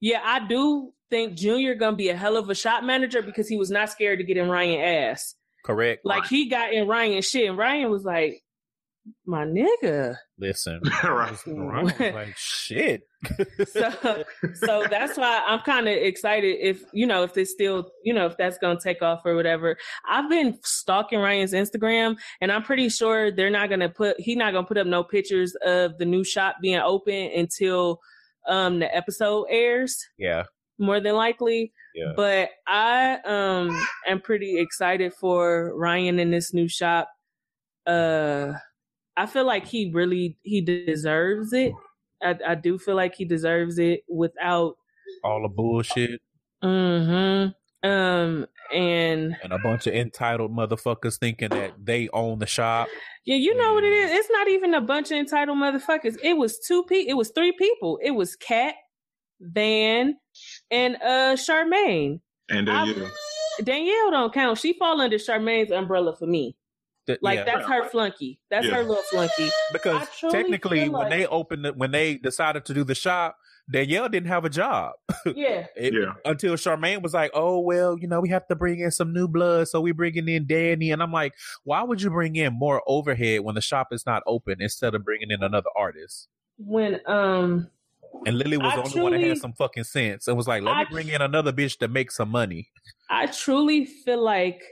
[0.01, 3.57] Yeah, I do think Junior gonna be a hell of a shop manager because he
[3.57, 5.35] was not scared to get in Ryan ass.
[5.65, 6.05] Correct.
[6.05, 8.43] Like he got in Ryan shit, and Ryan was like,
[9.27, 11.37] "My nigga." Listen, right.
[11.47, 13.03] Ryan was like, "Shit."
[13.69, 14.25] so,
[14.55, 16.59] so that's why I'm kind of excited.
[16.61, 19.77] If you know, if this still, you know, if that's gonna take off or whatever.
[20.09, 24.21] I've been stalking Ryan's Instagram, and I'm pretty sure they're not gonna put.
[24.21, 28.01] He's not gonna put up no pictures of the new shop being open until
[28.47, 29.97] um the episode airs.
[30.19, 30.45] Yeah
[30.79, 31.73] more than likely.
[31.95, 32.13] Yeah.
[32.17, 37.09] But I um am pretty excited for Ryan in this new shop.
[37.87, 38.55] Uh
[39.17, 41.73] I feel like he really he deserves it.
[42.23, 44.77] I, I do feel like he deserves it without
[45.23, 46.21] all the bullshit.
[46.63, 47.89] Mm-hmm.
[47.89, 52.89] Um and and a bunch of entitled motherfuckers thinking that they own the shop.
[53.25, 54.11] Yeah, you know what it is.
[54.11, 56.17] It's not even a bunch of entitled motherfuckers.
[56.23, 57.11] It was two people.
[57.11, 57.99] It was three people.
[58.03, 58.75] It was Kat,
[59.41, 60.17] Van,
[60.71, 62.21] and uh Charmaine.
[62.49, 63.07] And Danielle.
[63.07, 64.59] I, Danielle don't count.
[64.59, 66.57] She fall under Charmaine's umbrella for me.
[67.07, 67.45] The, like yeah.
[67.45, 68.41] that's her flunky.
[68.51, 68.77] That's yeah.
[68.77, 69.51] her little flunky.
[69.73, 71.03] Because technically, like...
[71.03, 73.37] when they opened it, when they decided to do the shop,
[73.71, 74.93] Danielle didn't have a job.
[75.35, 75.67] Yeah.
[75.75, 76.13] it, yeah.
[76.27, 79.27] Until Charmaine was like, "Oh well, you know, we have to bring in some new
[79.27, 81.33] blood, so we're bringing in Danny." And I'm like,
[81.65, 85.03] "Why would you bring in more overhead when the shop is not open instead of
[85.03, 86.29] bringing in another artist?"
[86.59, 87.71] When um
[88.27, 90.47] and Lily was I the only truly, one that had some fucking sense and was
[90.47, 92.69] like, let I, me bring in another bitch to make some money.
[93.11, 94.63] I truly feel like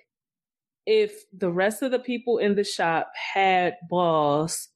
[0.86, 4.68] if the rest of the people in the shop had balls,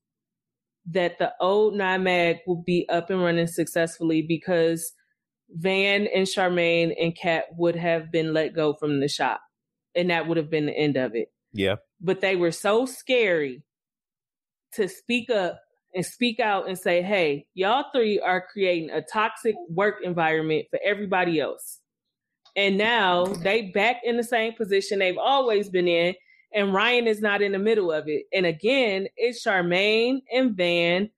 [0.89, 4.93] that the old Nine Mag will be up and running successfully because
[5.51, 9.41] Van and Charmaine and Kat would have been let go from the shop.
[9.95, 11.29] And that would have been the end of it.
[11.53, 11.77] Yeah.
[12.01, 13.65] But they were so scary
[14.75, 15.61] to speak up
[15.95, 20.79] and speak out and say, hey, y'all three are creating a toxic work environment for
[20.85, 21.81] everybody else.
[22.57, 26.15] And now they back in the same position they've always been in,
[26.55, 28.25] and Ryan is not in the middle of it.
[28.33, 31.11] And again, it's Charmaine and Van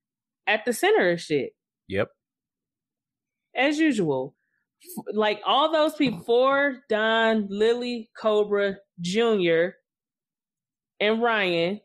[0.49, 1.53] at the center of shit.
[1.87, 2.09] Yep.
[3.55, 4.35] As usual.
[5.13, 9.77] Like all those people, Phor, Don, Lily, Cobra, Junior,
[11.01, 11.81] and Ryan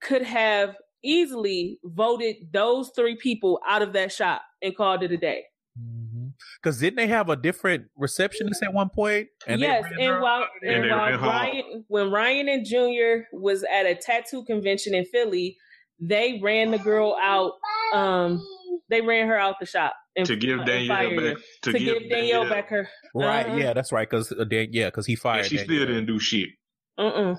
[0.00, 5.16] could have easily voted those three people out of that shop and called it a
[5.16, 5.44] day.
[6.62, 9.28] Because didn't they have a different receptionist at one point?
[9.46, 13.94] And yes, and while, and, and while Ryan, when Ryan and Junior was at a
[13.94, 15.56] tattoo convention in Philly,
[16.00, 17.52] they ran the girl out.
[17.92, 18.44] Um,
[18.90, 22.10] they ran her out the shop and, to give Danielle back to, to, give, give
[22.10, 22.88] Danielle, Danielle, back her.
[23.14, 23.46] Right?
[23.46, 23.56] Uh-huh.
[23.56, 24.08] Yeah, that's right.
[24.08, 25.40] Because uh, yeah, because he fired.
[25.40, 25.76] And she Danielle.
[25.76, 26.48] still didn't do shit.
[26.96, 27.32] Uh uh-uh.
[27.32, 27.36] uh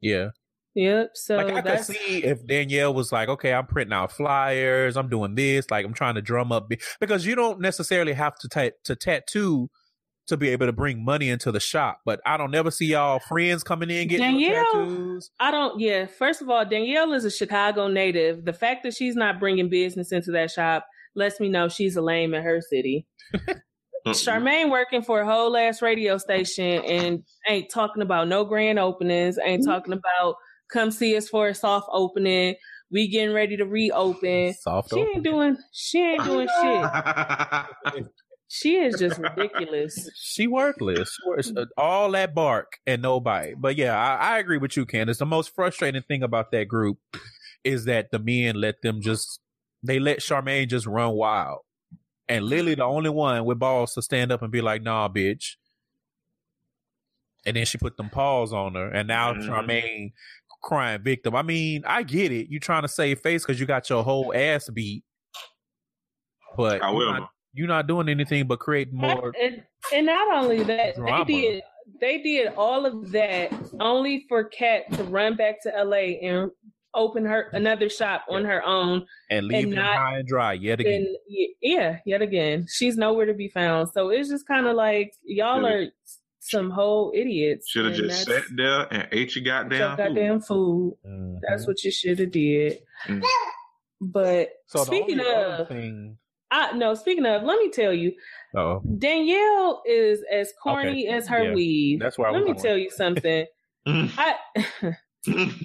[0.00, 0.28] Yeah.
[0.74, 1.10] Yep.
[1.14, 5.08] So like I could see if Danielle was like, okay, I'm printing out flyers, I'm
[5.08, 6.70] doing this, like I'm trying to drum up
[7.00, 9.70] because you don't necessarily have to ta- to tattoo
[10.26, 12.00] to be able to bring money into the shop.
[12.04, 15.30] But I don't never see y'all friends coming in getting Danielle, tattoos.
[15.38, 15.78] I don't.
[15.78, 16.06] Yeah.
[16.06, 18.44] First of all, Danielle is a Chicago native.
[18.44, 22.02] The fact that she's not bringing business into that shop lets me know she's a
[22.02, 23.06] lame in her city.
[24.08, 29.38] Charmaine working for a whole ass radio station and ain't talking about no grand openings,
[29.42, 29.70] ain't mm-hmm.
[29.70, 30.36] talking about
[30.74, 32.56] Come see us for a soft opening.
[32.90, 34.54] We getting ready to reopen.
[34.54, 35.14] Soft she opening.
[35.14, 35.56] ain't doing.
[35.70, 38.06] She ain't doing shit.
[38.48, 40.10] she is just ridiculous.
[40.16, 41.16] She worthless.
[41.16, 43.54] She works, uh, all that bark and no bite.
[43.56, 45.18] But yeah, I, I agree with you, Candace.
[45.18, 46.98] The most frustrating thing about that group
[47.62, 49.38] is that the men let them just
[49.84, 51.60] they let Charmaine just run wild.
[52.28, 55.52] And Lily the only one with balls to stand up and be like, nah, bitch.
[57.46, 58.88] And then she put them paws on her.
[58.88, 59.50] And now mm-hmm.
[59.50, 60.12] Charmaine
[60.64, 61.36] crime victim.
[61.36, 62.48] I mean, I get it.
[62.50, 65.04] You're trying to save face because you got your whole ass beat,
[66.56, 67.02] but I will.
[67.02, 69.32] You're not, you're not doing anything but create more.
[69.40, 69.62] And,
[69.92, 71.24] and not only that, drama.
[71.24, 71.62] they did
[72.00, 76.50] they did all of that only for Kat to run back to LA and
[76.94, 80.80] open her another shop on her own and leave and not, high and dry yet
[80.80, 81.06] again.
[81.06, 81.16] And,
[81.60, 83.90] yeah, yet again, she's nowhere to be found.
[83.92, 85.86] So it's just kind of like y'all are
[86.44, 87.70] some whole idiots.
[87.70, 90.94] Should have just sat there and ate your goddamn goddamn food.
[91.06, 91.36] Mm-hmm.
[91.48, 92.80] That's what you should have did.
[93.06, 93.22] Mm-hmm.
[94.00, 96.18] But so speaking of, thing...
[96.50, 96.94] I no.
[96.94, 98.12] Speaking of, let me tell you,
[98.54, 101.16] oh Danielle is as corny okay.
[101.16, 101.54] as her yeah.
[101.54, 102.00] weave.
[102.00, 102.30] That's why.
[102.30, 103.46] Let me tell you something.
[103.86, 104.34] I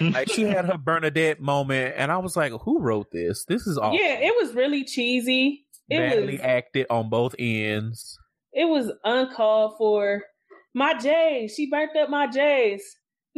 [0.00, 3.44] like she had her Bernadette moment, and I was like, "Who wrote this?
[3.44, 5.66] This is awful." Yeah, it was really cheesy.
[5.88, 8.18] It Badly was acted on both ends.
[8.56, 10.22] It was uncalled for.
[10.74, 12.82] My J's, she burnt up my J's.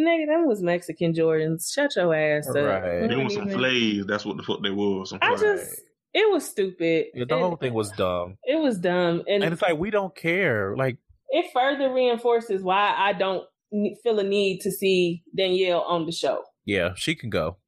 [0.00, 1.72] Nigga, them was Mexican Jordans.
[1.72, 2.56] Shut your ass up.
[2.56, 3.02] Right.
[3.02, 4.06] We They don't was some flays.
[4.06, 5.10] That's what the fuck they was.
[5.10, 5.80] Some I just,
[6.14, 7.06] it was stupid.
[7.14, 9.90] Yeah, the It- whole thing was dumb, It was dumb, and, and it's like we
[9.90, 10.74] don't care.
[10.76, 10.98] Like,
[11.30, 13.44] it further reinforces why I don't
[14.02, 16.42] feel a need to see Danielle on the show.
[16.64, 17.58] yeah, she can go.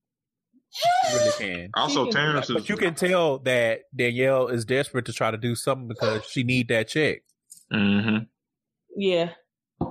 [0.72, 1.70] She really can.
[1.74, 2.54] Also, She Terrence is.
[2.56, 6.42] But you can tell that Danielle is desperate to try to do something because she
[6.42, 7.22] need that check.
[7.70, 8.18] Hmm
[8.96, 9.30] Yeah,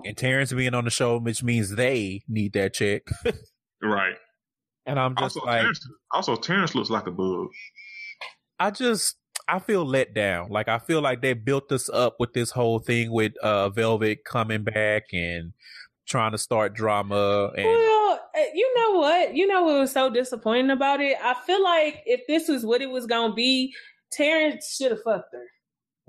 [0.06, 3.04] And Terrence being on the show, which means they need that check.
[3.82, 4.16] Right.
[4.86, 7.48] And I'm just Also, like, Terrence, also, Terrence looks like a bug.
[8.60, 9.16] I just
[9.48, 10.50] I feel let down.
[10.50, 14.26] Like I feel like they built us up with this whole thing with uh Velvet
[14.26, 15.54] coming back and
[16.08, 19.36] trying to start drama and Well, uh, you know what?
[19.36, 21.18] You know what was so disappointing about it?
[21.24, 23.74] I feel like if this was what it was gonna be,
[24.12, 25.46] Terrence should have fucked her.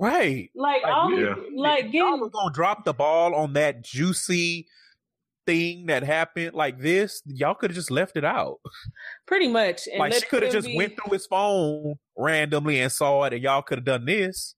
[0.01, 0.51] Right.
[0.55, 1.34] Like, Like, all, yeah.
[1.55, 4.66] like Y'all getting was gonna drop the ball on that juicy
[5.46, 7.22] thing that happened like this.
[7.26, 8.59] Y'all could have just left it out.
[9.26, 9.86] pretty much.
[9.88, 13.24] And like let she could have just be- went through his phone randomly and saw
[13.24, 14.55] it, and y'all could have done this.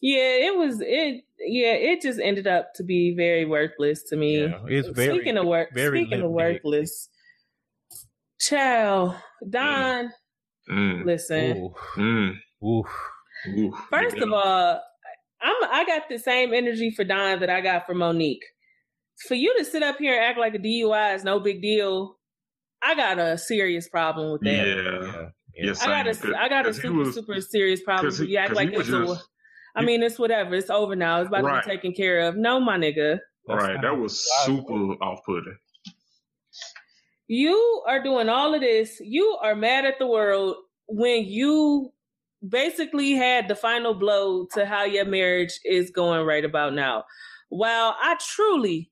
[0.00, 1.24] Yeah, it was it.
[1.40, 4.42] Yeah, it just ended up to be very worthless to me.
[4.42, 7.08] Yeah, it's very speaking of work, very speaking of worthless,
[8.40, 9.14] child
[9.48, 10.12] Don.
[10.70, 11.04] Mm.
[11.04, 12.34] Listen, Ooh, Mm.
[12.62, 12.84] ooh.
[13.48, 13.72] Ooh.
[13.90, 14.80] first of all,
[15.40, 18.44] I'm I got the same energy for Don that I got for Monique.
[19.26, 22.18] For you to sit up here and act like a DUI is no big deal,
[22.82, 24.66] I got a serious problem with that.
[24.66, 25.12] yeah.
[25.12, 25.28] Yeah.
[25.68, 26.34] Yes, I got a, same.
[26.36, 28.14] I got a 'Cause he super, was- super serious problem.
[28.14, 29.28] he- You act 'cause like he it's just-
[29.74, 30.54] I mean, it's whatever.
[30.54, 31.20] It's over now.
[31.20, 32.36] It's about to be taken care of.
[32.36, 33.18] No, my nigga.
[33.46, 33.80] That's right.
[33.82, 34.72] That was super
[35.02, 35.56] off putting.
[37.26, 38.98] You are doing all of this.
[39.00, 41.92] You are mad at the world when you
[42.46, 47.04] basically had the final blow to how your marriage is going right about now.
[47.48, 48.90] While I truly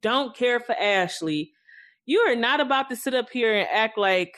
[0.00, 1.52] don't care for Ashley,
[2.04, 4.36] you are not about to sit up here and act like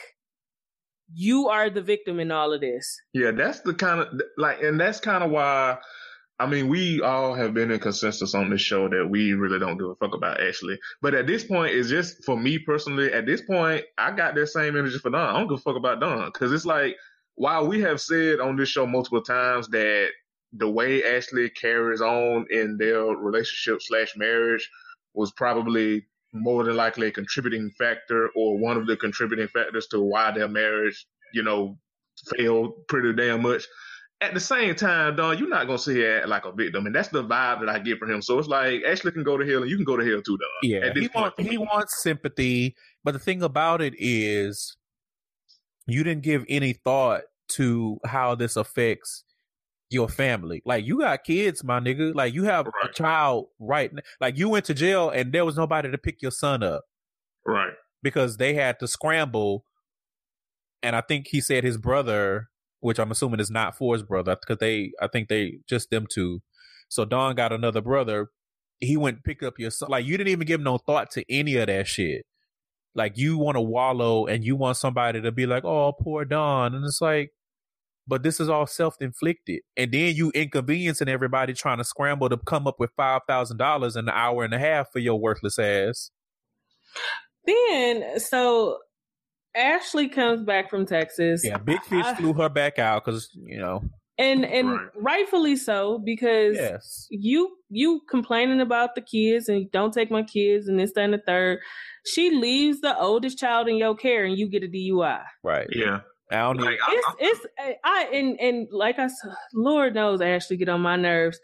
[1.14, 3.00] you are the victim in all of this.
[3.12, 5.78] Yeah, that's the kind of like, and that's kind of why.
[6.40, 9.76] I mean, we all have been in consensus on this show that we really don't
[9.76, 10.78] give a fuck about Ashley.
[11.02, 13.12] But at this point, it's just for me personally.
[13.12, 15.34] At this point, I got that same energy for Don.
[15.34, 16.96] I don't give a fuck about Don because it's like
[17.38, 20.08] while we have said on this show multiple times that
[20.52, 24.68] the way Ashley carries on in their relationship slash marriage
[25.14, 30.00] was probably more than likely a contributing factor or one of the contributing factors to
[30.00, 31.78] why their marriage, you know,
[32.36, 33.66] failed pretty damn much.
[34.20, 37.08] At the same time, Don, you're not gonna see act like a victim, and that's
[37.08, 38.20] the vibe that I get from him.
[38.20, 40.36] So it's like Ashley can go to hell, and you can go to hell too,
[40.36, 40.48] Don.
[40.64, 42.74] Yeah, he wants he wants sympathy,
[43.04, 44.76] but the thing about it is,
[45.88, 49.24] you didn't give any thought to how this affects
[49.90, 50.62] your family.
[50.66, 52.14] Like you got kids, my nigga.
[52.14, 55.56] Like you have a child right n- Like you went to jail and there was
[55.56, 56.82] nobody to pick your son up
[57.46, 57.72] right.
[58.02, 59.64] because they had to scramble.
[60.82, 62.48] And I think he said his brother,
[62.80, 66.06] which I'm assuming is not for his brother, because they, I think they just them
[66.08, 66.40] two.
[66.90, 68.28] So Don got another brother.
[68.80, 69.88] He went pick up your son.
[69.90, 72.26] Like you didn't even give no thought to any of that shit.
[72.98, 76.74] Like you want to wallow and you want somebody to be like, "Oh, poor Don,"
[76.74, 77.30] and it's like,
[78.08, 79.60] but this is all self inflicted.
[79.76, 83.94] And then you inconveniencing everybody trying to scramble to come up with five thousand dollars
[83.94, 86.10] in an hour and a half for your worthless ass.
[87.46, 88.78] Then, so
[89.54, 91.42] Ashley comes back from Texas.
[91.44, 93.82] Yeah, Big Fish I- flew her back out because you know.
[94.18, 94.88] And and Right.
[94.96, 97.06] rightfully so because Yes.
[97.10, 101.14] you you complaining about the kids and don't take my kids and this that, and
[101.14, 101.60] the third.
[102.06, 105.22] She leaves the oldest child in your care and you get a DUI.
[105.42, 105.68] Right.
[105.70, 106.00] Yeah.
[106.30, 106.64] I don't need.
[106.66, 107.46] Like, I- It's it's
[107.84, 111.38] I and and like I said, Lord knows Ashley get on my nerves.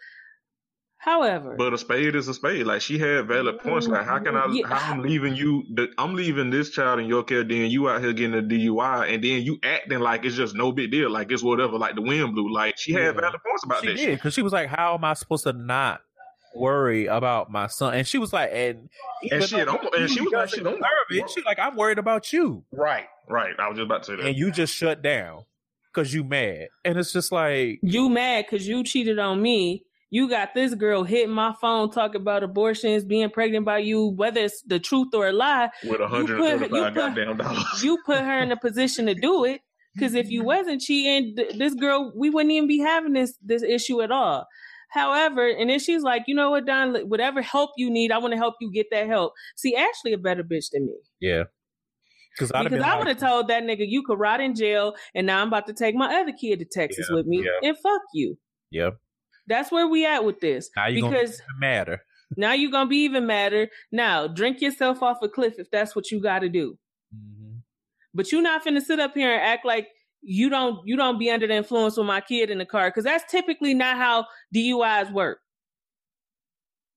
[1.05, 2.65] However, But a spade is a spade.
[2.67, 3.87] Like she had valid points.
[3.87, 4.47] Like how can I?
[4.51, 4.67] Yeah.
[4.67, 5.65] How I'm leaving you?
[5.75, 7.45] The, I'm leaving this child in your care.
[7.45, 10.73] Then you out here getting a DUI, and then you acting like it's just no
[10.73, 11.11] big deal.
[11.11, 11.77] Like it's whatever.
[11.79, 12.51] Like the wind blew.
[12.53, 13.13] Like she had Yeah.
[13.21, 13.97] valid points about she that.
[13.97, 16.01] did because she was like, "How am I supposed to not
[16.55, 18.89] worry about my son?" And she was like, "And
[19.25, 21.31] even shit, though I'm- and she was like, doesn't shit, I'm- deserve it.
[21.31, 23.07] She like, I'm worried about you, Right.
[23.29, 23.55] Right.
[23.59, 24.27] I was just about to say that.
[24.27, 25.45] and you just shut down
[25.93, 29.85] because you mad, and it's just like, you mad because you cheated on me.
[30.15, 34.43] You got this girl hitting my phone talking about abortions, being pregnant by you, whether
[34.43, 35.71] it's the truth or a lie.
[35.83, 37.83] with a you hundred put- you put- goddamn dollars.
[37.83, 39.63] You put her in a position to do it.
[39.93, 43.65] Because if you wasn't cheating, th- this girl, we wouldn't even be having this this
[43.65, 44.47] issue at all.
[44.91, 48.35] However, and then she's like, you know what, Don, whatever help you need, I want
[48.35, 49.33] to help you get that help.
[49.57, 50.95] See, Ashley a better bitch than me.
[51.21, 51.45] Yeah.
[52.31, 55.43] Because I would like, have told that nigga you could rot in jail, and now
[55.43, 57.69] I'm about to take my other kid to Texas yeah, with me, yeah.
[57.69, 58.39] and fuck you.
[58.71, 58.95] Yep.
[59.47, 60.71] That's where we at with this.
[60.77, 62.01] Now you because matter.
[62.37, 63.69] Now you're gonna be even madder.
[63.93, 66.79] Now drink yourself off a cliff if that's what you got to do.
[67.15, 67.59] Mm-hmm.
[68.15, 69.89] But you're not finna sit up here and act like
[70.23, 73.05] you don't you don't be under the influence with my kid in the car because
[73.05, 75.39] that's typically not how DUIs work.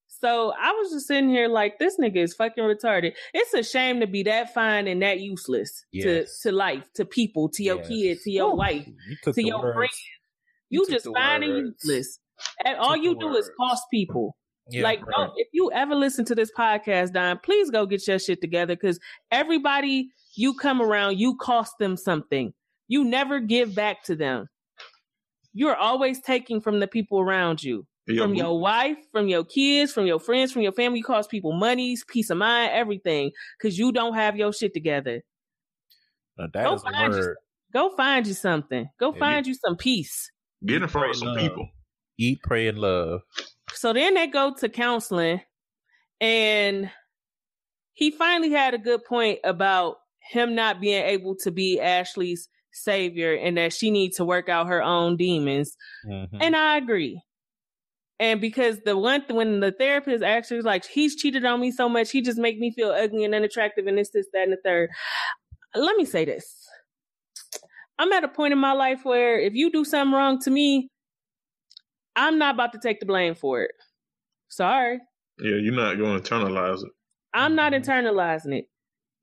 [0.08, 3.14] So I was just sitting here like this nigga is fucking retarded.
[3.34, 6.40] It's a shame to be that fine and that useless yes.
[6.40, 7.88] to to life, to people, to your yes.
[7.88, 10.02] kid, to your wife, you to your friends.
[10.70, 12.20] You, you just fine and useless.
[12.66, 14.36] And all you do is cost people.
[14.70, 15.30] Yeah, like, right.
[15.38, 19.00] if you ever listen to this podcast, Don, please go get your shit together because
[19.32, 22.54] everybody you come around, you cost them something.
[22.88, 24.48] You never give back to them.
[25.54, 27.86] You're always taking from the people around you.
[28.18, 31.00] from your wife, from your kids, from your friends, from your family.
[31.00, 35.22] You cost people money, peace of mind, everything, because you don't have your shit together.
[36.38, 37.36] Now that go, is find you,
[37.74, 38.88] go find you something.
[39.00, 40.32] Go find you some peace.
[40.66, 41.68] Get in front of some people.
[42.18, 43.22] Eat, pray, and love.
[43.74, 45.42] So then they go to counseling,
[46.20, 46.90] and
[47.94, 53.34] he finally had a good point about him not being able to be Ashley's savior
[53.34, 55.76] and that she needs to work out her own demons.
[56.08, 56.38] Mm-hmm.
[56.40, 57.22] And I agree.
[58.20, 61.72] And because the one th- when the therapist actually was like, he's cheated on me
[61.72, 64.54] so much, he just make me feel ugly and unattractive and this, this, that, and
[64.54, 64.90] the third.
[65.76, 66.56] Let me say this.
[68.00, 70.90] I'm at a point in my life where if you do something wrong to me,
[72.18, 73.72] I'm not about to take the blame for it.
[74.50, 75.00] Sorry.
[75.40, 76.92] Yeah, you're not going to internalize it.
[77.34, 77.90] I'm not mm-hmm.
[77.90, 78.66] internalizing it.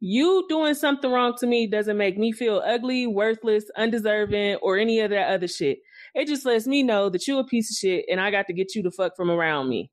[0.00, 5.00] You doing something wrong to me doesn't make me feel ugly, worthless, undeserving, or any
[5.00, 5.78] of that other shit.
[6.14, 8.52] It just lets me know that you a piece of shit and I got to
[8.52, 9.90] get you the fuck from around me.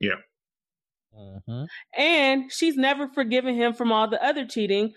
[0.00, 0.16] Yeah.
[1.16, 1.64] Mm-hmm.
[2.00, 4.94] And she's never forgiven him from all the other cheating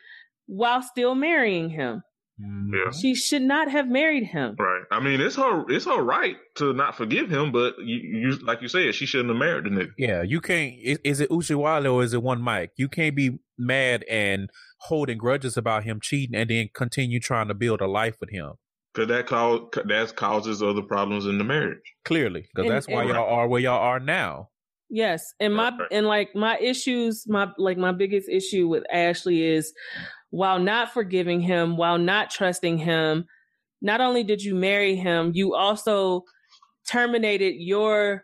[0.48, 2.02] while still marrying him.
[2.42, 2.74] Mm-hmm.
[2.74, 2.92] Yeah.
[2.92, 4.56] She should not have married him.
[4.60, 4.84] Right.
[4.92, 8.62] I mean, it's her it's her right to not forgive him, but you, you like
[8.62, 9.92] you said, she shouldn't have married the nigga.
[9.98, 10.74] Yeah, you can't.
[10.82, 12.72] Is, is it Uchiwale or is it one Mike?
[12.76, 17.54] You can't be mad and holding grudges about him cheating and then continue trying to
[17.54, 18.54] build a life with him.
[18.96, 21.80] Cause that cause that causes other problems in the marriage.
[22.06, 24.50] Clearly, because that's why y'all are where y'all are now.
[24.90, 29.74] Yes, and my and like my issues, my like my biggest issue with Ashley is
[30.30, 33.26] while not forgiving him, while not trusting him,
[33.82, 36.24] not only did you marry him, you also
[36.88, 38.24] terminated your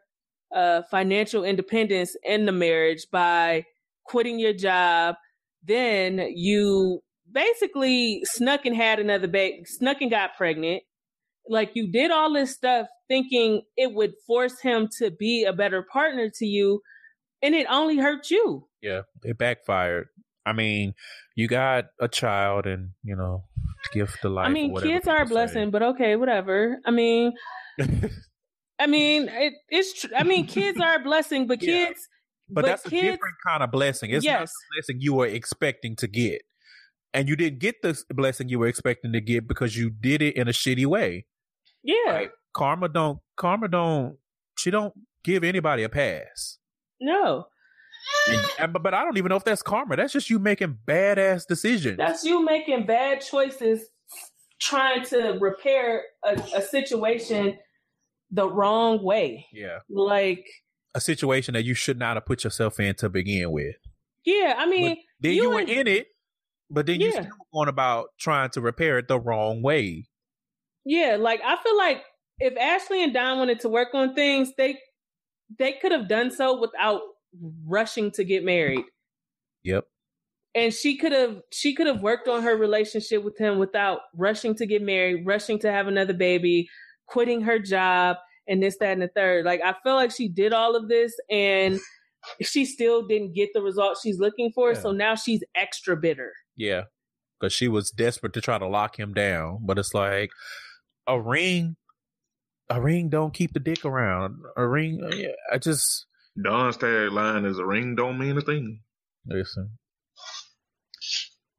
[0.54, 3.64] uh, financial independence in the marriage by
[4.06, 5.16] quitting your job.
[5.64, 7.02] Then you
[7.32, 10.84] basically snuck and had another baby, snuck and got pregnant.
[11.48, 15.86] Like you did all this stuff thinking it would force him to be a better
[15.92, 16.82] partner to you,
[17.42, 18.68] and it only hurt you.
[18.82, 20.08] Yeah, it backfired.
[20.46, 20.94] I mean,
[21.36, 23.44] you got a child and, you know,
[23.94, 24.48] gift the life.
[24.48, 25.70] I mean, kids are a blessing, say.
[25.70, 26.78] but okay, whatever.
[26.86, 27.34] I mean,
[28.80, 30.10] I mean, it, it's true.
[30.16, 31.88] I mean, kids are a blessing, but yeah.
[31.88, 32.08] kids.
[32.50, 34.10] But, but that's kids, a different kind of blessing.
[34.10, 34.40] It's yes.
[34.40, 36.42] not the blessing you were expecting to get.
[37.14, 40.36] And you didn't get the blessing you were expecting to get because you did it
[40.36, 41.26] in a shitty way.
[41.84, 42.26] Yeah.
[42.54, 44.18] Karma don't, karma don't,
[44.58, 46.58] she don't give anybody a pass.
[47.00, 47.46] No.
[48.60, 49.96] And, but, but I don't even know if that's karma.
[49.96, 51.98] That's just you making badass decisions.
[51.98, 53.82] That's you making bad choices,
[54.60, 57.58] trying to repair a, a situation
[58.30, 59.48] the wrong way.
[59.52, 59.80] Yeah.
[59.90, 60.48] Like
[60.94, 63.76] a situation that you should not have put yourself in to begin with.
[64.26, 66.08] Yeah, I mean, but then you, you were in it,
[66.70, 67.08] but then yeah.
[67.08, 70.06] you still going about trying to repair it the wrong way.
[70.86, 72.04] Yeah, like I feel like
[72.40, 74.78] if Ashley and Don wanted to work on things, they
[75.58, 77.02] they could have done so without
[77.66, 78.86] rushing to get married.
[79.64, 79.86] Yep.
[80.54, 84.56] And she could have she could have worked on her relationship with him without rushing
[84.56, 86.68] to get married, rushing to have another baby,
[87.08, 88.18] quitting her job,
[88.48, 89.46] and this, that, and the third.
[89.46, 91.80] Like I feel like she did all of this and
[92.42, 94.74] she still didn't get the result she's looking for.
[94.74, 94.80] Yeah.
[94.80, 96.34] So now she's extra bitter.
[96.56, 96.84] Yeah.
[97.40, 99.60] Because she was desperate to try to lock him down.
[99.62, 100.32] But it's like
[101.08, 101.76] a ring
[102.72, 104.38] a ring don't keep the dick around.
[104.56, 106.06] A ring, uh, yeah, I just
[106.42, 108.80] Don's tagline is a ring don't mean a thing.
[109.28, 109.72] Listen.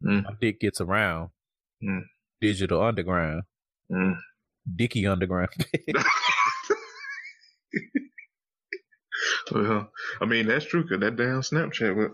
[0.02, 0.24] Mm.
[0.24, 1.28] My dick gets around.
[1.84, 2.04] Mm.
[2.40, 3.42] Digital underground.
[3.90, 4.16] Mm.
[4.74, 5.50] Dicky underground.
[9.52, 9.90] well,
[10.20, 12.10] I mean that's true because that damn Snapchat.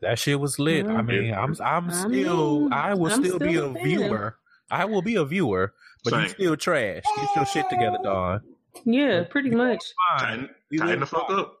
[0.00, 0.86] that shit was lit.
[0.86, 4.38] I mean, I'm I'm still I will still, still, be a viewer.
[4.70, 5.74] I will be a viewer,
[6.04, 6.22] but Same.
[6.22, 7.02] you still trash.
[7.16, 8.40] Get your shit together, Don.
[8.84, 9.82] Yeah, pretty much.
[10.18, 11.54] Tighten, tighten the fuck up.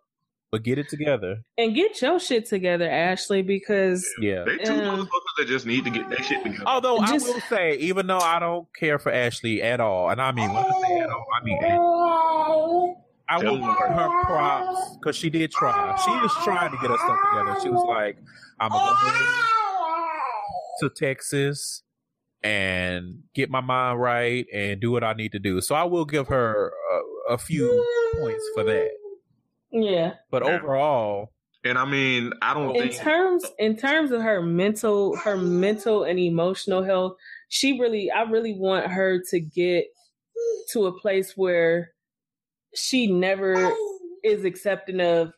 [0.52, 1.38] But get it together.
[1.58, 4.44] And get your shit together, Ashley, because Yeah.
[4.44, 4.80] They two Yeah.
[4.82, 6.62] motherfuckers that just need to get their shit together.
[6.66, 10.20] Although Just- I will say, even though I don't care for Ashley at all, and
[10.22, 14.22] I mean when I say at all, I mean at all, I will give her
[14.24, 15.96] props because she did try.
[16.04, 17.60] She is trying to get her stuff together.
[17.62, 18.16] She was like,
[18.60, 18.96] "I'm gonna
[20.80, 21.82] go to Texas
[22.42, 26.04] and get my mind right and do what I need to do." So I will
[26.04, 26.72] give her
[27.28, 27.68] a, a few
[28.18, 28.90] points for that.
[29.70, 30.14] yeah.
[30.30, 30.56] But Yeah.
[30.60, 31.32] overall,
[31.64, 36.04] And I mean, I don't In think terms in terms of her mental her mental
[36.04, 37.16] and emotional health,
[37.48, 39.86] she really I really want her to get
[40.72, 41.92] to a place where
[42.74, 43.72] she never
[44.22, 45.32] is accepting of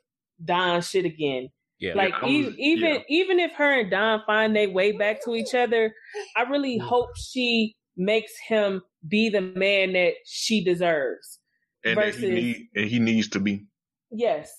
[0.44, 1.50] Don shit again.
[1.80, 3.02] Yeah, like I e- was- even yeah.
[3.08, 5.94] even if her and Don find their way back to each other,
[6.36, 11.38] I really hope she makes him be the man that she deserves.
[11.84, 13.64] and that versus- he need, and he needs to be.
[14.10, 14.52] Yes.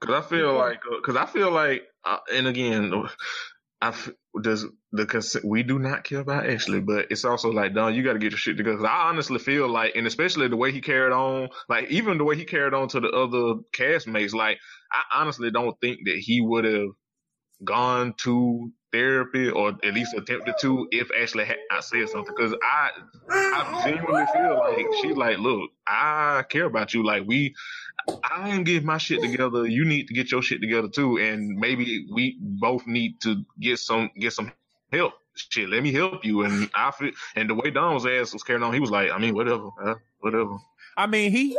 [0.00, 0.58] Cause I feel Yeah.
[0.58, 2.92] like, uh, cause I feel like, uh, and again,
[3.80, 4.10] I f-
[4.40, 8.02] does the cons- we do not care about Ashley, but it's also like, Don, you
[8.02, 8.86] got to get your shit together.
[8.86, 12.36] I honestly feel like, and especially the way he carried on, like even the way
[12.36, 14.58] he carried on to the other castmates, like
[14.92, 16.88] I honestly don't think that he would have
[17.64, 22.34] gone to therapy or at least attempted to if Ashley had I said something.
[22.34, 22.90] Cause I,
[23.30, 27.04] I genuinely feel like she's like, look, I care about you.
[27.04, 27.54] Like we,
[28.24, 29.66] I ain't get my shit together.
[29.66, 33.78] You need to get your shit together too, and maybe we both need to get
[33.78, 34.52] some get some
[34.92, 35.14] help.
[35.34, 36.42] Shit, let me help you.
[36.42, 39.18] And I feel, and the way Don's ass was carrying on, he was like, I
[39.18, 39.68] mean, whatever,
[40.20, 40.56] whatever.
[40.96, 41.56] I mean he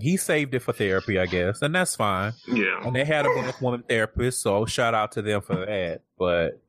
[0.00, 2.32] he saved it for therapy, I guess, and that's fine.
[2.46, 6.02] Yeah, And they had a black woman therapist, so shout out to them for that.
[6.18, 6.60] But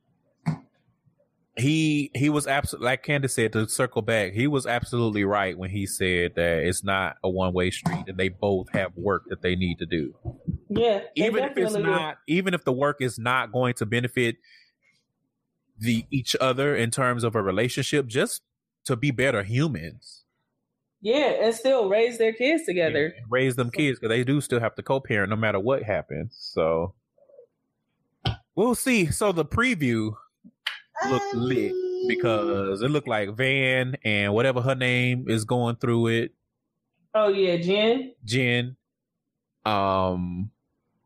[1.57, 4.33] he he was absolutely like Candace said to circle back.
[4.33, 8.17] He was absolutely right when he said that it's not a one way street, and
[8.17, 10.15] they both have work that they need to do.
[10.69, 11.01] Yeah.
[11.15, 11.89] they Even if it's definitely do.
[11.89, 14.37] not, even if the work is not going to benefit
[15.77, 18.41] the each other in terms of a relationship, just
[18.85, 20.23] to be better humans.
[21.01, 23.13] Yeah, and still raise their kids together.
[23.17, 26.35] and raise them kids because they do still have to co-parent no matter what happens.
[26.37, 26.93] So
[28.55, 29.07] we'll see.
[29.11, 30.13] So the preview
[31.09, 31.73] looked lit
[32.09, 36.33] because it looked like Van and whatever her name is going through it,
[37.15, 38.13] Oh yeah, Jen.
[38.23, 38.75] Jen.
[39.65, 40.51] Um,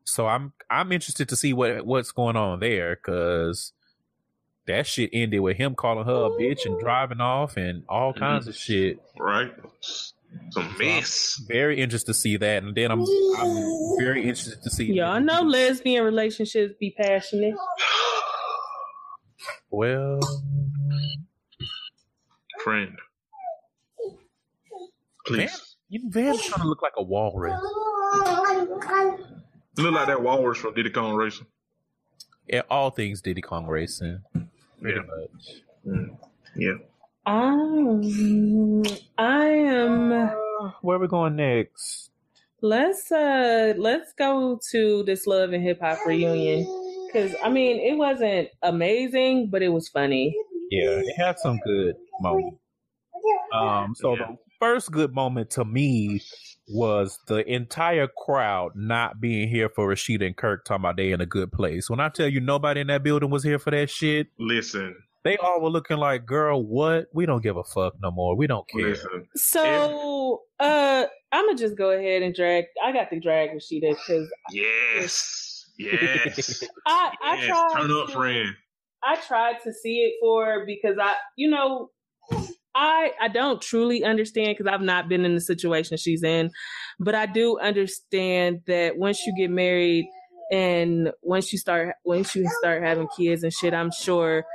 [0.04, 3.72] so I'm I'm interested to see what what's going on there because
[4.68, 8.20] that shit ended with him calling her a bitch and driving off and all mm-hmm.
[8.20, 9.00] kinds of shit.
[9.20, 9.52] right.
[10.50, 11.40] Some mess.
[11.48, 14.92] Very interested to see that, and then I'm I'm very interested to see.
[14.92, 17.56] Y'all know lesbian relationships be passionate.
[19.70, 20.20] Well,
[22.64, 22.96] Friend,
[25.26, 25.76] please.
[25.90, 27.60] you Van's trying to look like a walrus.
[29.76, 31.48] You look like that walrus from Diddy Kong Racing.
[32.48, 34.22] Yeah, all things Diddy Kong Racing,
[34.84, 35.08] pretty Yeah.
[35.08, 35.64] much.
[35.86, 36.20] Mm.
[36.58, 36.78] Yeah.
[37.26, 38.84] Um,
[39.18, 40.12] I am.
[40.82, 42.12] Where are we going next?
[42.62, 46.66] Let's uh, let's go to this love and hip hop reunion
[47.08, 50.36] because I mean it wasn't amazing, but it was funny.
[50.70, 52.58] Yeah, it had some good moments.
[53.54, 54.18] Um, so Yeah.
[54.18, 56.22] the first good moment to me
[56.70, 61.20] was the entire crowd not being here for Rasheeda and Kirk talking about they in
[61.20, 61.90] a good place.
[61.90, 64.96] When I tell you nobody in that building was here for that shit, Listen,
[65.26, 67.08] they all were looking like, "Girl, what?
[67.14, 68.38] We don't give a fuck no more.
[68.38, 69.28] We don't care." listen.
[69.36, 72.64] So uh, I'm gonna just go ahead and drag.
[72.82, 75.66] I got to drag Rasheeda because Yes.
[75.78, 76.64] Yes.
[76.88, 77.48] I I yes.
[77.48, 78.50] tried Turn up, to- friend.
[79.06, 81.90] I tried to see it for her because I, you know,
[82.76, 86.52] I I don't truly understand because I've not been in the situation she's in,
[87.00, 90.08] but I do understand that once you get married
[90.52, 94.46] and once you start once you start having kids and shit, I'm sure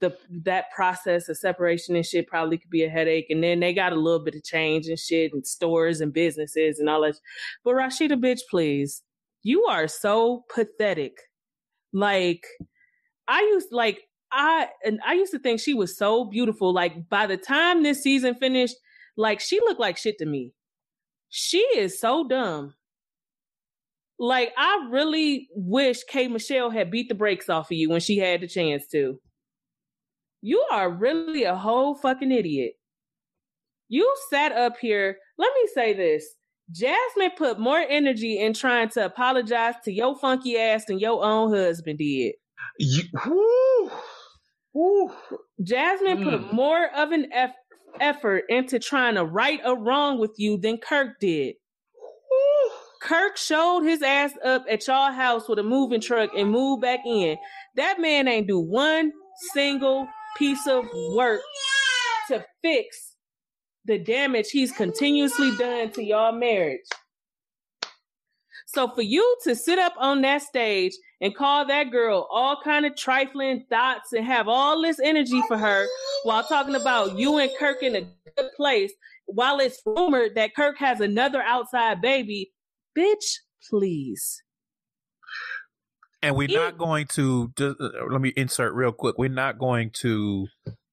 [0.00, 3.26] the that process of separation and shit probably could be a headache.
[3.30, 6.78] And then they got a little bit of change and shit and stores and businesses
[6.78, 7.16] and all that.
[7.64, 9.02] But Rasheeda, bitch, please,
[9.42, 11.14] you are so pathetic.
[11.92, 12.46] Like
[13.26, 14.00] I used like
[14.32, 16.72] I and I used to think she was so beautiful.
[16.72, 18.76] Like by the time this season finished,
[19.16, 20.52] like she looked like shit to me.
[21.28, 22.74] She is so dumb.
[24.18, 28.18] Like I really wish K Michelle had beat the brakes off of you when she
[28.18, 29.18] had the chance to.
[30.40, 32.74] You are really a whole fucking idiot.
[33.88, 35.18] You sat up here.
[35.38, 36.34] Let me say this.
[36.70, 41.52] Jasmine put more energy in trying to apologize to your funky ass than your own
[41.52, 42.34] husband did.
[42.78, 43.90] You, whoo,
[44.78, 45.12] whoo.
[45.62, 46.52] Jasmine put Mm.
[46.52, 47.56] more of an eff-
[48.00, 51.56] effort into trying to right a wrong with you than Kirk did.
[53.00, 57.00] Kirk showed his ass up at y'all house with a moving truck and moved back
[57.06, 57.38] in.
[57.76, 59.12] That man ain't do one
[59.52, 60.84] single piece of
[61.14, 61.40] work
[62.28, 63.14] to fix
[63.84, 66.84] the damage he's continuously done to y'all marriage.
[68.66, 72.86] So for you to sit up on that stage and call that girl all kind
[72.86, 75.86] of trifling thoughts and have all this energy for her
[76.22, 78.02] while talking about you and Kirk in a
[78.36, 78.92] good place,
[79.26, 82.52] while it's rumored that Kirk has another outside baby,
[82.96, 83.38] bitch,
[83.68, 84.42] please.
[86.22, 89.16] And we're not going to just uh, let me insert real quick.
[89.18, 90.48] We're not going to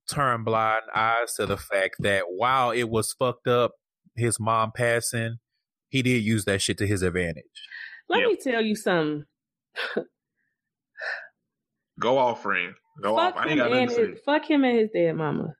[0.08, 3.72] turn blind eyes to the fact that while it was fucked up,
[4.16, 5.38] his mom passing,
[5.90, 7.44] he did use that shit to his advantage.
[8.08, 8.28] Let yep.
[8.28, 9.26] me tell you something.
[12.00, 12.74] Go off, friend.
[13.02, 13.46] Go fuck off.
[13.46, 14.16] I ain't got nothing to say.
[14.26, 15.56] Fuck him and his dead mama.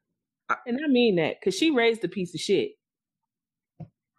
[0.50, 2.72] I, and I mean that because she raised a piece of shit.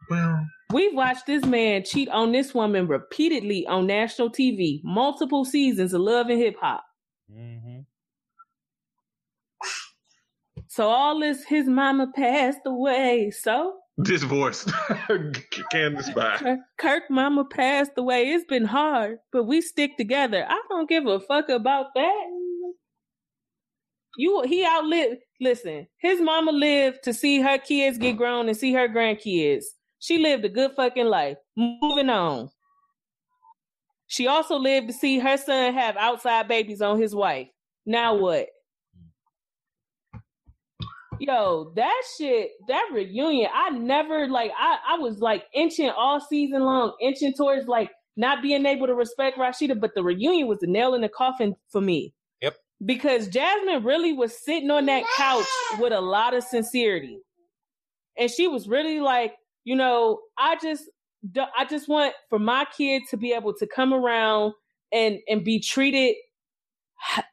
[0.09, 5.93] Well, we've watched this man cheat on this woman repeatedly on national TV, multiple seasons
[5.93, 6.85] of Love and Hip Hop.
[7.33, 7.81] Mm-hmm.
[10.69, 13.31] So all this, his mama passed away.
[13.31, 14.71] So voice,
[15.71, 18.31] Candace by Kirk, Kirk mama passed away.
[18.31, 20.45] It's been hard, but we stick together.
[20.49, 22.25] I don't give a fuck about that.
[24.19, 25.21] You, he outlived.
[25.41, 29.65] Listen, his mama lived to see her kids get grown and see her grandkids.
[29.99, 31.37] She lived a good fucking life.
[31.57, 32.51] Moving on.
[34.07, 37.49] She also lived to see her son have outside babies on his wife.
[37.85, 38.49] Now what?
[41.19, 46.63] Yo, that shit, that reunion, I never like I, I was like inching all season
[46.63, 50.67] long, inching towards like not being able to respect Rasheeda, but the reunion was the
[50.67, 52.15] nail in the coffin for me.
[52.41, 52.57] Yep.
[52.85, 55.47] Because Jasmine really was sitting on that couch
[55.79, 57.19] with a lot of sincerity.
[58.19, 59.35] And she was really like,
[59.65, 60.85] you know, I just
[61.37, 64.53] I just want for my kid to be able to come around
[64.93, 66.15] and and be treated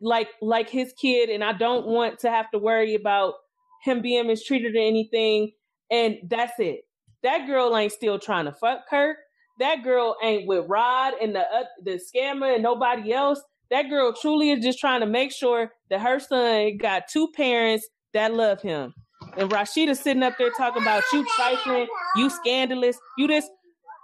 [0.01, 3.35] like like his kid and I don't want to have to worry about
[3.83, 5.51] him being mistreated or anything.
[5.91, 6.81] And that's it.
[7.21, 9.17] That girl ain't still trying to fuck Kirk.
[9.59, 13.41] That girl ain't with Rod and the uh, the scammer and nobody else.
[13.69, 17.87] That girl truly is just trying to make sure that her son got two parents
[18.13, 18.93] that love him.
[19.37, 23.47] And Rasheeda sitting up there talking about you trifling, you scandalous, you this.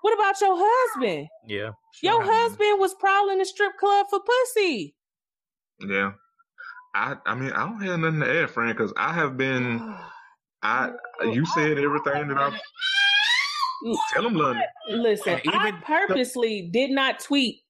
[0.01, 1.27] What about your husband?
[1.45, 1.71] Yeah.
[2.01, 4.95] Your husband was prowling the strip club for pussy.
[5.81, 6.11] Yeah.
[6.93, 9.95] I I mean I don't have nothing to add, friend, because I have been.
[10.61, 10.91] I
[11.21, 12.59] you said everything that I've.
[14.13, 14.61] Tell them, London.
[14.89, 17.61] Listen, I purposely did not tweet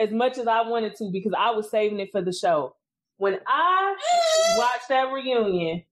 [0.00, 2.76] as much as I wanted to because I was saving it for the show.
[3.16, 3.96] When I
[4.58, 5.82] watched that reunion,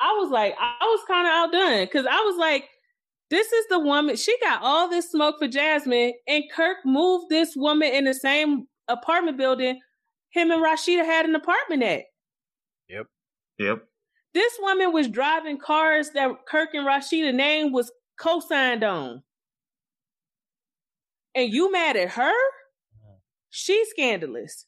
[0.00, 2.68] I was like, I was kind of outdone because I was like,
[3.30, 4.16] this is the woman.
[4.16, 8.66] She got all this smoke for Jasmine, and Kirk moved this woman in the same
[8.88, 9.78] apartment building
[10.30, 12.02] him and Rasheeda had an apartment at.
[12.88, 13.06] Yep.
[13.58, 13.84] Yep.
[14.32, 19.22] This woman was driving cars that Kirk and Rasheeda name was co-signed on.
[21.34, 22.32] And you mad at her?
[23.50, 24.66] She's scandalous.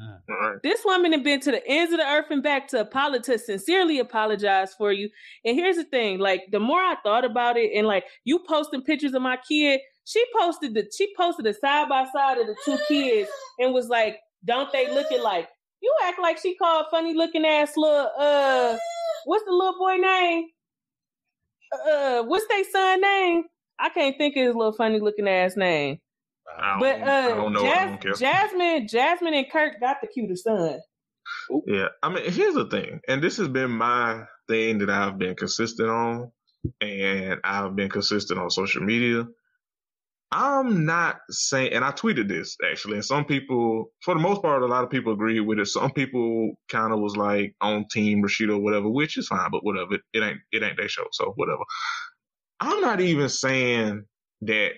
[0.00, 0.52] Uh.
[0.62, 3.98] This woman had been to the ends of the earth and back to apologize, sincerely
[3.98, 5.08] apologize for you.
[5.44, 8.82] And here's the thing: like the more I thought about it, and like you posting
[8.82, 12.54] pictures of my kid, she posted the she posted a side by side of the
[12.64, 13.28] two kids
[13.58, 15.48] and was like, don't they look it like?
[15.80, 18.76] You act like she called funny looking ass little uh
[19.24, 20.46] what's the little boy name?
[21.72, 23.44] Uh what's they son name?
[23.78, 25.98] I can't think of his little funny looking ass name.
[26.80, 30.80] But uh Jas- Jasmine, Jasmine and Kirk got the cuter son.
[31.66, 35.34] Yeah, I mean, here's the thing, and this has been my thing that I've been
[35.34, 36.32] consistent on,
[36.80, 39.26] and I've been consistent on social media.
[40.30, 44.62] I'm not saying, and I tweeted this actually, and some people, for the most part,
[44.62, 45.66] a lot of people agree with it.
[45.66, 49.64] Some people kind of was like on team Rasheeda or whatever, which is fine, but
[49.64, 49.94] whatever.
[49.94, 51.62] It, it ain't, it ain't their show, so whatever.
[52.60, 54.04] I'm not even saying
[54.42, 54.72] that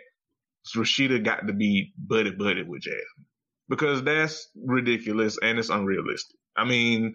[0.77, 3.27] Rasheeda got to be buddy buddy with Jasmine
[3.69, 6.37] because that's ridiculous and it's unrealistic.
[6.57, 7.15] I mean,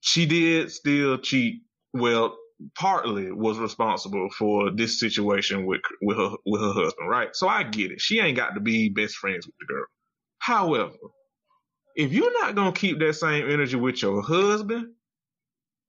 [0.00, 1.62] she did still cheat.
[1.92, 2.36] Well,
[2.76, 7.30] partly was responsible for this situation with with her with her husband, right?
[7.34, 8.00] So I get it.
[8.00, 9.86] She ain't got to be best friends with the girl.
[10.38, 10.94] However,
[11.96, 14.92] if you're not gonna keep that same energy with your husband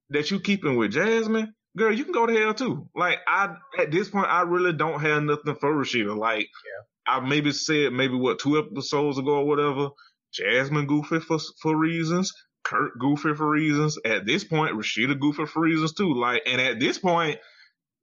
[0.10, 2.90] that you keeping with Jasmine, girl, you can go to hell too.
[2.96, 6.16] Like I at this point, I really don't have nothing for Rasheeda.
[6.18, 7.14] Like yeah.
[7.16, 9.90] I maybe said maybe what two episodes ago or whatever.
[10.34, 12.32] Jasmine goofy for for reasons.
[12.66, 13.98] Kirk goofy for reasons.
[14.04, 16.14] At this point, Rasheeda goofy for reasons too.
[16.14, 17.40] Like, and at this point,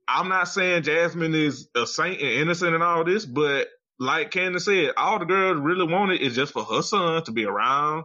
[0.08, 3.68] I'm not saying Jasmine is a saint and innocent and all this, but
[3.98, 7.44] like Candace said, all the girls really wanted is just for her son to be
[7.44, 8.04] around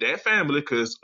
[0.00, 0.98] that family, because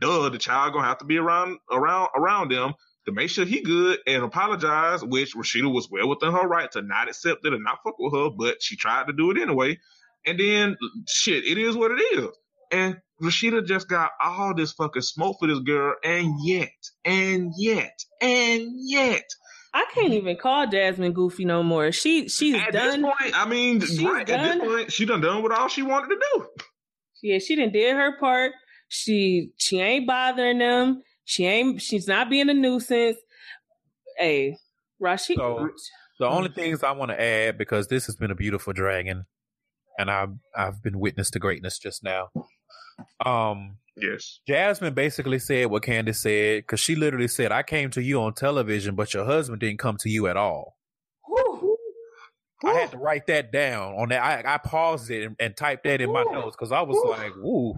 [0.00, 2.74] duh, the child gonna have to be around around around them
[3.06, 6.82] to make sure he good and apologize, which Rasheeda was well within her right to
[6.82, 9.78] not accept it and not fuck with her, but she tried to do it anyway.
[10.26, 10.76] And then
[11.08, 12.28] shit, it is what it is.
[12.70, 16.72] And Rasheeda just got all this fucking smoke for this girl, and yet,
[17.04, 19.24] and yet, and yet.
[19.72, 21.92] I can't even call Jasmine goofy no more.
[21.92, 23.02] She she's at done.
[23.02, 24.40] This point, I mean, she's right, done.
[24.40, 26.46] at this point, she done done what all she wanted to do.
[27.22, 28.52] Yeah, she done did her part.
[28.88, 31.02] She she ain't bothering them.
[31.24, 31.80] She ain't.
[31.80, 33.18] She's not being a nuisance.
[34.18, 34.56] Hey,
[34.98, 35.36] Rashid.
[35.36, 35.68] So,
[36.18, 39.26] the only things I want to add because this has been a beautiful dragon,
[39.98, 42.30] and I've I've been witness to greatness just now.
[43.24, 44.40] Um, yes.
[44.46, 48.34] Jasmine basically said what Candace said because she literally said, "I came to you on
[48.34, 50.76] television, but your husband didn't come to you at all."
[52.64, 54.22] I had to write that down on that.
[54.22, 57.10] I, I paused it and, and typed that in my notes because I was Ooh.
[57.10, 57.74] like, "Ooh,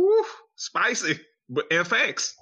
[0.00, 0.24] Ooh.
[0.56, 2.34] spicy," but in facts.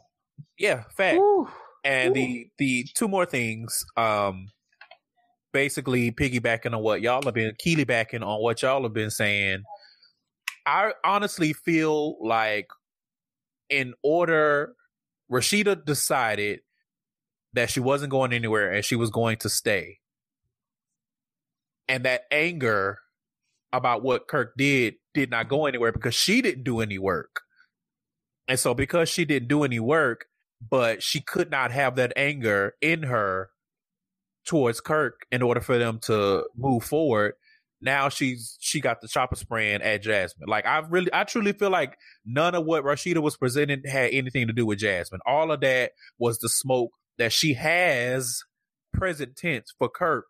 [0.59, 1.19] Yeah, fact.
[1.19, 1.49] Ooh.
[1.85, 4.49] And the the two more things, um,
[5.53, 9.63] basically piggybacking on what y'all have been keely backing on what y'all have been saying.
[10.67, 12.69] I honestly feel like
[13.69, 14.75] in order
[15.31, 16.61] Rasheeda decided
[17.53, 19.99] that she wasn't going anywhere and she was going to stay.
[21.89, 22.99] And that anger
[23.73, 27.43] about what Kirk did did not go anywhere because she didn't do any work.
[28.49, 30.27] And so because she didn't do any work,
[30.71, 33.51] but she could not have that anger in her
[34.45, 37.35] towards Kirk in order for them to move forward,
[37.85, 40.49] now she's she got the chopper spraying at Jasmine.
[40.49, 44.47] Like I really, I truly feel like none of what Rasheeda was presenting had anything
[44.47, 45.21] to do with Jasmine.
[45.27, 48.41] All of that was the smoke that she has
[48.93, 50.27] present tense for Kirk,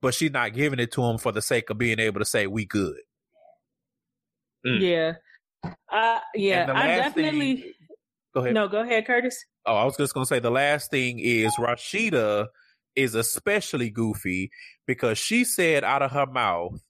[0.00, 2.46] but she's not giving it to him for the sake of being able to say
[2.46, 3.00] we good.
[4.66, 4.80] Mm.
[4.80, 7.56] Yeah, uh, yeah, I definitely.
[7.56, 7.72] Thing,
[8.34, 8.54] go ahead.
[8.54, 9.44] No, go ahead, Curtis.
[9.66, 12.46] Oh, I was just gonna say the last thing is Rasheeda
[12.96, 14.50] is especially goofy
[14.86, 16.80] because she said out of her mouth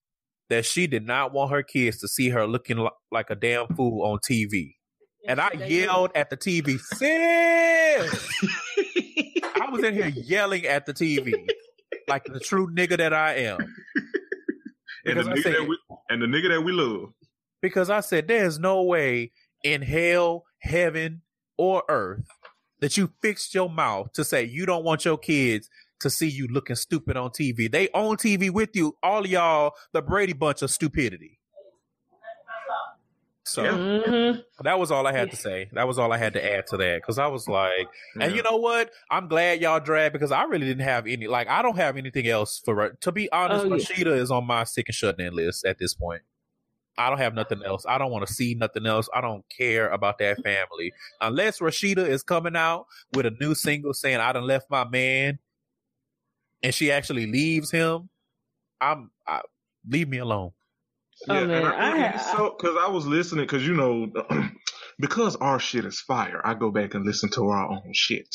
[0.49, 4.05] that she did not want her kids to see her looking like a damn fool
[4.05, 4.75] on TV.
[5.27, 7.01] And I yelled at the TV, sis!
[9.61, 11.33] I was in here yelling at the TV
[12.09, 13.59] like the true nigga that I am.
[15.05, 15.79] And the, nigga said, that we,
[16.11, 17.13] and the nigga that we love.
[17.61, 19.33] Because I said, there's no way
[19.65, 21.23] in hell, heaven,
[21.57, 22.27] or earth
[22.81, 25.69] that you fixed your mouth to say you don't want your kids
[26.03, 27.71] to see you looking stupid on TV.
[27.71, 31.39] They on TV with you, all y'all, the Brady bunch of stupidity.
[33.45, 34.41] So mm-hmm.
[34.65, 35.69] that was all I had to say.
[35.73, 38.27] That was all I had to add to that because I was like, yeah.
[38.27, 38.91] and you know what?
[39.11, 41.27] I'm glad y'all dragged because I really didn't have any.
[41.27, 42.97] Like, I don't have anything else for.
[43.01, 44.23] To be honest, oh, Rasheeda yeah.
[44.23, 46.23] is on my sick and shut in list at this point.
[46.97, 47.85] I don't have nothing else.
[47.89, 49.09] I don't want to see nothing else.
[49.15, 53.93] I don't care about that family unless Rasheeda is coming out with a new single
[53.95, 55.39] saying "I done left my man."
[56.63, 58.09] And she actually leaves him,
[58.81, 59.41] I'm I,
[59.89, 60.53] leave me alone.
[61.29, 61.65] Yeah, oh, man.
[61.65, 64.11] I, I, so because I was listening because you know
[64.99, 66.41] because our shit is fire.
[66.45, 68.29] I go back and listen to our own shit.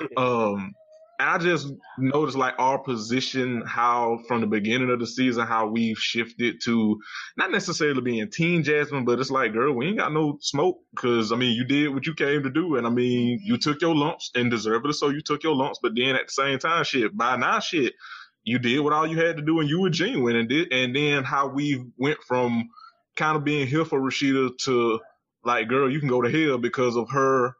[0.16, 0.72] Um,
[1.20, 5.98] I just noticed like our position, how from the beginning of the season, how we've
[5.98, 7.00] shifted to
[7.36, 11.32] not necessarily being Teen Jasmine, but it's like, girl, we ain't got no smoke because
[11.32, 13.94] I mean, you did what you came to do, and I mean, you took your
[13.94, 15.78] lumps and deserved it, so you took your lumps.
[15.82, 17.94] But then at the same time, shit, by now, shit,
[18.42, 20.94] you did what all you had to do, and you were genuine, and did, and
[20.94, 22.68] then how we went from
[23.16, 25.00] kind of being here for Rasheeda to
[25.44, 27.54] like, girl, you can go to hell because of her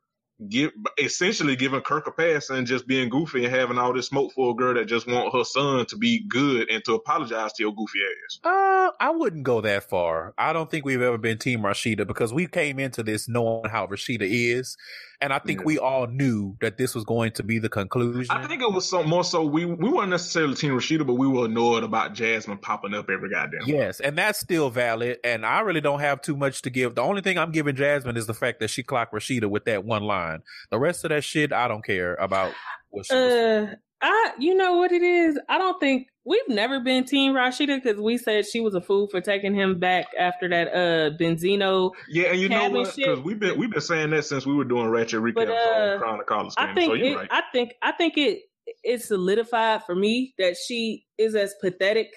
[0.49, 4.33] give essentially giving Kirk a pass and just being goofy and having all this smoke
[4.35, 7.63] for a girl that just want her son to be good and to apologize to
[7.63, 8.41] your goofy ass.
[8.45, 10.35] Uh, I wouldn't go that far.
[10.39, 13.87] I don't think we've ever been Team Rasheeda because we came into this knowing how
[13.87, 14.77] Rasheeda is,
[15.21, 15.67] and I think yeah.
[15.67, 18.31] we all knew that this was going to be the conclusion.
[18.31, 21.27] I think it was so more so we we weren't necessarily Team Rasheeda, but we
[21.27, 23.63] were annoyed about Jasmine popping up every goddamn.
[23.67, 25.19] Yes, and that's still valid.
[25.25, 26.95] And I really don't have too much to give.
[26.95, 29.85] The only thing I'm giving Jasmine is the fact that she clocked Rasheeda with that
[29.85, 30.34] one line.
[30.71, 32.53] The rest of that shit, I don't care about.
[32.91, 33.67] What she uh,
[34.05, 35.39] I, you know what it is.
[35.49, 39.09] I don't think we've never been Team Rasheeda because we said she was a fool
[39.09, 41.93] for taking him back after that uh Benzino.
[42.09, 42.95] Yeah, and you know what?
[42.95, 45.99] Because we've been we've been saying that since we were doing Ratchet Recap but, uh,
[45.99, 47.29] Crown of College I think so it, right.
[47.31, 48.43] I think I think it
[48.83, 52.09] it solidified for me that she is as pathetic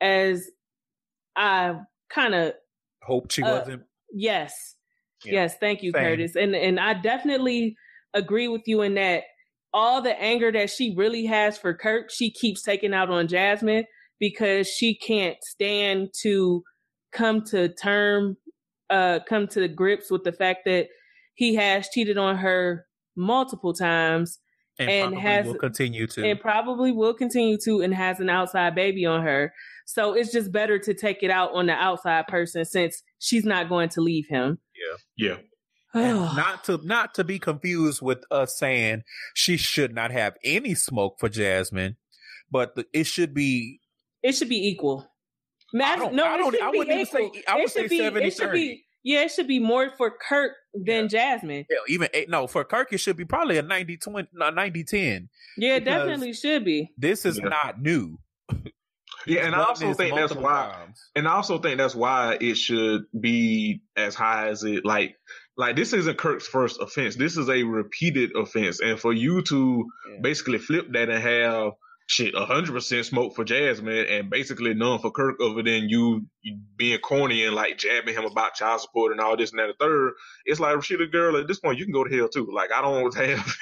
[0.00, 0.50] as
[1.36, 1.76] I
[2.10, 2.54] kind of
[3.02, 3.82] hoped she uh, wasn't.
[4.12, 4.83] Yes, Yeah.
[5.32, 6.02] Yes, thank you, Same.
[6.02, 6.36] Curtis.
[6.36, 7.76] And and I definitely
[8.12, 9.24] agree with you in that
[9.72, 13.84] all the anger that she really has for Kirk, she keeps taking out on Jasmine
[14.20, 16.62] because she can't stand to
[17.12, 18.36] come to term
[18.90, 20.88] uh come to grips with the fact that
[21.34, 22.86] he has cheated on her
[23.16, 24.38] multiple times
[24.78, 28.74] and, and has will continue to and probably will continue to and has an outside
[28.74, 29.52] baby on her
[29.86, 33.68] so it's just better to take it out on the outside person since she's not
[33.68, 35.36] going to leave him yeah yeah
[35.94, 39.04] not to not to be confused with us saying
[39.34, 41.96] she should not have any smoke for Jasmine,
[42.50, 43.80] but the, it should be
[44.22, 45.08] it should be equal.
[45.72, 48.52] Imagine, no, I don't, I wouldn't even say I would say be, 70 30.
[48.52, 51.08] Be, yeah, it should be more for Kirk than yeah.
[51.08, 51.66] Jasmine.
[51.68, 55.28] Yeah, even eight, no, for Kirk it should be probably a 90 20 90 10.
[55.58, 56.90] Yeah, it definitely should be.
[56.96, 57.48] This is yeah.
[57.48, 58.18] not new.
[59.26, 61.10] Yeah, and I also think that's why times.
[61.16, 65.16] and I also think that's why it should be as high as it like
[65.56, 67.16] like this isn't Kirk's first offense.
[67.16, 68.80] This is a repeated offense.
[68.80, 70.18] And for you to yeah.
[70.20, 71.72] basically flip that and have
[72.06, 76.26] shit, hundred percent smoke for Jasmine and basically none for Kirk other than you,
[76.76, 79.78] being corny and like jabbing him about child support and all this and that and
[79.78, 80.14] third.
[80.44, 82.48] It's like Rasheeda girl at this point you can go to hell too.
[82.52, 83.56] Like I don't have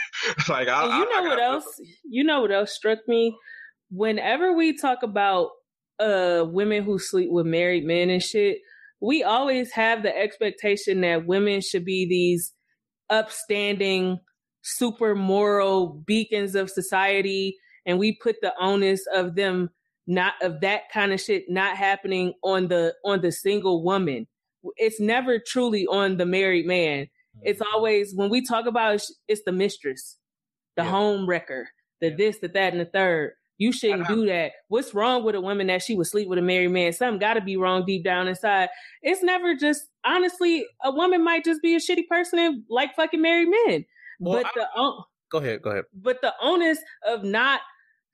[0.49, 3.37] like I and you know I, I what else you know what else struck me?
[3.93, 5.51] Whenever we talk about
[6.01, 8.59] uh women who sleep with married men and shit,
[9.01, 12.53] we always have the expectation that women should be these
[13.11, 14.19] upstanding,
[14.63, 19.71] super moral beacons of society and we put the onus of them
[20.07, 24.27] not of that kind of shit not happening on the on the single woman
[24.77, 27.07] it's never truly on the married man
[27.43, 27.75] it's mm-hmm.
[27.75, 30.19] always when we talk about it, it's the mistress
[30.77, 30.91] the yeah.
[30.91, 31.69] home wrecker
[32.01, 32.17] the yeah.
[32.17, 33.33] this the that and the third
[33.63, 34.15] you shouldn't uh-huh.
[34.15, 34.53] do that.
[34.67, 36.93] What's wrong with a woman that she would sleep with a married man?
[36.93, 38.69] Something got to be wrong deep down inside.
[39.03, 43.23] It's never just honestly a woman might just be a shitty person and like fucking
[43.23, 43.85] married men.
[44.19, 45.85] Well, but I, the go ahead go ahead.
[45.95, 47.61] but the onus of not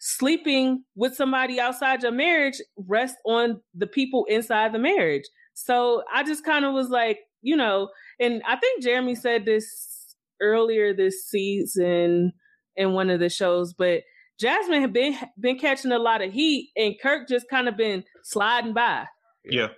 [0.01, 5.25] sleeping with somebody outside your marriage rests on the people inside the marriage.
[5.55, 7.89] So I just kind of was like, you know,
[8.21, 12.33] and I think Jeremy said this earlier this season
[12.77, 14.03] in one of the shows, but
[14.39, 18.05] Jasmine had been been catching a lot of heat and Kirk just kind of been
[18.23, 19.07] sliding by.
[19.45, 19.69] Yeah.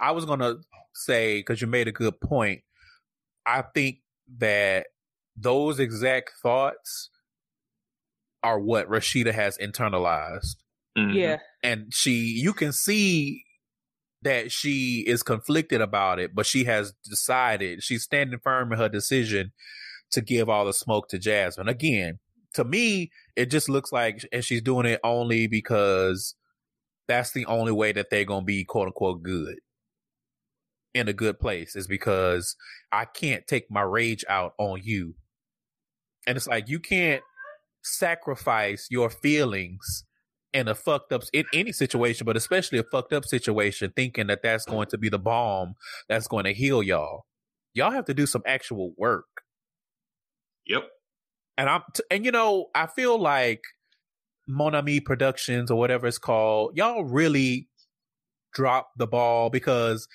[0.00, 0.58] I was going to
[0.94, 2.62] say cuz you made a good point.
[3.46, 3.98] I think
[4.38, 4.86] that
[5.36, 7.10] those exact thoughts
[8.42, 10.56] are what Rasheeda has internalized.
[10.98, 11.16] Mm-hmm.
[11.16, 11.36] Yeah.
[11.62, 13.44] And she, you can see
[14.22, 18.88] that she is conflicted about it, but she has decided, she's standing firm in her
[18.88, 19.52] decision
[20.12, 21.68] to give all the smoke to Jasmine.
[21.68, 22.18] Again,
[22.54, 26.34] to me, it just looks like, and she's doing it only because
[27.08, 29.56] that's the only way that they're to be quote unquote good
[30.94, 32.56] in a good place is because
[32.90, 35.14] I can't take my rage out on you.
[36.26, 37.22] And it's like, you can't
[37.82, 40.04] sacrifice your feelings
[40.52, 44.42] in a fucked up in any situation, but especially a fucked up situation, thinking that
[44.42, 45.74] that's going to be the balm
[46.08, 47.24] that's going to heal y'all.
[47.74, 49.24] Y'all have to do some actual work.
[50.66, 50.84] Yep.
[51.58, 53.62] And I'm t- and you know I feel like
[54.48, 57.68] Monami Productions or whatever it's called, y'all really
[58.52, 60.08] dropped the ball because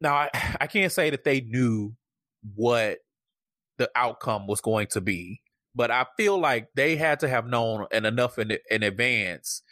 [0.00, 1.94] now I, I can't say that they knew
[2.54, 2.98] what
[3.78, 5.40] the outcome was going to be
[5.74, 9.62] but I feel like they had to have known and enough in in advance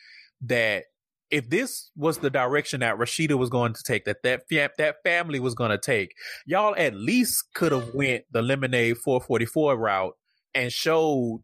[0.43, 0.85] that
[1.31, 4.43] if this was the direction that Rasheeda was going to take, that that
[4.79, 6.15] that family was going to take,
[6.47, 10.15] y'all at least could have went the Lemonade 444 route
[10.55, 11.43] and showed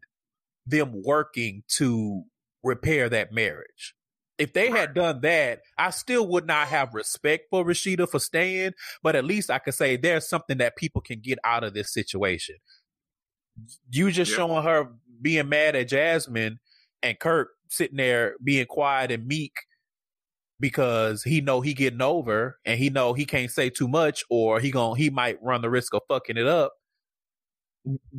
[0.65, 2.23] them working to
[2.63, 3.93] repair that marriage.
[4.37, 8.73] If they had done that, I still would not have respect for Rasheeda for staying,
[9.01, 11.91] but at least I could say there's something that people can get out of this
[11.91, 12.57] situation
[13.89, 14.37] you just yep.
[14.37, 14.89] showing her
[15.21, 16.59] being mad at Jasmine
[17.01, 19.53] and Kirk sitting there being quiet and meek
[20.59, 24.59] because he know he getting over and he know he can't say too much or
[24.59, 26.73] he going he might run the risk of fucking it up.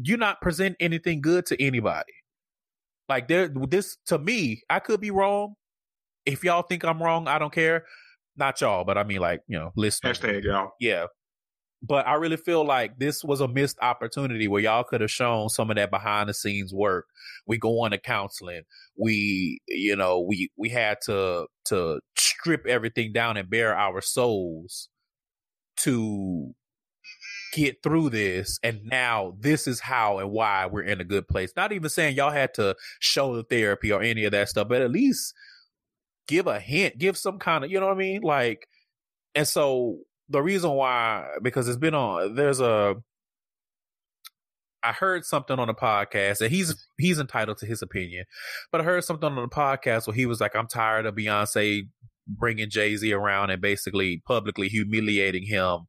[0.00, 2.12] You not present anything good to anybody.
[3.08, 5.54] Like there this to me, I could be wrong.
[6.26, 7.84] If y'all think I'm wrong, I don't care.
[8.36, 10.08] Not y'all, but I mean like, you know, listen.
[10.08, 10.70] Hashtag y'all.
[10.78, 11.06] Yeah
[11.82, 15.48] but I really feel like this was a missed opportunity where y'all could have shown
[15.48, 17.06] some of that behind the scenes work.
[17.46, 18.62] We go on to counseling.
[18.96, 24.88] We, you know, we we had to to strip everything down and bare our souls
[25.78, 26.54] to
[27.52, 31.50] get through this and now this is how and why we're in a good place
[31.56, 34.82] not even saying y'all had to show the therapy or any of that stuff but
[34.82, 35.32] at least
[36.26, 38.68] give a hint give some kind of you know what i mean like
[39.34, 39.98] and so
[40.28, 42.34] the reason why because it's been on.
[42.34, 42.96] There's a.
[44.82, 48.26] I heard something on a podcast, and he's he's entitled to his opinion,
[48.70, 51.88] but I heard something on the podcast where he was like, "I'm tired of Beyonce
[52.26, 55.88] bringing Jay Z around and basically publicly humiliating him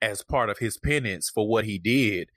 [0.00, 2.30] as part of his penance for what he did,"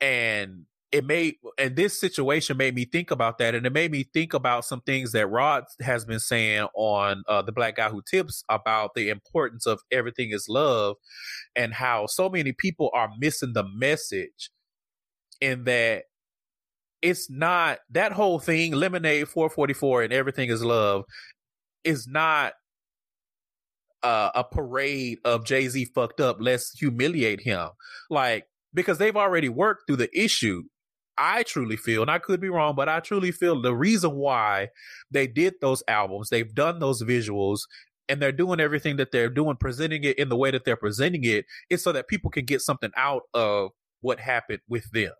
[0.00, 4.04] and it made and this situation made me think about that and it made me
[4.14, 8.02] think about some things that rod has been saying on uh, the black guy who
[8.10, 10.96] tips about the importance of everything is love
[11.54, 14.50] and how so many people are missing the message
[15.40, 16.04] in that
[17.02, 21.04] it's not that whole thing lemonade 444 and everything is love
[21.84, 22.54] is not
[24.02, 27.68] uh, a parade of jay-z fucked up let's humiliate him.
[28.08, 30.62] Like because they've already worked through the issue
[31.18, 34.68] I truly feel, and I could be wrong, but I truly feel the reason why
[35.10, 37.60] they did those albums, they've done those visuals,
[38.08, 41.24] and they're doing everything that they're doing, presenting it in the way that they're presenting
[41.24, 45.12] it, is so that people can get something out of what happened with them.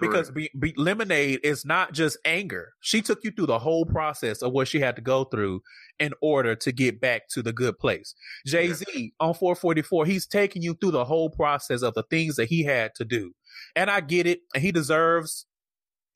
[0.00, 2.72] Because be, be, Lemonade is not just anger.
[2.80, 5.62] She took you through the whole process of what she had to go through
[5.98, 8.14] in order to get back to the good place.
[8.46, 9.08] Jay Z yeah.
[9.20, 12.94] on 444, he's taking you through the whole process of the things that he had
[12.94, 13.32] to do
[13.76, 14.40] and I get it.
[14.54, 15.46] And he deserves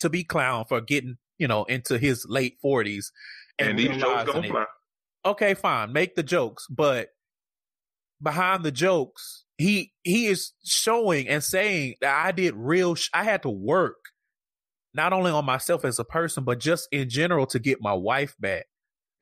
[0.00, 3.12] to be clown for getting, you know, into his late forties.
[3.58, 4.64] And, and these jokes don't fly.
[5.24, 5.92] Okay, fine.
[5.92, 6.66] Make the jokes.
[6.68, 7.08] But
[8.22, 13.24] behind the jokes, he he is showing and saying that I did real sh- I
[13.24, 13.96] had to work
[14.94, 18.34] not only on myself as a person, but just in general to get my wife
[18.38, 18.66] back.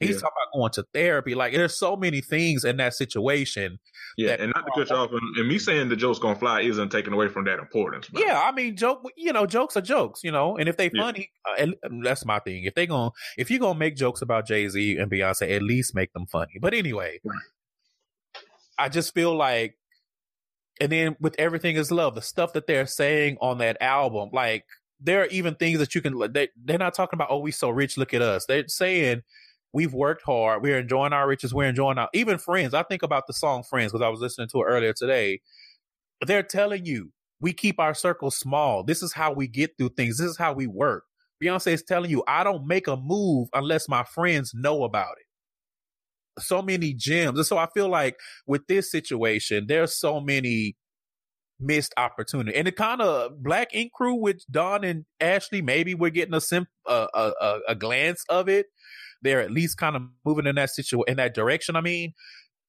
[0.06, 0.20] He's yeah.
[0.20, 1.34] talking about going to therapy.
[1.34, 3.78] Like there's so many things in that situation.
[4.16, 6.36] Yeah, that, and not to cut you off, and, and, me saying the joke's gonna
[6.36, 8.08] fly isn't taken away from that importance.
[8.12, 9.02] Yeah, I mean, joke.
[9.16, 10.22] You know, jokes are jokes.
[10.22, 11.66] You know, and if they funny, yeah.
[11.84, 12.64] uh, that's my thing.
[12.64, 15.94] If they gonna if you gonna make jokes about Jay Z and Beyonce, at least
[15.94, 16.54] make them funny.
[16.60, 17.38] But anyway, right.
[18.78, 19.76] I just feel like,
[20.80, 24.64] and then with everything is love, the stuff that they're saying on that album, like
[25.00, 26.32] there are even things that you can.
[26.32, 27.28] They, they're not talking about.
[27.30, 27.96] Oh, we so rich.
[27.96, 28.46] Look at us.
[28.46, 29.22] They're saying
[29.74, 30.62] We've worked hard.
[30.62, 31.52] We're enjoying our riches.
[31.52, 32.74] We're enjoying our even friends.
[32.74, 35.40] I think about the song Friends because I was listening to it earlier today.
[36.24, 37.10] They're telling you
[37.40, 38.84] we keep our circle small.
[38.84, 40.18] This is how we get through things.
[40.18, 41.02] This is how we work.
[41.42, 46.42] Beyonce is telling you, I don't make a move unless my friends know about it.
[46.42, 47.36] So many gems.
[47.36, 50.76] And so I feel like with this situation, there's so many
[51.58, 52.56] missed opportunity.
[52.56, 56.40] And the kind of Black Ink crew with Don and Ashley, maybe we're getting a
[56.40, 58.66] sim a, a, a glance of it
[59.24, 61.74] they're at least kind of moving in that situation in that direction.
[61.74, 62.12] I mean,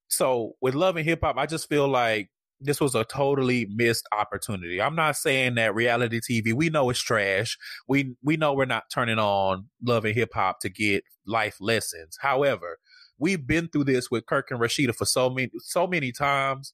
[0.07, 2.29] so with love and hip hop, I just feel like
[2.61, 4.81] this was a totally missed opportunity.
[4.81, 7.57] I'm not saying that reality TV, we know it's trash.
[7.87, 12.17] We we know we're not turning on love and hip hop to get life lessons.
[12.21, 12.79] However,
[13.19, 16.73] we've been through this with Kirk and Rasheeda for so many so many times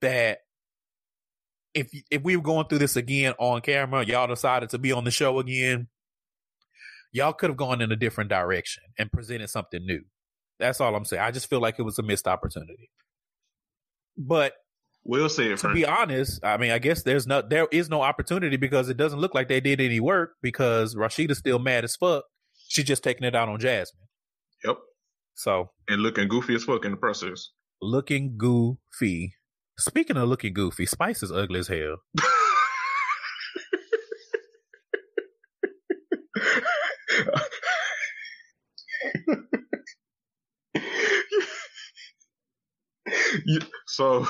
[0.00, 0.38] that
[1.74, 5.04] if if we were going through this again on camera, y'all decided to be on
[5.04, 5.88] the show again,
[7.12, 10.02] y'all could have gone in a different direction and presented something new.
[10.58, 11.22] That's all I'm saying.
[11.22, 12.90] I just feel like it was a missed opportunity.
[14.16, 14.54] But
[15.04, 15.54] we'll see.
[15.54, 18.96] To be honest, I mean, I guess there's no there is no opportunity because it
[18.96, 22.24] doesn't look like they did any work because Rasheeda's still mad as fuck.
[22.68, 24.08] She's just taking it out on Jasmine.
[24.64, 24.78] Yep.
[25.34, 27.50] So and looking goofy as fuck in the process.
[27.80, 29.34] Looking goofy.
[29.78, 31.98] Speaking of looking goofy, Spice is ugly as hell.
[43.86, 44.26] so,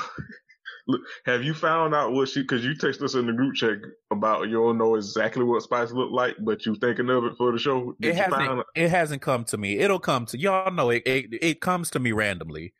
[1.25, 2.41] have you found out what she?
[2.41, 3.77] Because you texted us in the group chat
[4.11, 7.51] about you don't know exactly what Spice looked like, but you thinking of it for
[7.51, 7.95] the show.
[7.99, 8.65] Did it hasn't.
[8.75, 9.79] It hasn't come to me.
[9.79, 10.71] It'll come to y'all.
[10.71, 11.03] Know it.
[11.05, 12.73] It, it comes to me randomly.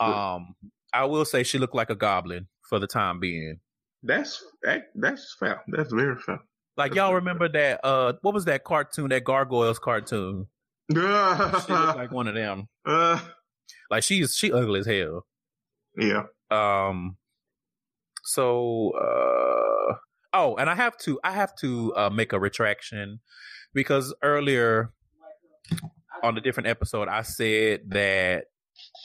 [0.00, 0.54] Um,
[0.92, 3.60] I will say she looked like a goblin for the time being.
[4.02, 5.62] That's that, that's fair.
[5.68, 6.38] That's very fair.
[6.76, 7.80] Like y'all remember that?
[7.84, 9.08] Uh, what was that cartoon?
[9.08, 10.46] That Gargoyles cartoon.
[10.90, 12.68] She looked like one of them.
[12.84, 13.20] Uh,
[13.90, 15.26] like she's she ugly as hell.
[15.96, 16.24] Yeah.
[16.50, 17.16] Um.
[18.24, 19.94] So, uh,
[20.34, 23.20] oh, and I have to I have to uh, make a retraction
[23.74, 24.92] because earlier
[26.22, 28.46] on a different episode I said that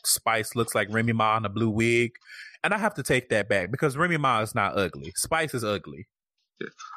[0.05, 2.11] Spice looks like Remy Ma in a blue wig,
[2.64, 5.14] and I have to take that back because Remy Ma is not ugly.
[5.15, 6.07] Spice is ugly.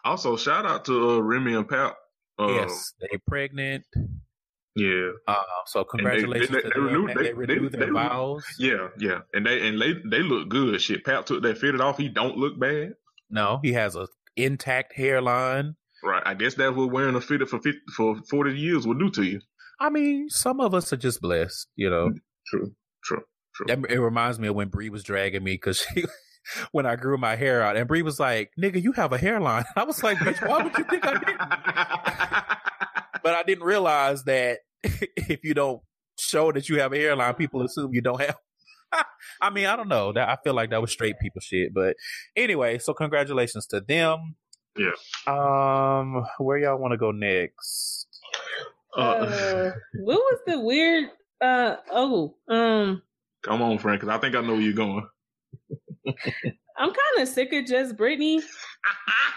[0.04, 1.96] Also, shout out to uh, Remy and Pap.
[2.38, 3.84] Uh, yes, they pregnant.
[4.76, 5.10] Yeah.
[5.26, 8.44] Uh, so congratulations they, they, they, they renewed, they, renewed their vows.
[8.58, 10.80] Yeah, yeah, and they and they they look good.
[10.80, 11.96] Shit, Pap took that fitted off.
[11.96, 12.94] He don't look bad.
[13.30, 15.76] No, he has a intact hairline.
[16.04, 16.22] Right.
[16.24, 19.22] I guess that's what wearing a fitted for 50, for forty years will do to
[19.22, 19.40] you.
[19.80, 22.12] I mean, some of us are just blessed, you know.
[22.46, 22.72] True.
[23.02, 23.22] True.
[23.66, 26.04] That, it reminds me of when Brie was dragging me because she,
[26.72, 29.64] when I grew my hair out, and Brie was like, "Nigga, you have a hairline."
[29.76, 32.56] I was like, "Bitch, why would you think I did?"
[33.26, 35.82] but I didn't realize that if you don't
[36.16, 38.36] show that you have a hairline, people assume you don't have.
[39.42, 40.12] I mean, I don't know.
[40.12, 41.74] That I feel like that was straight people shit.
[41.74, 41.96] But
[42.36, 44.36] anyway, so congratulations to them.
[44.78, 44.92] Yeah.
[45.26, 48.06] Um, where y'all want to go next?
[48.96, 49.72] Uh, uh,
[50.04, 51.10] what was the weird?
[51.40, 52.36] Uh oh.
[52.48, 53.02] Um.
[53.42, 55.04] Come on, Frank, because I think I know where you're going.
[56.06, 56.14] I'm
[56.90, 58.40] kind of sick of just Brittany.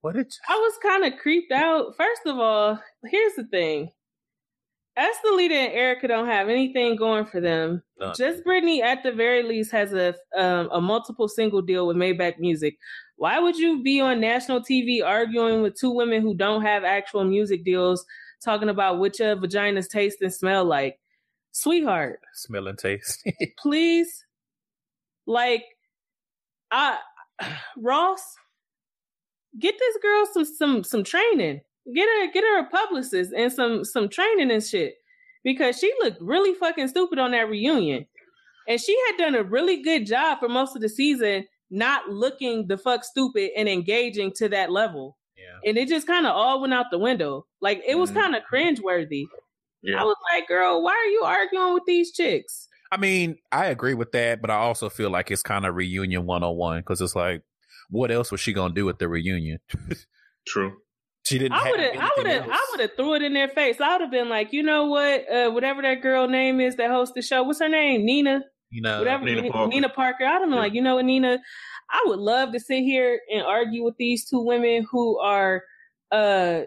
[0.00, 1.96] what did you- I was kind of creeped out.
[1.96, 3.90] First of all, here's the thing.
[4.98, 7.82] Estelita and Erica don't have anything going for them.
[8.00, 8.14] None.
[8.16, 12.38] Just Brittany, at the very least, has a um, a multiple single deal with Maybach
[12.38, 12.78] Music.
[13.16, 17.24] Why would you be on national TV arguing with two women who don't have actual
[17.24, 18.06] music deals,
[18.42, 20.98] talking about which uh, vaginas taste and smell like?
[21.52, 23.22] Sweetheart, smell and taste.
[23.58, 24.24] please,
[25.26, 25.64] like,
[26.70, 26.98] I
[27.76, 28.22] Ross,
[29.58, 31.60] get this girl some some some training.
[31.94, 34.94] Get her get her a publicist and some some training and shit
[35.44, 38.06] because she looked really fucking stupid on that reunion.
[38.68, 42.66] And she had done a really good job for most of the season not looking
[42.66, 45.16] the fuck stupid and engaging to that level.
[45.36, 45.68] Yeah.
[45.68, 47.46] And it just kind of all went out the window.
[47.60, 48.20] Like it was mm-hmm.
[48.20, 49.26] kind of cringeworthy.
[49.82, 50.00] Yeah.
[50.00, 52.68] I was like, girl, why are you arguing with these chicks?
[52.90, 56.24] I mean, I agree with that, but I also feel like it's kind of reunion
[56.24, 57.42] 101 because it's like,
[57.90, 59.58] what else was she going to do at the reunion?
[60.46, 60.76] True.
[61.26, 61.54] She didn't.
[61.54, 61.96] I would have.
[61.98, 62.48] I would have.
[62.48, 63.80] I would have threw it in their face.
[63.80, 65.28] I would have been like, you know what?
[65.28, 67.42] Uh, whatever that girl name is that hosts the show.
[67.42, 68.04] What's her name?
[68.04, 68.42] Nina.
[68.70, 69.24] You know, whatever.
[69.24, 69.68] Nina Parker.
[69.68, 70.24] Nina Parker.
[70.24, 70.56] I'd have been yeah.
[70.56, 71.38] like, you know what, Nina?
[71.90, 75.62] I would love to sit here and argue with these two women who are
[76.12, 76.60] uh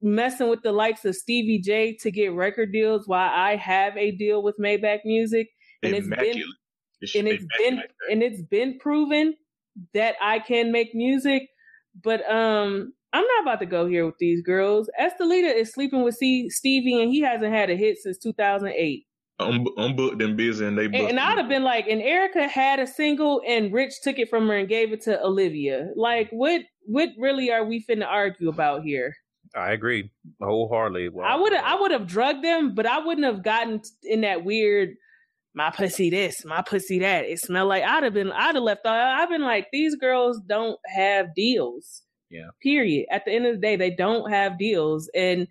[0.00, 4.12] messing with the likes of Stevie J to get record deals while I have a
[4.12, 5.48] deal with Maybach Music,
[5.82, 6.44] and Immaculate.
[7.00, 9.34] it's been and it's been like and it's been proven
[9.94, 11.48] that I can make music.
[12.02, 14.90] But um, I'm not about to go here with these girls.
[15.00, 19.04] Estelita is sleeping with C- Stevie, and he hasn't had a hit since 2008.
[19.40, 22.48] I'm, I'm booked and busy, and they and, and I'd have been like, and Erica
[22.48, 25.90] had a single, and Rich took it from her and gave it to Olivia.
[25.94, 29.14] Like, what what really are we finna argue about here?
[29.56, 30.10] I agree
[30.42, 31.10] wholeheartedly.
[31.10, 34.22] Well, I would have I would have drugged them, but I wouldn't have gotten in
[34.22, 34.90] that weird
[35.58, 37.24] my pussy this, my pussy that.
[37.24, 40.78] It smelled like I'd have been I'd have left I've been like these girls don't
[40.86, 42.02] have deals.
[42.30, 42.50] Yeah.
[42.62, 43.06] Period.
[43.10, 45.10] At the end of the day, they don't have deals.
[45.16, 45.48] And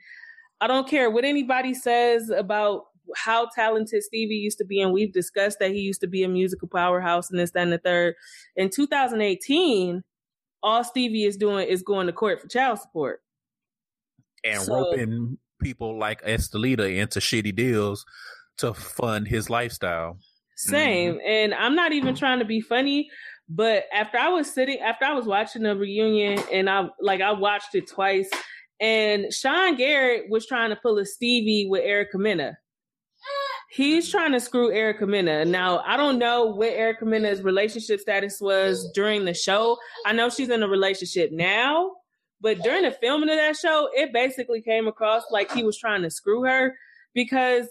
[0.61, 2.85] I don't care what anybody says about
[3.17, 4.79] how talented Stevie used to be.
[4.81, 7.73] And we've discussed that he used to be a musical powerhouse and this, that, and
[7.73, 8.15] the third.
[8.55, 10.03] In 2018,
[10.63, 13.19] all Stevie is doing is going to court for child support.
[14.45, 18.05] And so, roping people like Estelita into shitty deals
[18.57, 20.17] to fund his lifestyle.
[20.55, 21.15] Same.
[21.15, 21.27] Mm-hmm.
[21.27, 23.09] And I'm not even trying to be funny,
[23.47, 27.31] but after I was sitting, after I was watching the reunion, and I like I
[27.31, 28.29] watched it twice,
[28.79, 32.57] and Sean Garrett was trying to pull a Stevie with Erica Mena.
[33.69, 35.45] He's trying to screw Erica Mena.
[35.45, 39.77] Now I don't know what Erica Mena's relationship status was during the show.
[40.05, 41.91] I know she's in a relationship now,
[42.41, 46.01] but during the filming of that show, it basically came across like he was trying
[46.01, 46.75] to screw her
[47.13, 47.67] because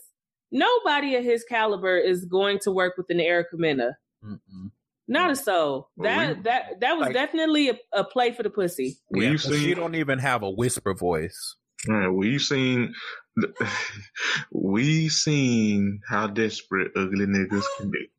[0.51, 3.97] nobody of his caliber is going to work with an Erica Mena.
[4.24, 4.70] Mm-mm.
[5.09, 5.44] Not a mm.
[5.44, 5.90] soul.
[5.98, 8.97] That that that was like, definitely a, a, play for the pussy.
[9.12, 11.56] Yeah, you seen, she don't even have a whisper voice.
[11.86, 12.93] Right, we seen
[14.52, 18.10] we've seen how desperate ugly niggas can be.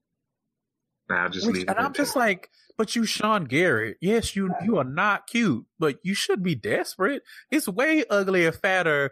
[1.10, 4.78] Now just Which, leave and I'm just like, but you Sean Garrett, yes, you you
[4.78, 7.24] are not cute, but you should be desperate.
[7.52, 9.12] It's way uglier, fatter,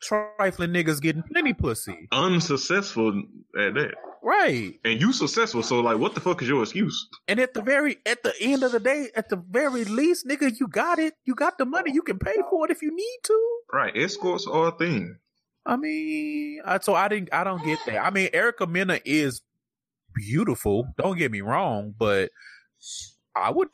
[0.00, 2.08] trifling niggas getting plenty pussy.
[2.12, 3.22] Unsuccessful
[3.58, 3.94] at that.
[4.22, 4.78] Right.
[4.84, 7.08] And you successful, so like what the fuck is your excuse?
[7.28, 10.58] And at the very at the end of the day, at the very least, nigga,
[10.58, 11.14] you got it.
[11.24, 11.92] You got the money.
[11.92, 13.58] You can pay for it if you need to.
[13.72, 13.92] Right.
[13.96, 15.16] Escorts are a thing.
[15.64, 17.98] I mean, I, so I didn't I don't get that.
[18.04, 19.42] I mean, Erica Mena is
[20.14, 20.88] beautiful.
[20.96, 22.30] Don't get me wrong, but
[23.36, 23.68] I would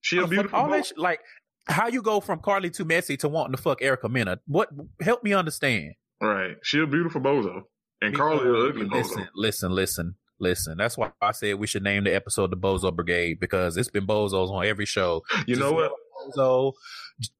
[0.00, 1.20] she a beautiful all that, like
[1.66, 4.40] how you go from Karlie to Messy to wanting to fuck Erica Mena.
[4.46, 4.70] What
[5.00, 5.94] help me understand?
[6.20, 6.56] Right.
[6.62, 7.62] She a beautiful bozo.
[8.02, 9.28] And Karlie a ugly listen, bozo.
[9.34, 10.78] Listen, listen, listen.
[10.78, 14.06] That's why I said we should name the episode the Bozo Brigade because it's been
[14.06, 15.22] bozos on every show.
[15.46, 15.92] You know what?
[16.36, 16.72] Bozo,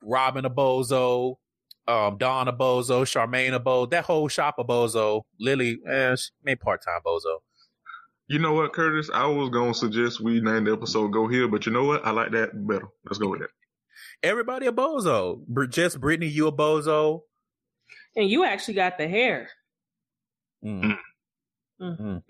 [0.03, 1.37] Robyn a bozo,
[1.87, 5.23] um, Dawn a bozo, Charmaine a bozo, that whole shop a bozo.
[5.39, 7.39] Lily, eh, maybe part time bozo.
[8.29, 9.11] You know what, Curtis?
[9.13, 12.07] I was gonna suggest we name the episode "Go Here," but you know what?
[12.07, 12.87] I like that better.
[13.05, 13.51] Let's go with that.
[14.23, 15.41] Everybody a bozo.
[15.71, 17.23] Just Brittany, you a bozo.
[18.17, 19.49] And you actually got the hair.
[20.65, 20.99] Mm.
[21.81, 22.23] Mm.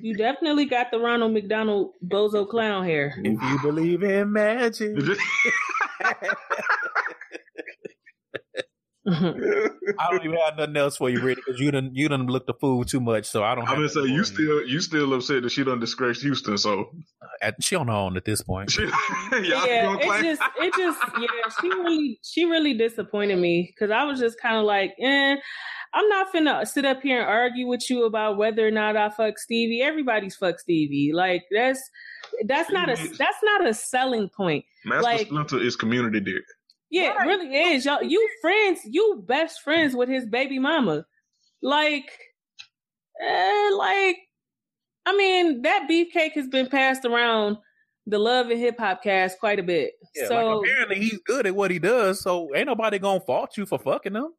[0.00, 3.14] you definitely got the Ronald McDonald bozo clown hair.
[3.18, 4.96] If you believe in magic.
[9.10, 12.46] I don't even have nothing else for you, Brittany, because you didn't you didn't look
[12.46, 13.26] the fool too much.
[13.26, 13.68] So I don't.
[13.68, 16.56] I'm gonna say you still you still upset that she done disgraced Houston.
[16.58, 16.90] So
[17.22, 18.76] uh, at, she on her own at this point.
[18.78, 18.90] yeah,
[19.32, 24.20] yeah it just it just yeah she really she really disappointed me because I was
[24.20, 25.36] just kind of like, eh.
[25.92, 29.10] I'm not finna sit up here and argue with you about whether or not I
[29.10, 29.82] fuck Stevie.
[29.82, 31.10] Everybody's fuck Stevie.
[31.12, 31.82] Like that's
[32.46, 34.64] that's not a that's not a selling point.
[34.84, 36.44] Master like, Splinter is community dick.
[36.90, 37.26] Yeah, right.
[37.26, 37.84] it really is.
[37.84, 41.04] Y'all, you friends, you best friends with his baby mama.
[41.62, 42.10] Like,
[43.20, 44.16] eh, like,
[45.06, 47.58] I mean, that beefcake has been passed around
[48.06, 49.92] the Love and Hip Hop cast quite a bit.
[50.14, 52.20] Yeah, so like apparently he's good at what he does.
[52.20, 54.32] So ain't nobody gonna fault you for fucking him.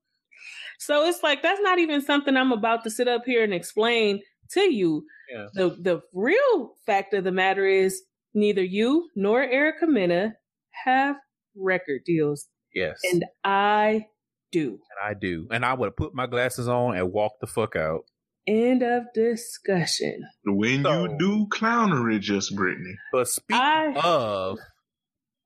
[0.80, 4.22] So it's like that's not even something I'm about to sit up here and explain
[4.52, 5.06] to you.
[5.32, 5.48] Yeah.
[5.54, 8.02] The the real fact of the matter is
[8.34, 10.36] neither you nor Erica Mena
[10.86, 11.16] have
[11.56, 12.48] record deals.
[12.74, 13.00] Yes.
[13.12, 14.08] And I
[14.52, 14.70] do.
[14.70, 15.48] And I do.
[15.52, 18.02] And I would have put my glasses on and walk the fuck out.
[18.48, 20.24] End of discussion.
[20.46, 22.96] When so, you do clownery, just Brittany.
[23.12, 24.58] But speaking I, of,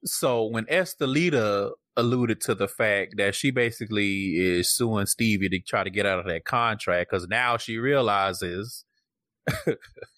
[0.05, 5.83] so when Estelita alluded to the fact that she basically is suing Stevie to try
[5.83, 8.85] to get out of that contract because now she realizes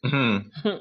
[0.06, 0.70] mm-hmm.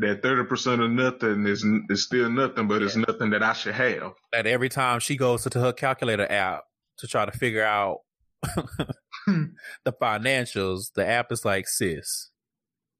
[0.00, 2.86] that thirty percent of nothing is is still nothing, but yeah.
[2.86, 4.12] it's nothing that I should have.
[4.32, 6.64] That every time she goes to her calculator app
[6.98, 7.98] to try to figure out
[8.42, 12.30] the financials, the app is like, sis,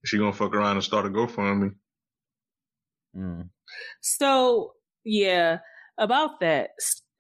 [0.05, 1.74] she gonna fuck around and start a GoFundMe.
[3.16, 3.48] Mm.
[4.01, 4.72] So
[5.05, 5.59] yeah,
[5.98, 6.70] about that.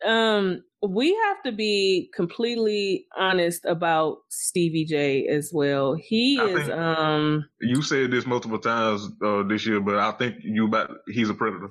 [0.04, 5.94] Um, we have to be completely honest about Stevie J as well.
[5.94, 6.70] He I is.
[6.70, 11.28] Um, you said this multiple times uh, this year, but I think you about he's
[11.28, 11.68] a predator.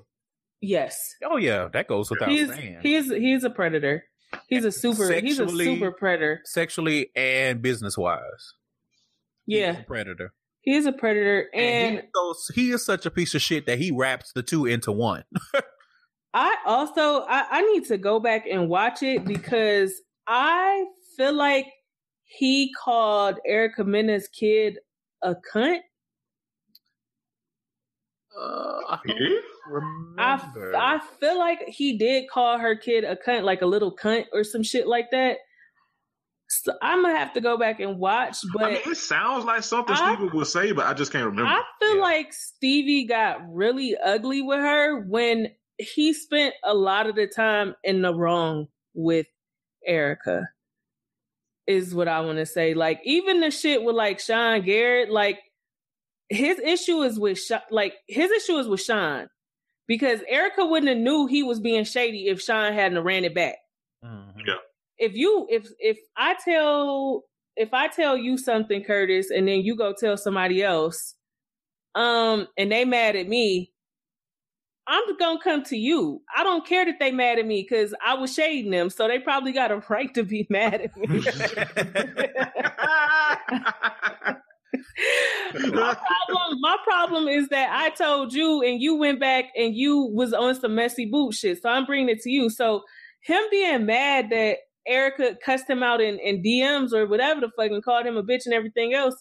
[0.61, 0.97] Yes.
[1.23, 2.79] Oh yeah, that goes without he's, saying.
[2.81, 4.03] He's he's a predator.
[4.47, 5.07] He's a super.
[5.07, 8.53] Sexually, he's a super predator, sexually and business wise.
[9.47, 10.33] Yeah, predator.
[10.61, 12.07] He is a predator, and, and
[12.53, 15.23] he, he is such a piece of shit that he wraps the two into one.
[16.33, 19.93] I also I, I need to go back and watch it because
[20.27, 20.85] I
[21.17, 21.65] feel like
[22.25, 24.77] he called Erica Mena's kid
[25.23, 25.79] a cunt.
[28.39, 28.97] Uh,
[30.17, 30.39] I,
[30.77, 34.43] I feel like he did call her kid a cunt, like a little cunt or
[34.43, 35.37] some shit like that.
[36.47, 38.37] So I'm gonna have to go back and watch.
[38.53, 41.25] But I mean, it sounds like something I, Stevie would say, but I just can't
[41.25, 41.51] remember.
[41.51, 42.01] I feel yeah.
[42.01, 45.49] like Stevie got really ugly with her when
[45.79, 49.25] he spent a lot of the time in the wrong with
[49.85, 50.49] Erica.
[51.65, 52.73] Is what I want to say.
[52.73, 55.39] Like even the shit with like Sean Garrett, like
[56.27, 59.27] his issue is with Sean, like his issue is with Sean
[59.87, 63.57] because Erica wouldn't have knew he was being shady if Sean hadn't ran it back.
[64.03, 64.39] Mm-hmm.
[64.47, 64.55] Yeah.
[64.97, 67.23] If you if if I tell
[67.55, 71.15] if I tell you something, Curtis, and then you go tell somebody else,
[71.93, 73.71] um, and they mad at me,
[74.89, 76.23] I'm gonna come to you.
[76.35, 79.19] I don't care that they mad at me because I was shading them, so they
[79.19, 81.07] probably got a right to be mad at me.
[85.71, 90.09] my problem, my problem is that I told you and you went back and you
[90.11, 91.61] was on some messy boot shit.
[91.61, 92.49] So I'm bringing it to you.
[92.49, 92.81] So
[93.21, 94.57] him being mad that
[94.87, 98.23] Erica cussed him out in, in DMs or whatever the fuck and called him a
[98.23, 99.15] bitch and everything else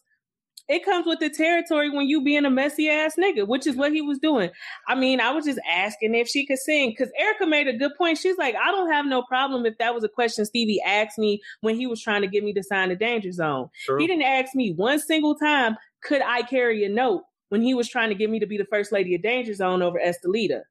[0.68, 3.92] it comes with the territory when you being a messy ass nigga, which is what
[3.92, 4.50] he was doing.
[4.86, 7.92] I mean, I was just asking if she could sing because Erica made a good
[7.96, 8.18] point.
[8.18, 11.40] She's like, I don't have no problem if that was a question Stevie asked me
[11.60, 13.68] when he was trying to get me to sign the danger zone.
[13.98, 17.88] He didn't ask me one single time, could I carry a note when he was
[17.88, 20.62] trying to get me to be the first lady of danger zone over Estelita.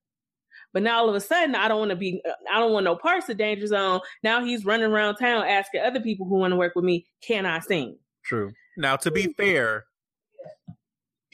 [0.73, 2.83] But now all of a sudden, I don't want to be, uh, I don't want
[2.83, 4.01] no parts of danger zone.
[4.21, 7.45] Now he's running around town asking other people who want to work with me, can
[7.45, 7.97] I sing?
[8.23, 8.51] True.
[8.75, 9.85] Now, to be fair,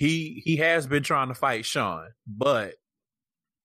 [0.04, 2.76] he he has been trying to fight Sean, but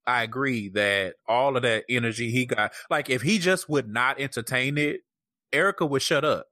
[0.06, 4.20] I agree that all of that energy he got, like if he just would not
[4.20, 5.00] entertain it,
[5.52, 6.46] Erica would shut up.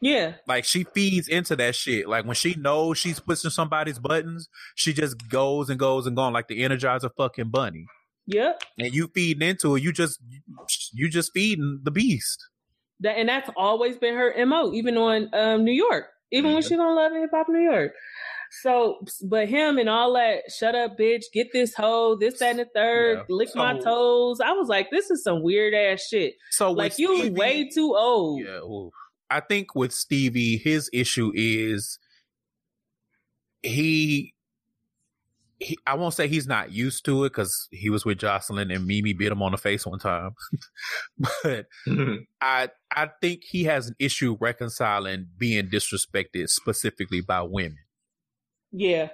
[0.00, 0.34] Yeah.
[0.48, 2.08] Like she feeds into that shit.
[2.08, 6.32] Like when she knows she's pushing somebody's buttons, she just goes and goes and goes
[6.32, 7.86] like the energizer fucking bunny.
[8.26, 8.60] Yep.
[8.78, 10.18] And you feeding into it, you just
[10.92, 12.44] you just feeding the beast.
[13.00, 16.06] That and that's always been her MO, even on um, New York.
[16.32, 16.54] Even mm-hmm.
[16.54, 17.92] when she's on Love and Hip Hop New York.
[18.62, 22.58] So, but him and all that, shut up, bitch, get this hoe, this, that, and
[22.60, 23.34] the third, yeah.
[23.34, 24.40] lick so, my toes.
[24.40, 26.34] I was like, this is some weird ass shit.
[26.50, 28.42] So, like, you Stevie, way too old.
[28.44, 28.92] Yeah, oof.
[29.30, 31.98] I think with Stevie, his issue is
[33.62, 34.34] he,
[35.58, 38.86] he I won't say he's not used to it because he was with Joseline and
[38.86, 40.32] Mimi bit him on the face one time,
[41.18, 42.16] but mm-hmm.
[42.40, 47.78] I I think he has an issue reconciling being disrespected specifically by women.
[48.74, 49.08] Yeah.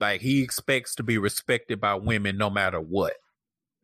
[0.00, 3.14] Like he expects to be respected by women no matter what.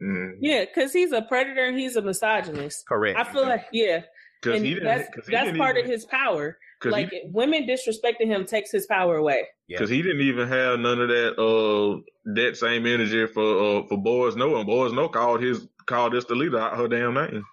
[0.03, 0.37] Mm.
[0.41, 2.87] Yeah, because he's a predator and he's a misogynist.
[2.87, 3.19] Correct.
[3.19, 4.03] I feel like yeah,
[4.45, 6.57] and that's that's part even, of his power.
[6.85, 9.49] Like he, women disrespecting him takes his power away.
[9.69, 9.97] Because yeah.
[9.97, 12.01] he didn't even have none of that uh
[12.35, 16.25] that same energy for uh for Boys No and Boys No called his called this
[16.27, 17.45] the leader out her damn name.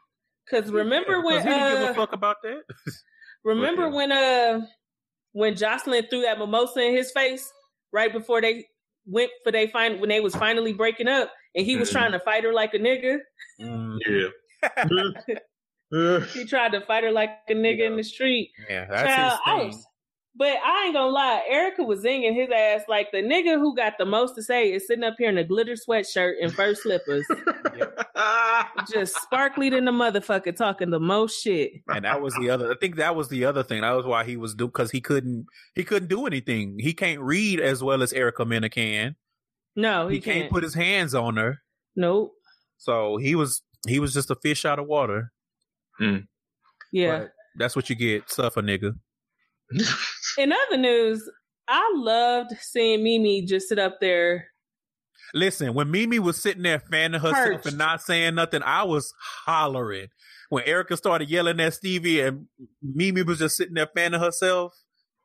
[0.45, 2.61] Because remember when he didn't uh, give a uh, fuck about that.
[3.43, 4.61] remember when uh
[5.35, 7.51] when Joseline threw that mimosa in his face
[7.91, 8.65] right before they
[9.05, 11.97] went for they find when they was finally breaking up and he was mm-hmm.
[11.97, 13.17] trying to fight her like a nigga.
[13.61, 14.29] Mm, yeah.
[16.33, 17.87] he tried to fight her like a nigga yeah.
[17.87, 18.49] in the street.
[18.69, 19.67] Yeah, that's Child, his thing.
[19.67, 19.85] Was,
[20.37, 23.93] but I ain't gonna lie, Erica was zinging his ass like the nigga who got
[23.97, 27.25] the most to say is sitting up here in a glitter sweatshirt and fur slippers.
[28.91, 31.71] Just sparkly than the motherfucker talking the most shit.
[31.87, 33.81] And that was the other I think that was the other thing.
[33.81, 36.79] That was why he was do because he couldn't he couldn't do anything.
[36.79, 39.15] He can't read as well as Erica Mena can.
[39.77, 40.39] No, he, he can't.
[40.39, 41.61] can't put his hands on her.
[41.95, 42.33] Nope.
[42.77, 45.31] So he was he was just a fish out of water.
[46.01, 46.27] Mm.
[46.91, 47.19] Yeah.
[47.19, 48.97] But that's what you get, suffer nigga.
[50.37, 51.29] In other news,
[51.67, 54.47] I loved seeing Mimi just sit up there.
[55.33, 57.65] Listen, when Mimi was sitting there fanning herself Perched.
[57.67, 59.13] and not saying nothing, I was
[59.45, 60.07] hollering.
[60.49, 62.47] When Erica started yelling at Stevie and
[62.81, 64.73] Mimi was just sitting there fanning herself,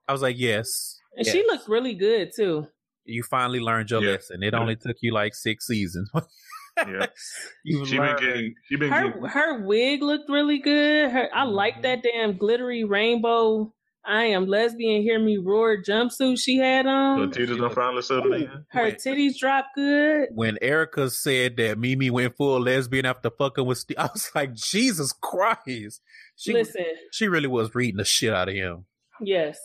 [0.09, 0.99] I was like, yes.
[1.17, 1.35] And yes.
[1.35, 2.67] she looked really good too.
[3.05, 4.13] You finally learned your yeah.
[4.13, 4.43] lesson.
[4.43, 4.61] It yeah.
[4.61, 6.11] only took you like six seasons.
[6.79, 7.07] yeah.
[7.67, 9.25] she been getting, she been her getting...
[9.25, 11.11] her wig looked really good.
[11.11, 11.83] Her I like mm-hmm.
[11.83, 13.73] that damn glittery rainbow
[14.11, 17.21] I am lesbian, hear me roar jumpsuit she had on.
[17.21, 18.65] Her titties done finally settled in.
[18.71, 20.31] Her titties dropped good.
[20.33, 24.53] When Erica said that Mimi went full lesbian after fucking with Steve, I was like,
[24.55, 26.01] Jesus Christ.
[26.35, 26.85] She, Listen.
[27.13, 28.87] She really was reading the shit out of him.
[29.23, 29.59] Yes.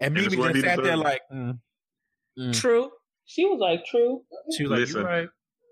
[0.00, 1.60] And Mimi just sat there like, mm,
[2.36, 2.52] mm.
[2.60, 2.90] True.
[3.26, 4.22] She was like, true.
[4.56, 5.28] She was like, Listen, right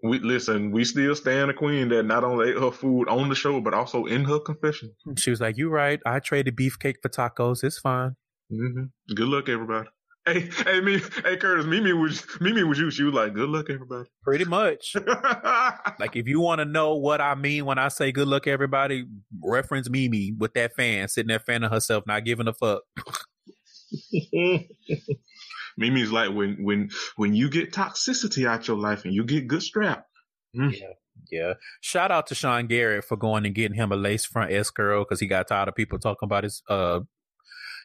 [0.09, 3.35] we listen, we still stand a queen that not only ate her food on the
[3.35, 4.93] show, but also in her confession.
[5.19, 6.01] She was like, "You right?
[6.07, 7.65] I traded beefcake for tacos.
[7.65, 8.17] It's fine."
[8.53, 9.15] Mm-hmm.
[9.15, 9.89] Good luck, everybody.
[10.27, 11.67] Hey, hey, me, hey, Curtis.
[11.67, 12.91] Mimi was Mimi was you.
[12.91, 14.97] She was like, "Good luck, everybody." Pretty much.
[16.01, 19.07] like, if you want to know what I mean when I say "good luck, everybody,"
[19.45, 22.83] reference Mimi with that fan sitting there fanning herself, not giving a fuck.
[25.77, 29.63] Mimi's like when when when you get toxicity out your life and you get good
[29.63, 30.07] strap.
[30.57, 30.79] Mm.
[30.79, 30.93] Yeah.
[31.31, 31.53] Yeah.
[31.81, 35.05] Shout out to Sean Garrett for going and getting him a lace front S curl
[35.05, 37.01] because he got tired of people talking about his uh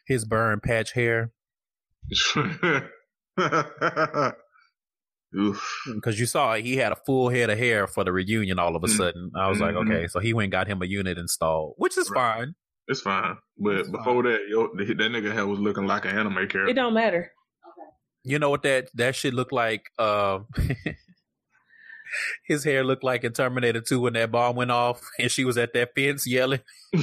[0.06, 1.32] his burn patch hair.
[5.86, 8.84] Because you saw he had a full head of hair for the reunion all of
[8.84, 8.96] a mm.
[8.96, 9.30] sudden.
[9.34, 9.76] I was mm-hmm.
[9.76, 12.36] like, okay, so he went and got him a unit installed, which is right.
[12.36, 12.54] fine.
[12.86, 13.36] It's fine.
[13.56, 14.32] But it's before fine.
[14.32, 16.68] that, yo, that nigga head was looking like an anime character.
[16.68, 17.32] It don't matter.
[18.24, 19.90] You know what that that shit looked like?
[19.98, 20.46] Um,
[22.46, 25.58] his hair looked like in Terminator 2 when that bomb went off and she was
[25.58, 26.60] at that fence yelling.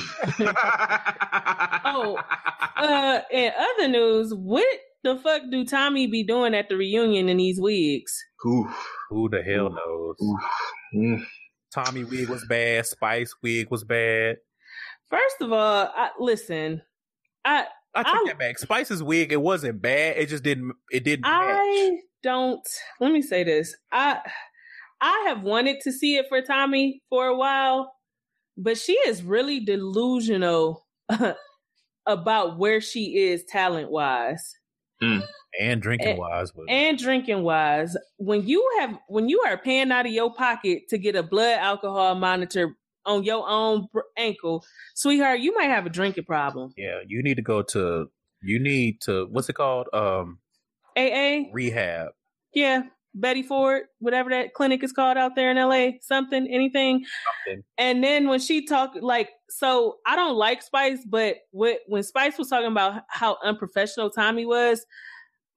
[1.86, 2.18] oh,
[2.78, 7.38] uh, in other news, what the fuck do Tommie be doing at the reunion in
[7.38, 8.18] these wigs?
[8.40, 8.70] Who,
[9.10, 10.16] who the hell knows?
[10.96, 11.26] Mm.
[11.74, 12.86] Tommie wig was bad.
[12.86, 14.38] Spice wig was bad.
[15.10, 16.82] First of all, I, listen,
[17.46, 17.66] I
[17.96, 18.60] I take I, that back.
[18.60, 20.18] Spice's wig, it wasn't bad.
[20.18, 20.74] It just didn't.
[20.92, 21.26] It didn't.
[21.26, 22.02] I match.
[22.24, 22.68] don't.
[23.00, 23.76] Let me say this.
[23.92, 24.20] I
[25.02, 27.92] I have wanted to see it for Tommie for a while,
[28.58, 30.86] but she is really delusional
[32.06, 34.56] about where she is talent wise.
[35.02, 35.24] Mm.
[35.60, 36.66] And drinking wise, but...
[36.70, 40.98] and drinking wise, when you have when you are paying out of your pocket to
[40.98, 44.64] get a blood alcohol monitor on your own ankle,
[44.96, 46.72] sweetheart, you might have a drinking problem.
[46.78, 48.08] Yeah, you need to go to
[48.42, 49.88] you need to what's it called?
[49.94, 50.40] Um
[50.98, 52.10] AA rehab.
[52.54, 52.84] Yeah,
[53.16, 57.06] Betty Ford, whatever that clinic is called out there in LA, something, anything.
[57.46, 57.64] Something.
[57.78, 62.38] And then when she talked, like, so I don't like Spice, but what, when Spice
[62.38, 64.86] was talking about how unprofessional Tommie was,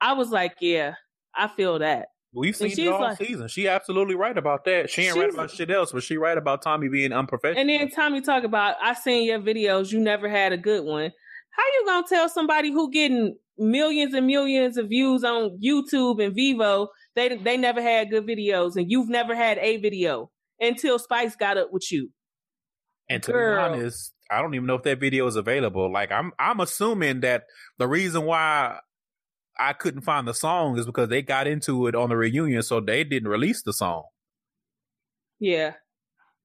[0.01, 0.95] I was like, yeah,
[1.35, 2.09] I feel that.
[2.35, 3.49] We've seen it all like, season.
[3.49, 4.89] She absolutely right about that.
[4.89, 7.61] She ain't right about shit else, but she right about Tommie being unprofessional.
[7.61, 9.93] And then Tommie talk about I seen your videos.
[9.93, 11.13] You never had a good one.
[11.51, 16.35] How you gonna tell somebody who getting millions and millions of views on YouTube and
[16.35, 20.31] Vevo they they never had good videos and you've never had a video
[20.61, 22.11] until Spice got up with you.
[23.11, 23.57] And to Girl.
[23.57, 25.93] be honest, I don't even know if that video is available.
[25.93, 27.45] Like I'm I'm assuming that
[27.79, 28.79] the reason why
[29.59, 32.81] I couldn't find the song is because they got into it on the reunion, so
[32.81, 34.05] they didn't release the song.
[35.39, 35.75] Yeah.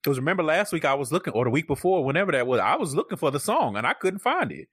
[0.03, 2.75] Because remember last week I was looking, or the week before, whenever that was, I
[2.75, 4.67] was looking for the song and I couldn't find it.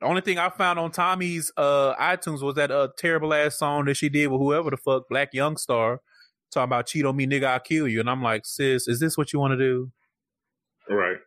[0.00, 3.86] The only thing I found on Tommie's uh, iTunes was that uh, terrible ass song
[3.86, 6.00] that she did with whoever the fuck Black Young Star
[6.52, 8.00] talking about cheat on me, nigga, I'll kill you.
[8.00, 9.90] And I'm like, sis, is this what you want to do?
[10.88, 11.18] Right.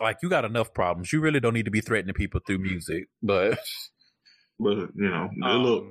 [0.00, 1.12] Like you got enough problems.
[1.12, 3.04] You really don't need to be threatening people through music.
[3.22, 3.58] But
[4.58, 5.84] but you know, um, look.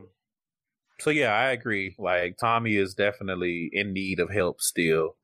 [0.99, 1.95] So yeah, I agree.
[1.97, 5.15] Like Tommie is definitely in need of help still.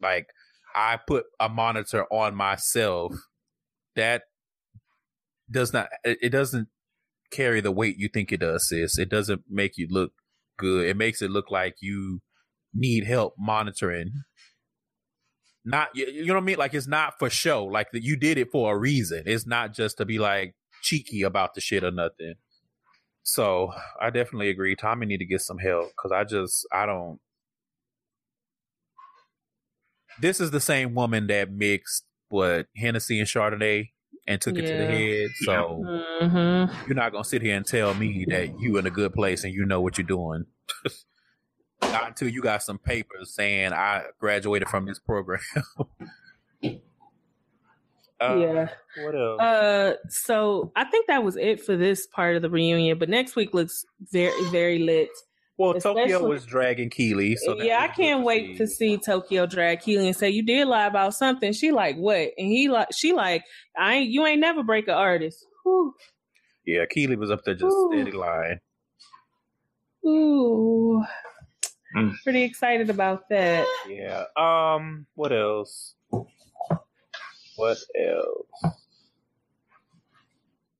[0.00, 0.28] Like
[0.74, 3.14] I put a monitor on myself.
[3.96, 4.22] That
[5.50, 5.88] does not.
[6.04, 6.68] It doesn't
[7.30, 8.98] carry the weight you think it does, sis.
[8.98, 10.12] It doesn't make you look
[10.58, 10.86] good.
[10.86, 12.20] It makes it look like you
[12.72, 14.12] need help monitoring.
[15.64, 16.58] Not you know what I mean?
[16.58, 17.64] Like it's not for show.
[17.64, 19.24] Like you did it for a reason.
[19.26, 22.34] It's not just to be like cheeky about the shit or nothing.
[23.22, 24.76] So I definitely agree.
[24.76, 27.18] Tommie need to get some help because I just I don't.
[30.20, 33.90] This is the same woman that mixed what Hennessy and Chardonnay
[34.26, 34.62] and took yeah.
[34.62, 35.30] it to the head.
[35.42, 35.84] So
[36.22, 36.86] mm-hmm.
[36.86, 39.52] you're not gonna sit here and tell me that you in a good place and
[39.52, 40.46] you know what you're doing.
[41.82, 45.40] not until you got some papers saying I graduated from this program.
[48.20, 48.68] Uh, yeah.
[49.04, 49.40] What else?
[49.40, 52.98] Uh, so I think that was it for this part of the reunion.
[52.98, 55.08] But next week looks very, very lit.
[55.60, 58.96] Well, Especially, Tokyo was dragging Keely, so yeah, I can't wait to see.
[58.96, 61.52] to see Tokyo drag Keely and say you did lie about something.
[61.52, 62.30] She like what?
[62.38, 63.44] And he like she like
[63.76, 65.44] I ain't you ain't never break an artist.
[65.62, 65.92] Whew.
[66.64, 67.90] Yeah, Keely was up there just Ooh.
[67.92, 68.58] steady lying.
[70.06, 71.04] Ooh,
[71.94, 72.14] mm.
[72.22, 73.66] pretty excited about that.
[73.86, 74.24] Yeah.
[74.38, 75.06] Um.
[75.14, 75.94] What else?
[77.60, 78.76] What else?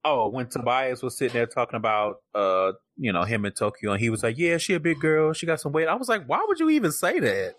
[0.02, 4.00] Oh, when Tobias was sitting there talking about uh, you know, him in Tokyo and
[4.00, 5.88] he was like, Yeah, she a big girl, she got some weight.
[5.88, 7.56] I was like, Why would you even say that?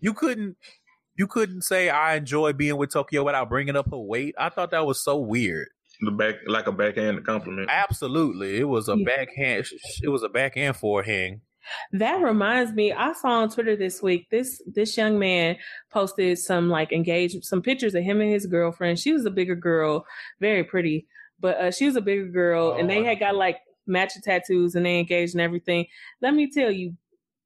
[0.00, 0.56] You couldn't
[1.16, 4.34] you couldn't say I enjoy being with Tokyo without bringing up her weight.
[4.38, 5.68] I thought that was so weird.
[6.00, 7.68] The back, like a backhand compliment.
[7.70, 9.04] Absolutely, it was a yeah.
[9.04, 9.66] backhand.
[10.00, 11.40] It was a backhand forehand.
[11.92, 15.56] That reminds me, I saw on Twitter this week this this young man
[15.90, 18.98] posted some like engaged some pictures of him and his girlfriend.
[18.98, 20.06] She was a bigger girl,
[20.40, 21.06] very pretty,
[21.40, 24.74] but uh, she was a bigger girl, oh, and they had got like matching tattoos
[24.74, 25.86] and they engaged and everything.
[26.20, 26.96] Let me tell you,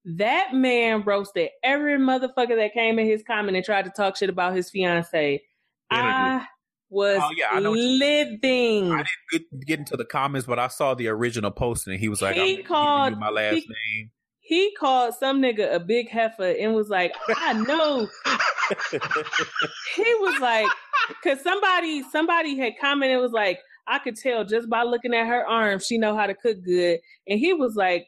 [0.05, 4.29] that man roasted every motherfucker that came in his comment and tried to talk shit
[4.29, 5.43] about his fiance.
[5.91, 6.47] I
[6.93, 8.93] was oh, yeah, I living.
[8.93, 12.09] I didn't get, get, into the comments, but I saw the original posting, and he
[12.09, 13.67] was like, he "I'm called, my last he,
[13.97, 14.11] name."
[14.41, 18.09] He called some nigga a big heifer and was like, "I know."
[19.97, 20.69] he was like,
[21.09, 25.27] because somebody somebody had commented it was like, "I could tell just by looking at
[25.27, 28.07] her arms, she know how to cook good," and he was like,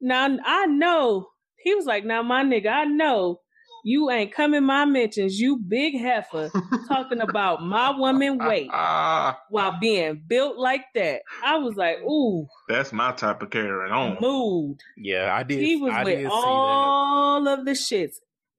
[0.00, 3.40] "Now I know." He was like, "Now my nigga, I know."
[3.84, 6.50] You ain't coming my mentions, you big heifer,
[6.88, 8.68] talking about my woman weight
[9.48, 11.22] while being built like that.
[11.44, 12.46] I was like, ooh.
[12.68, 14.18] That's my type of carrying on.
[14.20, 14.80] Mood.
[14.96, 15.60] Yeah, I did.
[15.60, 18.16] He was I with all of the shits.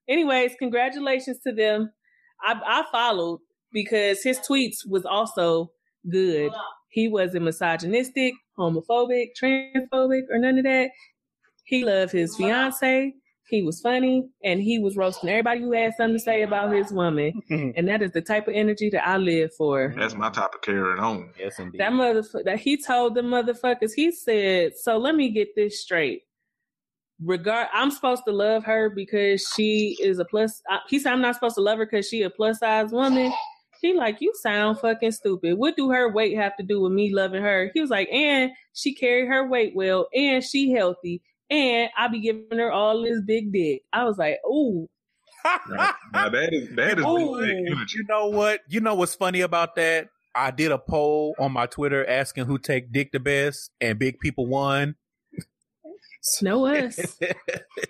[0.07, 1.91] Anyways, congratulations to them.
[2.43, 3.39] I, I followed
[3.72, 5.72] because his tweets was also
[6.10, 6.52] good.
[6.89, 10.89] He wasn't misogynistic, homophobic, transphobic, or none of that.
[11.64, 13.14] He loved his fiance.
[13.52, 16.94] He was funny and he was roasting everybody who had something to say about his
[16.94, 17.34] woman.
[17.49, 19.94] and that is the type of energy that I live for.
[19.98, 21.34] That's my type of carrying on.
[21.38, 21.82] Yes, indeed.
[21.82, 26.22] That motherfucker that he told the motherfuckers, he said, So let me get this straight.
[27.22, 31.36] Regard I'm supposed to love her because she is a plus he said I'm not
[31.36, 33.34] supposed to love her because she a plus size woman.
[33.82, 35.57] He like, you sound fucking stupid.
[35.57, 37.72] What do her weight have to do with me loving her?
[37.73, 42.22] He was like, and she carried her weight well, and she healthy, and I be
[42.22, 43.82] giving her all this big dick.
[43.91, 44.88] I was like, ooh.
[45.69, 48.61] now, now that is that is you know what?
[48.69, 50.07] You know what's funny about that?
[50.34, 54.19] I did a poll on my Twitter asking who take dick the best, and big
[54.19, 54.95] people won.
[56.41, 57.19] Know us.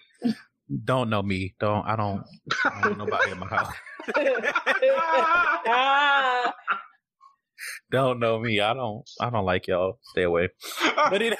[0.85, 1.53] don't know me.
[1.59, 2.23] Don't I don't,
[2.65, 3.73] I don't know nobody in my house.
[7.91, 8.59] don't know me.
[8.61, 9.99] I don't I don't like y'all.
[10.01, 10.49] Stay away.
[11.09, 11.37] But it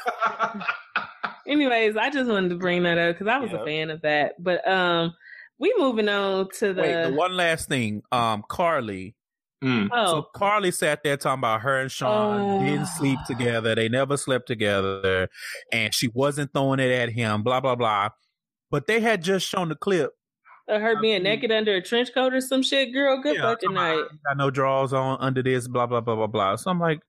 [1.47, 4.41] Anyways, I just wanted to bring that up because I was a fan of that.
[4.41, 5.13] But um,
[5.59, 8.03] we moving on to the Wait, the one last thing.
[8.11, 9.15] Um, Karlie.
[9.63, 9.89] Mm.
[9.91, 10.07] Oh.
[10.07, 12.65] So Karlie sat there talking about her and Sean oh.
[12.65, 13.75] didn't sleep together.
[13.75, 15.29] They never slept together,
[15.71, 17.43] and she wasn't throwing it at him.
[17.43, 18.09] Blah blah blah.
[18.71, 20.11] But they had just shown the clip
[20.67, 23.21] Or her being naked under a trench coat or some shit, girl.
[23.21, 24.01] Good yeah, fucking night.
[24.25, 26.55] Got no drawers on under this, blah blah blah blah blah.
[26.55, 27.01] So I'm like,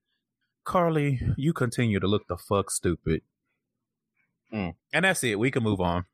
[0.63, 3.21] Karlie, you continue to look the fuck stupid.
[4.53, 4.75] Mm.
[4.93, 5.39] And that's it.
[5.39, 6.05] We can move on.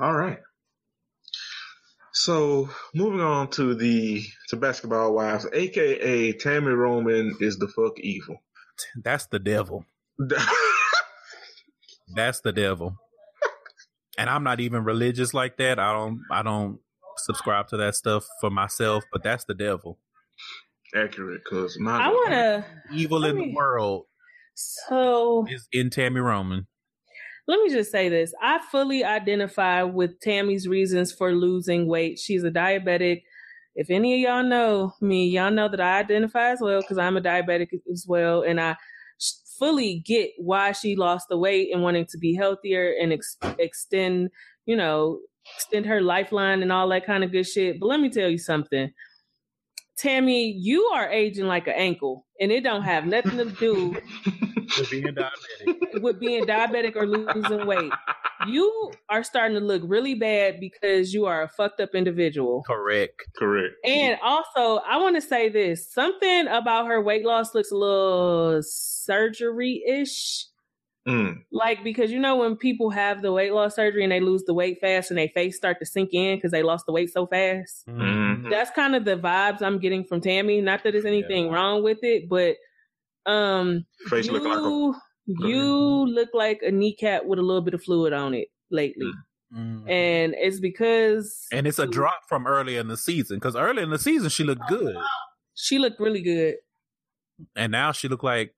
[0.00, 0.38] All right.
[2.12, 8.36] So moving on to the to basketball wives, aka Tami Roman is the fuck evil.
[9.02, 9.84] That's the devil.
[12.14, 12.98] That's the devil.
[14.18, 15.78] And I'm not even religious like that.
[15.78, 16.78] I don't I don't
[17.16, 19.98] subscribe to that stuff for myself, but that's the devil.
[20.94, 24.04] Accurate, cause my I wanna evil in me, the world.
[24.54, 26.66] So is in Tami Roman
[27.46, 28.32] let me just say this.
[28.40, 32.18] I fully identify with Tami's reasons for losing weight.
[32.18, 33.22] She's a diabetic.
[33.74, 37.16] If any of y'all know me, y'all know that I identify as well because I'm
[37.16, 38.42] a diabetic as well.
[38.42, 38.76] And I
[39.58, 44.30] fully get why she lost the weight and wanting to be healthier and ex- extend,
[44.66, 45.18] you know,
[45.56, 47.80] extend her lifeline and all that kind of good shit.
[47.80, 48.92] But let me tell you something.
[50.00, 53.90] Tami, you are aging like an ankle, and it don't have nothing to do
[54.78, 56.02] with being diabetic.
[56.02, 57.92] With being diabetic or losing weight.
[58.46, 62.64] You are starting to look really bad because you are a fucked up individual.
[62.66, 63.14] Correct.
[63.36, 63.74] Correct.
[63.84, 68.60] And also, I want to say this something about her weight loss looks a little
[68.62, 70.46] surgery ish.
[71.06, 71.42] Mm.
[71.50, 74.54] Like because you know when people have the weight loss surgery and they lose the
[74.54, 77.26] weight fast and their face start to sink in because they lost the weight so
[77.26, 77.86] fast.
[77.88, 78.50] Mm-hmm.
[78.50, 80.62] That's kind of the vibes I'm getting from Tami.
[80.62, 81.52] Not that there's anything yeah.
[81.52, 82.56] wrong with it, but
[83.26, 87.74] um, face you, look like a- you look like a kneecap with a little bit
[87.74, 89.10] of fluid on it lately.
[89.52, 89.88] Mm-hmm.
[89.88, 93.90] And it's because and it's a drop from early in the season because early in
[93.90, 94.96] the season she looked good.
[95.54, 96.54] She looked really good,
[97.54, 98.54] and now she looked like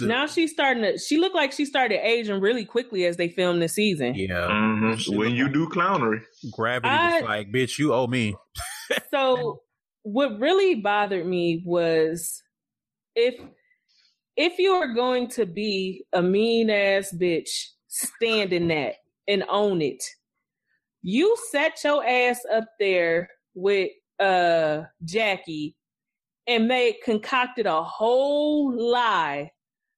[0.00, 0.98] now she's starting to.
[0.98, 4.14] She looked like she started aging really quickly as they filmed the season.
[4.14, 4.48] Yeah.
[4.48, 5.16] Mm-hmm.
[5.16, 8.34] When you like, do clownery, gravity I, was like, "Bitch, you owe me."
[9.10, 9.62] so,
[10.02, 12.42] what really bothered me was
[13.14, 13.36] if
[14.36, 17.48] if you are going to be a mean ass bitch,
[17.86, 18.96] stand in that
[19.28, 20.02] and own it.
[21.02, 25.76] You set your ass up there with uh Jackie
[26.48, 29.52] and made concocted a whole lie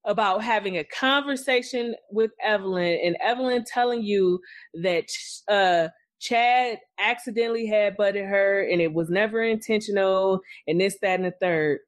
[0.04, 4.40] about having a conversation with Evelyn and Evelyn telling you
[4.82, 5.04] that
[5.48, 5.88] uh,
[6.20, 11.34] Chad accidentally had butted her and it was never intentional and this, that, and the
[11.40, 11.78] third.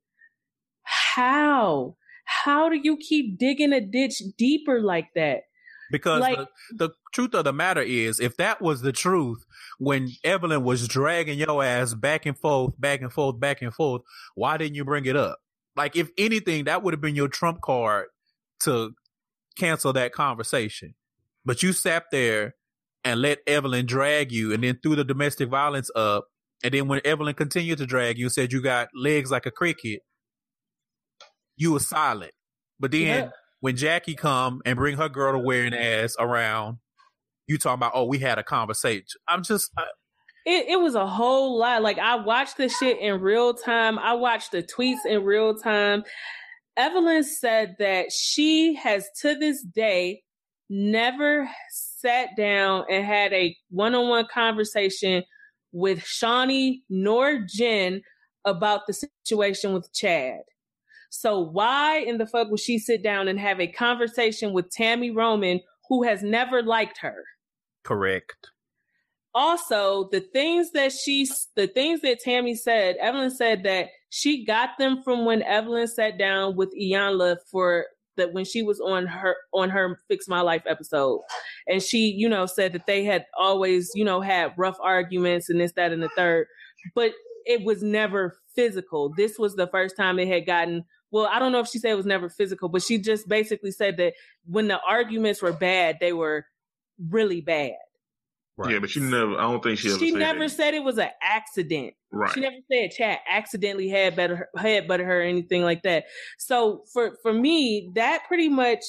[0.82, 1.96] How?
[2.24, 5.42] How do you keep digging a ditch deeper like that?
[5.90, 9.44] Because like, the, the truth of the matter is, if that was the truth,
[9.78, 14.00] when Evelyn was dragging your ass back and forth, back and forth, back and forth,
[14.34, 15.41] why didn't you bring it up?
[15.76, 18.06] Like, if anything, that would have been your trump card
[18.64, 18.92] to
[19.56, 20.94] cancel that conversation.
[21.44, 22.54] But you sat there
[23.04, 26.26] and let Evelyn drag you and then threw the domestic violence up.
[26.62, 30.00] And then when Evelyn continued to drag you, said you got legs like a cricket,
[31.56, 32.32] you were silent.
[32.78, 33.28] But then yeah.
[33.60, 36.78] when Jackie come and bring her girl to wearing ass around,
[37.48, 39.04] you talking about, oh, we had a conversation.
[39.26, 39.86] I'm just, I,
[40.44, 41.82] it, it was a whole lot.
[41.82, 43.98] Like I watched the shit in real time.
[43.98, 46.02] I watched the tweets in real time.
[46.76, 50.22] Evelyn said that she has to this day
[50.70, 55.22] never sat down and had a one-on-one conversation
[55.72, 58.00] with Shaunie nor Jen
[58.44, 60.40] about the situation with Chad.
[61.10, 65.14] So why in the fuck would she sit down and have a conversation with Tami
[65.14, 65.60] Roman
[65.90, 67.22] who has never liked her?
[67.84, 68.48] Correct
[69.34, 71.26] also the things that she
[71.56, 76.18] the things that Tami said, Evelyn said that she got them from when Evelyn sat
[76.18, 77.86] down with Iyanla for
[78.16, 81.20] that when she was on her on her Fix My Life episode.
[81.66, 85.60] And she, you know, said that they had always, you know, had rough arguments and
[85.60, 86.46] this, that, and the third.
[86.94, 87.12] But
[87.46, 89.12] it was never physical.
[89.16, 91.90] This was the first time it had gotten well, I don't know if she said
[91.90, 94.14] it was never physical, but she just basically said that
[94.46, 96.46] when the arguments were bad, they were
[97.10, 97.74] really bad.
[98.56, 98.72] Right.
[98.72, 99.34] Yeah, but she never.
[99.38, 99.88] I don't think she.
[99.98, 101.94] She said never said it was an accident.
[102.10, 102.32] Right.
[102.32, 106.04] She never said Chad accidentally had better had better her or anything like that.
[106.38, 108.82] So for for me, that pretty much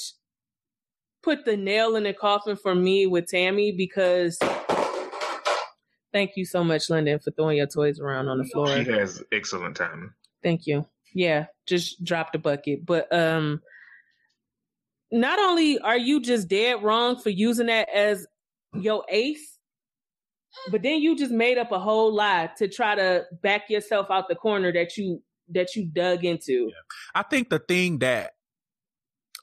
[1.21, 4.37] put the nail in the coffin for me with Tami because.
[6.11, 8.67] Thank you so much, London, for throwing your toys around on the floor.
[8.67, 10.11] She has excellent timing.
[10.43, 10.85] Thank you.
[11.15, 13.61] Yeah, just drop the bucket, but um
[15.11, 18.27] not only are you just dead wrong for using that as
[18.73, 19.52] your ace,
[20.71, 24.27] but then you just made up a whole lie to try to back yourself out
[24.27, 26.69] the corner that you that you dug into.
[26.69, 26.81] Yeah.
[27.15, 28.31] I think the thing that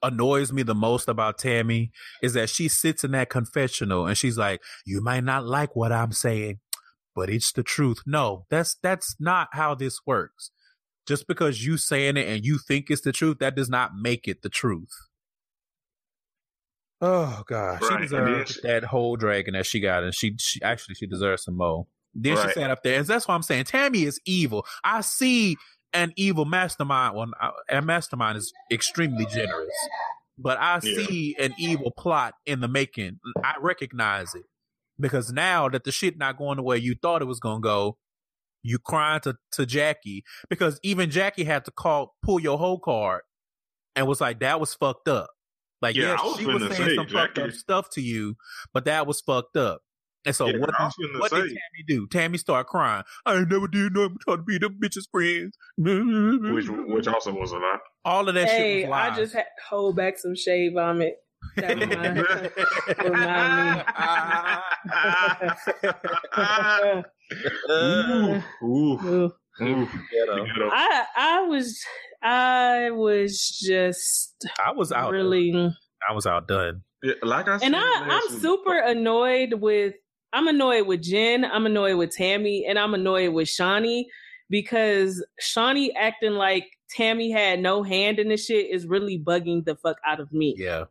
[0.02, 1.90] annoys me the most about Tami
[2.22, 5.92] is that she sits in that confessional and she's like, "You might not like what
[5.92, 6.60] I'm saying,
[7.14, 10.50] but it's the truth." No, that's that's not how this works.
[11.06, 14.28] Just because you saying it and you think it's the truth, that does not make
[14.28, 15.09] it the truth.
[17.00, 17.92] Oh gosh, right.
[17.92, 21.56] she deserves that whole dragon that she got, and she, she actually she deserves some
[21.56, 21.86] more.
[22.14, 22.48] Then right.
[22.48, 24.66] she sat up there, and that's why I'm saying Tami is evil.
[24.84, 25.56] I see
[25.92, 27.16] an evil mastermind.
[27.16, 27.30] Well,
[27.68, 29.74] a mastermind is extremely generous,
[30.38, 31.06] but I yeah.
[31.06, 33.20] see an evil plot in the making.
[33.42, 34.44] I recognize it
[34.98, 37.96] because now that the shit not going the way you thought it was gonna go,
[38.62, 43.22] you crying to to Jackie because even Jackie had to call pull your whole card
[43.96, 45.30] and was like that was fucked up.
[45.82, 47.34] Like yeah, yes, was she was saying say, some Jackie.
[47.34, 48.36] fucked up stuff to you,
[48.72, 49.82] but that was fucked up.
[50.26, 52.06] And so yeah, what, what did Tami do?
[52.06, 53.04] Tami start crying.
[53.24, 55.56] I ain't never did nothing trying to be them bitches friends.
[55.78, 57.78] which which also was a lie.
[58.04, 58.58] All of that shit.
[58.58, 61.14] hey, shit I just had to hold back some shade vomit.
[61.56, 62.18] That remind,
[63.04, 63.76] remind
[66.96, 67.04] me.
[67.70, 69.32] ooh, ooh,
[69.62, 69.88] ooh.
[70.72, 71.82] I I was
[72.22, 74.34] I was just
[74.64, 75.52] I was out really
[76.08, 76.82] I was outdone.
[77.02, 79.94] Yeah, like I said, and I, I'm super annoyed with
[80.32, 84.04] I'm annoyed with Jen, I'm annoyed with Tami, and I'm annoyed with Shaunie
[84.48, 86.66] because Shaunie acting like
[86.96, 90.54] Tami had no hand in this shit is really bugging the fuck out of me.
[90.58, 90.84] Yeah.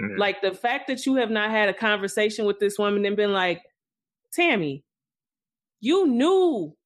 [0.00, 0.18] Mm-hmm.
[0.18, 3.32] Like the fact that you have not had a conversation with this woman and been
[3.32, 3.62] like,
[4.38, 4.82] Tami,
[5.80, 6.76] you knew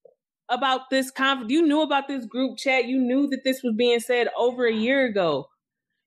[0.49, 3.99] about this conf- you knew about this group chat, you knew that this was being
[3.99, 5.47] said over a year ago.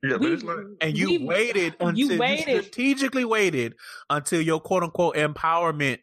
[0.03, 2.49] Yeah, we, like, and you waited until you, waited.
[2.49, 3.75] you strategically waited
[4.11, 5.99] until your quote unquote empowerment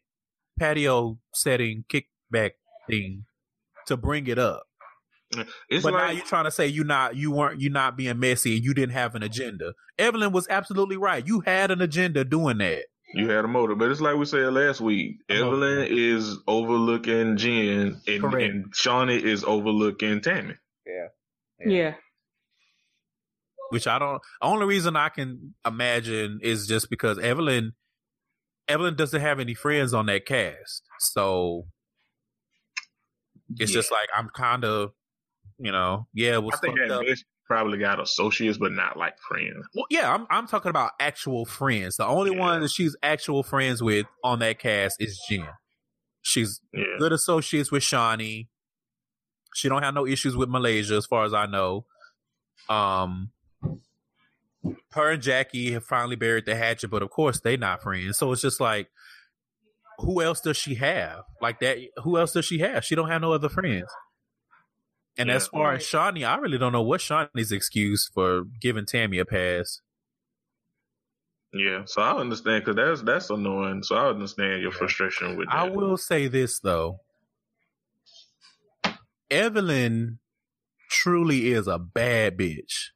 [0.60, 2.52] patio setting kickback
[2.90, 3.26] thing
[3.88, 4.64] to bring it up.
[5.70, 8.20] It's but like, now you're trying to say you not you weren't you not being
[8.20, 9.74] messy and you didn't have an agenda.
[9.98, 11.26] Evelyn was absolutely right.
[11.26, 12.86] You had an agenda doing that.
[13.14, 15.18] You had a motive, but it's like we said last week.
[15.30, 20.58] Evelyn is overlooking Jen, and, and Shaunie is overlooking Tami.
[20.86, 21.08] Yeah.
[21.60, 21.70] yeah.
[21.70, 21.94] yeah
[23.74, 24.22] which I don't.
[24.40, 27.74] Only reason I can imagine is just because Evelyn,
[28.68, 31.66] Evelyn doesn't have any friends on that cast, so
[33.58, 33.76] it's yeah.
[33.76, 34.92] just like I'm kind of,
[35.58, 36.38] you know, yeah.
[36.38, 39.68] I think that probably got associates, but not like friends.
[39.76, 41.98] Well, yeah, I'm I'm talking about actual friends.
[41.98, 42.40] The only yeah.
[42.40, 45.48] one that she's actual friends with on that cast is Jen.
[46.22, 46.86] She's yeah.
[47.00, 48.48] good associates with Shaunie.
[49.54, 51.86] She don't have no issues with Malaysia, as far as I know.
[52.70, 53.32] Um,
[54.94, 58.18] her and Jackie have finally buried the hatchet, but of course they not friends.
[58.18, 58.88] So it's just like,
[60.00, 61.24] who else does she have?
[61.42, 61.78] Like that?
[62.04, 62.86] Who else does she have?
[62.86, 63.92] She don't have no other friends.
[65.18, 65.76] And yeah, as far right.
[65.80, 69.80] as Shaunie, I really don't know what Shaunie's excuse for giving Tami a pass.
[71.54, 73.84] Yeah, so I understand because that's that's annoying.
[73.84, 75.56] So I understand your frustration with that.
[75.56, 76.98] I will say this though,
[79.30, 80.18] Evelyn
[80.90, 82.88] truly is a bad bitch.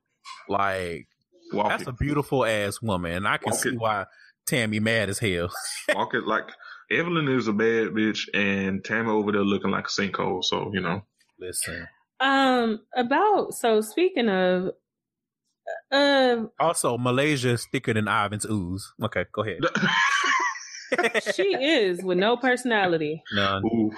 [0.50, 1.08] Like
[1.54, 1.90] Walk That's it.
[1.90, 3.80] a beautiful ass woman, and I can Walk see it.
[3.80, 4.06] why
[4.50, 5.50] Tami mad as hell.
[5.94, 6.50] Walk it like
[6.92, 10.44] Evelyn is a bad bitch, and Tami over there looking like a sinkhole.
[10.44, 11.04] So you know.
[11.40, 11.88] Listen.
[12.20, 12.82] Um.
[12.96, 14.72] About so speaking of.
[15.92, 16.52] Um.
[16.60, 18.94] Also, Malaysia is thicker than Ivan's ooze.
[19.04, 19.60] Okay, go ahead.
[21.36, 23.24] she is with no personality.
[23.34, 23.64] None.
[23.66, 23.92] Ooh.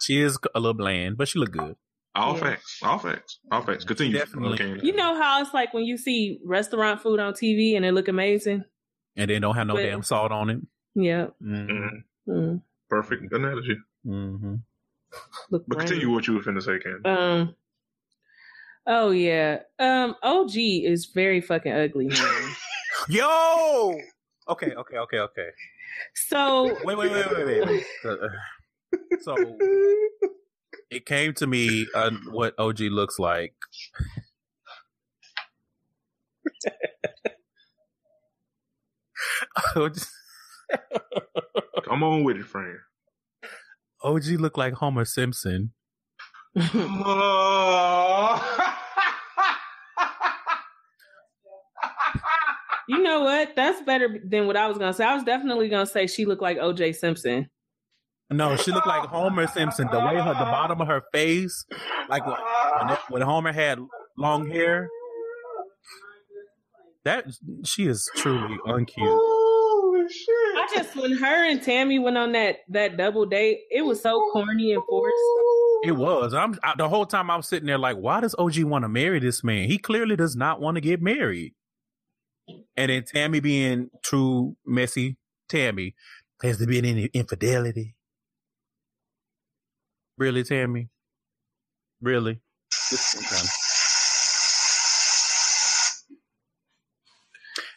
[0.00, 1.76] She is a little bland, but she look good.
[2.14, 2.40] All yeah.
[2.40, 2.78] facts.
[2.82, 3.38] All facts.
[3.52, 3.84] All facts.
[3.84, 4.18] Continue.
[4.18, 4.54] Definitely.
[4.54, 4.80] Okay.
[4.84, 8.08] You know how it's like when you see restaurant food on TV and it look
[8.08, 8.64] amazing,
[9.16, 10.60] and they don't have no but, damn salt on it.
[10.94, 11.28] Yeah.
[11.42, 12.30] Mm-hmm.
[12.30, 12.56] Mm-hmm.
[12.88, 13.76] Perfect analogy.
[14.06, 14.54] Mm-hmm.
[15.50, 17.00] Look but continue what you were finna say, Ken.
[17.04, 17.54] Um.
[18.86, 19.60] Oh yeah.
[19.78, 20.16] Um.
[20.22, 22.54] OG is very fucking ugly, man.
[23.08, 23.98] Yo.
[24.48, 24.72] Okay.
[24.74, 24.96] Okay.
[24.96, 25.18] Okay.
[25.18, 25.48] Okay.
[26.14, 26.96] So wait.
[26.96, 27.12] Wait.
[27.12, 27.26] Wait.
[27.32, 27.46] Wait.
[27.46, 27.66] Wait.
[27.66, 27.84] wait.
[28.04, 28.28] Uh,
[29.20, 29.36] so
[30.90, 33.54] it came to me uh, what OG looks like.
[41.84, 42.78] Come on with it, friend.
[44.02, 45.72] OG looked like Homer Simpson.
[52.90, 53.54] you know what?
[53.54, 55.04] That's better than what I was gonna say.
[55.04, 57.48] I was definitely gonna say she looked like OJ Simpson.
[58.30, 59.88] No, she looked like Homer Simpson.
[59.92, 61.64] The way her, the bottom of her face,
[62.08, 62.36] like when,
[63.10, 63.78] when Homer had
[64.18, 64.88] long hair.
[67.04, 67.26] That
[67.64, 69.36] she is truly uncute.
[70.10, 70.26] Shit!
[70.28, 74.28] I just when her and Tami went on that that double date, it was so
[74.32, 75.14] corny and forced.
[75.84, 76.34] It was.
[76.34, 78.88] I'm I, the whole time I was sitting there like, why does OG want to
[78.88, 79.68] marry this man?
[79.68, 81.54] He clearly does not want to get married.
[82.76, 85.16] And then Tami being true messy
[85.50, 85.94] Tami.
[86.42, 87.96] Has there been any infidelity?
[90.16, 90.88] Really, Tami?
[92.00, 92.40] Really?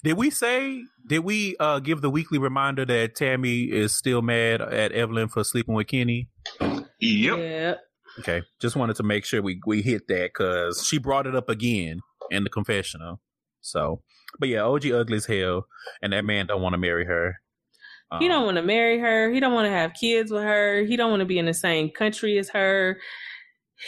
[0.03, 0.83] Did we say?
[1.07, 5.43] Did we uh, give the weekly reminder that Tami is still mad at Evelyn for
[5.43, 6.29] sleeping with Kenny?
[6.99, 7.37] Yep.
[7.37, 7.75] Yeah.
[8.19, 11.49] Okay, just wanted to make sure we we hit that because she brought it up
[11.49, 13.21] again in the confessional.
[13.63, 14.01] So,
[14.39, 15.65] but yeah, OG ugly as hell,
[16.01, 17.39] and that man don't want to marry her.
[18.11, 19.31] Um, he don't um, want to marry her.
[19.31, 20.83] He don't want to have kids with her.
[20.83, 22.99] He don't want to be in the same country as her.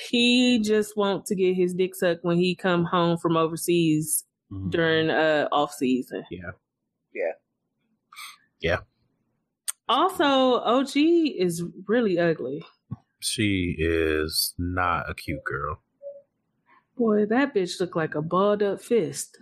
[0.10, 4.70] He just want to get his dick sucked when he come home from overseas mm-hmm.
[4.70, 6.24] during uh off season.
[6.32, 6.52] Yeah,
[7.14, 7.32] yeah,
[8.60, 8.78] yeah.
[9.88, 10.26] Also,
[10.62, 12.66] OG is really ugly.
[13.20, 15.80] She is not a cute girl.
[16.98, 19.38] Boy, that bitch looked like a balled up fist.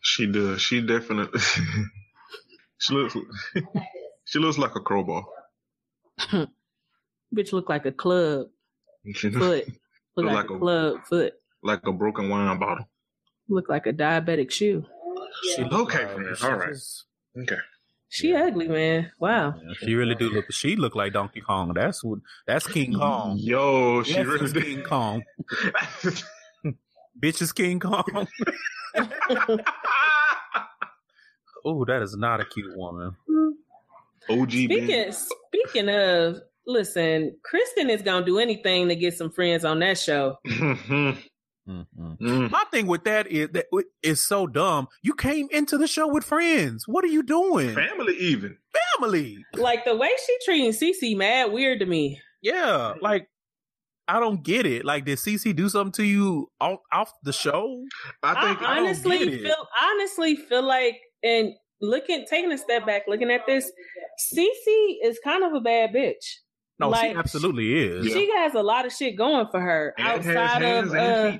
[0.00, 0.60] She does.
[0.60, 1.40] She definitely.
[2.78, 3.16] she looks.
[4.24, 5.24] she looks like a crowbar.
[7.34, 8.48] bitch look like a club
[9.14, 9.66] foot.
[10.16, 11.34] Look, like, like, a club foot.
[11.62, 12.88] Like a broken wine bottle.
[13.48, 14.84] Look like a diabetic shoe.
[15.54, 16.36] She okay, friend.
[16.42, 16.76] All right.
[17.38, 17.56] Okay.
[18.10, 18.44] She yeah.
[18.44, 19.12] ugly, man.
[19.20, 19.54] Wow.
[19.62, 20.50] Yeah, she really do look.
[20.50, 21.72] She look like Donkey Kong.
[21.74, 22.20] That's what.
[22.46, 23.36] That's King Kong.
[23.38, 25.22] Yo, she that's really King Kong.
[27.20, 28.04] Bitches King Kong.
[31.64, 33.14] oh, that is not a cute woman.
[34.30, 34.50] OG.
[34.50, 39.98] Speaking speaking of, listen, Kristen is gonna do anything to get some friends on that
[39.98, 40.38] show.
[40.46, 41.20] Mm-hmm.
[41.68, 42.50] Mm.
[42.50, 43.66] My thing with that is that
[44.02, 44.88] is so dumb.
[45.02, 46.88] You came into the show with friends.
[46.88, 47.74] What are you doing?
[47.74, 48.56] Family, even
[48.96, 49.44] family.
[49.54, 52.20] Like the way she treating Cece, mad weird to me.
[52.40, 53.28] Yeah, like
[54.08, 54.86] I don't get it.
[54.86, 57.84] Like, did Cece do something to you off, off the show?
[58.22, 63.02] I think I honestly I feel honestly feel like and looking taking a step back,
[63.06, 63.70] looking at this,
[64.34, 66.14] Cece is kind of a bad bitch.
[66.80, 68.06] No, like, she absolutely is.
[68.06, 71.38] She has a lot of shit going for her and outside of uh,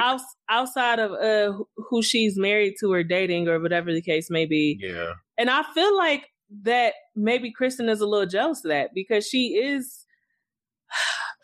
[0.00, 4.46] out, outside of uh, who she's married to or dating or whatever the case may
[4.46, 4.78] be.
[4.80, 5.14] Yeah.
[5.36, 6.28] And I feel like
[6.62, 10.04] that maybe Kristen is a little jealous of that because she is.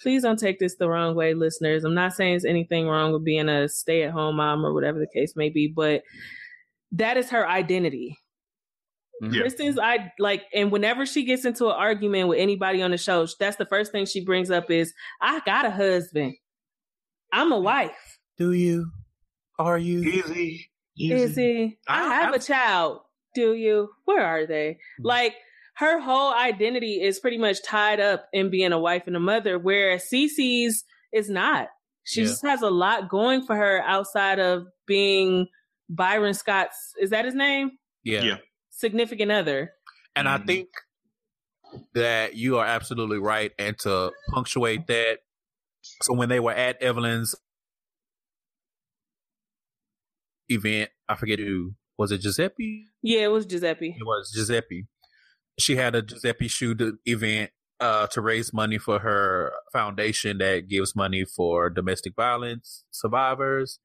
[0.04, 1.82] Please don't take this the wrong way, listeners.
[1.82, 4.98] I'm not saying there's anything wrong with being a stay at home mom or whatever
[4.98, 6.02] the case may be, but
[6.92, 8.18] that is her identity.
[9.22, 9.40] Yeah.
[9.40, 13.26] Kristen's I like, and whenever she gets into an argument with anybody on the show,
[13.40, 16.34] that's the first thing she brings up is, "I got a husband.
[17.32, 18.90] I'm a wife." Do you?
[19.58, 20.02] Are you?
[20.02, 20.70] Easy.
[20.98, 21.14] Easy.
[21.14, 21.78] Is he?
[21.88, 23.00] I, I have I, a child.
[23.34, 23.88] Do you?
[24.04, 24.76] Where are they?
[24.98, 25.06] Hmm.
[25.06, 25.34] Like
[25.76, 29.58] her whole identity is pretty much tied up in being a wife and a mother,
[29.58, 31.68] whereas Cece's is not.
[32.04, 32.26] She yeah.
[32.26, 35.48] just has a lot going for her outside of being
[35.88, 36.92] Byron Scott's.
[37.00, 37.72] Is that his name?
[38.04, 38.22] Yeah.
[38.22, 38.36] Yeah
[38.74, 39.72] significant other.
[40.16, 40.46] And I mm-hmm.
[40.46, 40.68] think
[41.94, 43.52] that you are absolutely right.
[43.58, 45.18] And to punctuate that,
[46.02, 47.34] so when they were at Evelyn's
[50.48, 52.20] event, I forget who was it.
[52.20, 52.86] Giuseppe?
[53.02, 53.96] Yeah, it was Giuseppe.
[53.98, 54.86] It was Giuseppe.
[55.58, 57.50] She had a Giuseppe shoe event
[57.80, 63.78] uh, to raise money for her foundation that gives money for domestic violence survivors.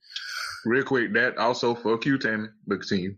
[0.65, 3.15] Real quick, that also for you, Tami, but continue.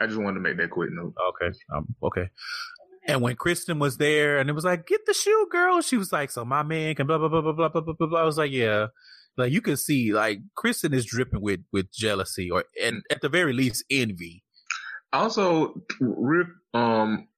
[0.00, 1.14] I just wanted to make that quick note.
[1.30, 1.56] Okay.
[1.74, 2.28] Um, okay.
[3.06, 6.12] And when Kristen was there and it was like, get the shoe, girl, she was
[6.12, 8.20] like, so my man can blah, blah, blah, blah, blah, blah, blah, blah.
[8.20, 8.88] I was like, yeah.
[9.36, 13.28] Like you can see, like Kristen is dripping with, with jealousy or, and at the
[13.28, 14.44] very least, envy.
[15.12, 16.48] Also, Rip,
[16.78, 17.28] um,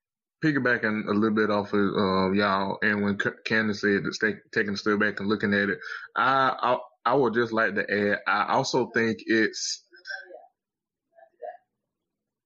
[0.45, 4.75] piggybacking a little bit off of uh, y'all, and when Candace said that stay, taking
[4.75, 5.79] a step back and looking at it,
[6.17, 9.85] I, I I would just like to add, I also think it's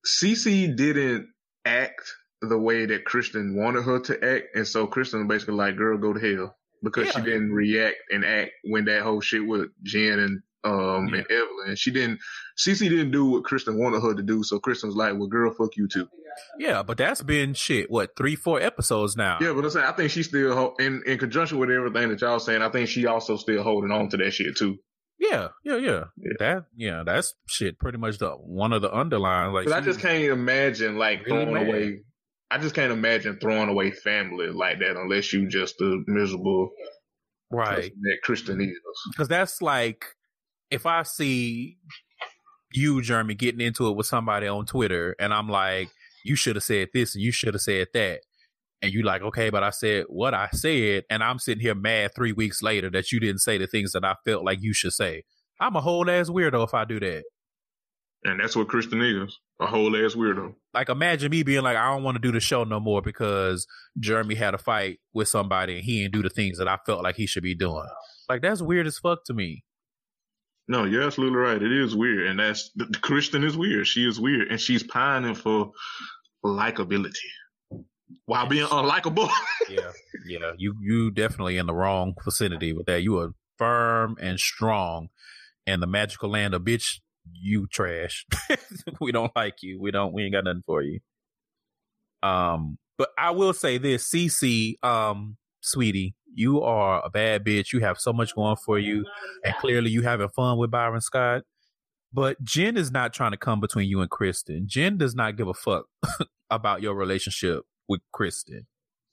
[0.06, 1.28] CC didn't
[1.64, 5.76] act the way that Kristen wanted her to act, and so Kristen was basically like,
[5.76, 7.12] "Girl, go to hell," because yeah.
[7.12, 11.18] she didn't react and act when that whole shit with Jen and um yeah.
[11.18, 11.76] and Evelyn.
[11.76, 12.20] She didn't.
[12.58, 15.52] Cece didn't do what Kristen wanted her to do, so Kristen was like, "Well, girl,
[15.52, 16.08] fuck you too."
[16.58, 17.90] Yeah, but that's been shit.
[17.90, 19.38] What three, four episodes now?
[19.40, 22.38] Yeah, but I'm saying I think she's still in in conjunction with everything that y'all
[22.38, 22.62] saying.
[22.62, 24.78] I think she also still holding on to that shit too.
[25.18, 26.32] Yeah, yeah, yeah, yeah.
[26.38, 27.78] That yeah, that's shit.
[27.78, 29.52] Pretty much the one of the underlying.
[29.52, 31.68] Like, I just can't imagine like really throwing mad.
[31.68, 32.00] away.
[32.50, 36.70] I just can't imagine throwing away family like that unless you just a miserable
[37.50, 38.70] right that Christian is.
[39.10, 40.04] Because that's like
[40.70, 41.78] if I see
[42.72, 45.88] you, Jeremy, getting into it with somebody on Twitter, and I'm like,
[46.24, 48.20] you should have said this and you should have said that
[48.84, 52.10] and you're like, okay, but I said what I said, and I'm sitting here mad
[52.14, 54.92] three weeks later that you didn't say the things that I felt like you should
[54.92, 55.22] say.
[55.58, 57.24] I'm a whole ass weirdo if I do that.
[58.24, 59.38] And that's what Kristen is.
[59.60, 60.54] A whole ass weirdo.
[60.74, 63.66] Like imagine me being like, I don't want to do the show no more because
[63.98, 67.02] Jeremy had a fight with somebody and he didn't do the things that I felt
[67.02, 67.88] like he should be doing.
[68.28, 69.64] Like that's weird as fuck to me.
[70.66, 71.60] No, you're absolutely right.
[71.60, 73.86] It is weird, and that's the, the Kristen is weird.
[73.86, 75.72] She is weird, and she's pining for
[76.44, 77.12] likability
[78.26, 79.28] while being unlikable.
[79.68, 79.92] yeah,
[80.26, 80.52] yeah.
[80.56, 83.02] You you definitely in the wrong vicinity with that.
[83.02, 85.08] You are firm and strong,
[85.66, 87.00] and the magical land of bitch.
[87.32, 88.26] You trash.
[89.00, 89.80] we don't like you.
[89.80, 90.12] We don't.
[90.12, 91.00] We ain't got nothing for you.
[92.22, 97.72] Um, but I will say this, CC, um, sweetie, you are a bad bitch.
[97.72, 99.04] You have so much going for you,
[99.44, 101.42] and clearly you having fun with Byron Scott.
[102.12, 104.66] But Jen is not trying to come between you and Kristen.
[104.68, 105.86] Jen does not give a fuck
[106.50, 108.66] about your relationship with Kristen.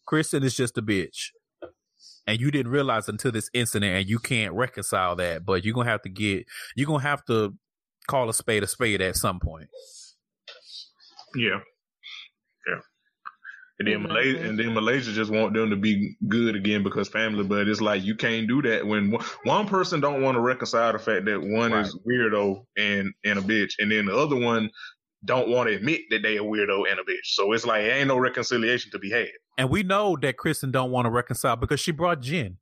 [0.05, 1.29] Kristen is just a bitch.
[2.27, 5.89] And you didn't realize until this incident and you can't reconcile that, but you're gonna
[5.89, 6.45] have to get
[6.75, 7.55] you're gonna have to
[8.07, 9.69] call a spade a spade at some point.
[11.35, 11.59] Yeah.
[13.87, 17.43] And then Malaysia, and then Malaysia just want them to be good again because family.
[17.43, 20.99] But it's like you can't do that when one, person don't want to reconcile the
[20.99, 21.85] fact that one right.
[21.85, 24.69] is weirdo and and a bitch, and then the other one
[25.23, 27.25] don't want to admit that they a weirdo and a bitch.
[27.25, 29.27] So it's like ain't no reconciliation to be had.
[29.57, 32.57] And we know that Kristen don't want to reconcile because she brought Jen.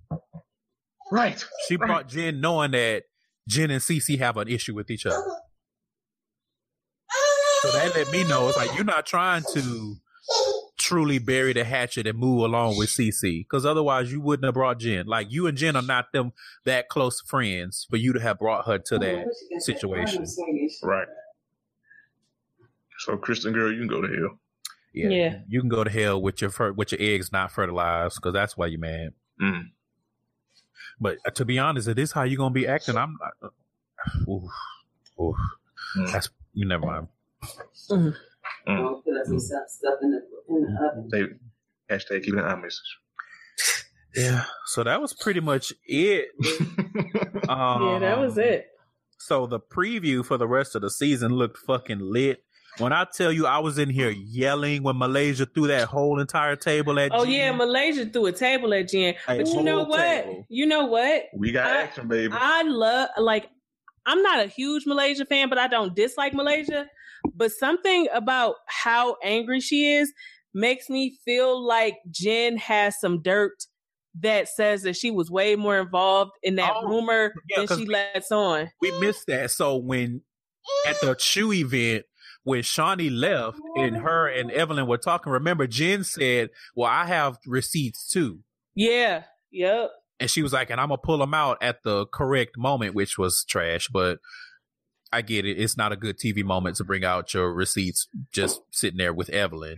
[1.12, 1.44] Right.
[1.68, 1.88] She right.
[1.88, 3.04] brought Jen knowing that
[3.48, 5.24] Jen and Cece have an issue with each other.
[7.62, 9.96] So that let me know it's like you're not trying to
[10.90, 13.44] truly bury the hatchet and move along with CC.
[13.44, 15.06] Because otherwise, you wouldn't have brought Jen.
[15.06, 16.34] Like you and Jen are not them
[16.66, 19.26] that close friends for you to have brought her to that
[19.60, 20.26] situation.
[20.82, 21.07] Right.
[22.98, 24.40] So, Kristen, girl, you can go to hell.
[24.91, 25.40] Yeah, yeah.
[25.48, 28.66] you can go to hell with your with your eggs not fertilized because that's why
[28.66, 29.14] you're mad.
[29.40, 29.70] Mm.
[30.99, 32.98] But uh, to be honest, it is how you're gonna be acting.
[32.98, 33.52] I'm not.
[33.52, 34.44] Uh, oof,
[35.22, 35.36] oof.
[35.95, 36.11] Mm.
[36.11, 37.07] That's you never mind.
[37.91, 38.16] Mm.
[38.70, 39.70] Mm.
[39.70, 42.98] stuff in the they hashtag keeping an eye message.
[44.16, 44.44] Yeah.
[44.66, 46.30] So that was pretty much it.
[47.50, 48.68] um, yeah, that was it.
[49.18, 52.44] So the preview for the rest of the season looked fucking lit.
[52.78, 56.56] When I tell you I was in here yelling when Malaysia threw that whole entire
[56.56, 57.34] table at Oh Jen.
[57.34, 59.16] yeah, Malaysia threw a table at Jen.
[59.28, 60.00] But you know what?
[60.00, 60.46] Table.
[60.48, 61.24] You know what?
[61.36, 62.34] We got I, action, baby.
[62.38, 63.50] I love like
[64.06, 66.88] I'm not a huge Malaysia fan, but I don't dislike Malaysia.
[67.34, 70.14] But something about how angry she is
[70.54, 73.66] makes me feel like Jen has some dirt
[74.22, 77.86] that says that she was way more involved in that oh, rumor yeah, than she
[77.86, 78.70] lets on.
[78.82, 79.52] We missed that.
[79.52, 80.22] So when
[80.88, 82.06] at the Chew event,
[82.44, 84.56] when Shaunie left and her and oh.
[84.56, 88.40] Evelyn were talking, remember Jen said, Well, I have receipts too.
[88.76, 89.24] Yeah.
[89.52, 89.91] Yep.
[90.20, 93.18] And she was like, and I'm gonna pull them out at the correct moment, which
[93.18, 94.20] was trash, but
[95.11, 95.57] I get it.
[95.57, 99.30] It's not a good TV moment to bring out your receipts just sitting there with
[99.30, 99.77] Evelyn.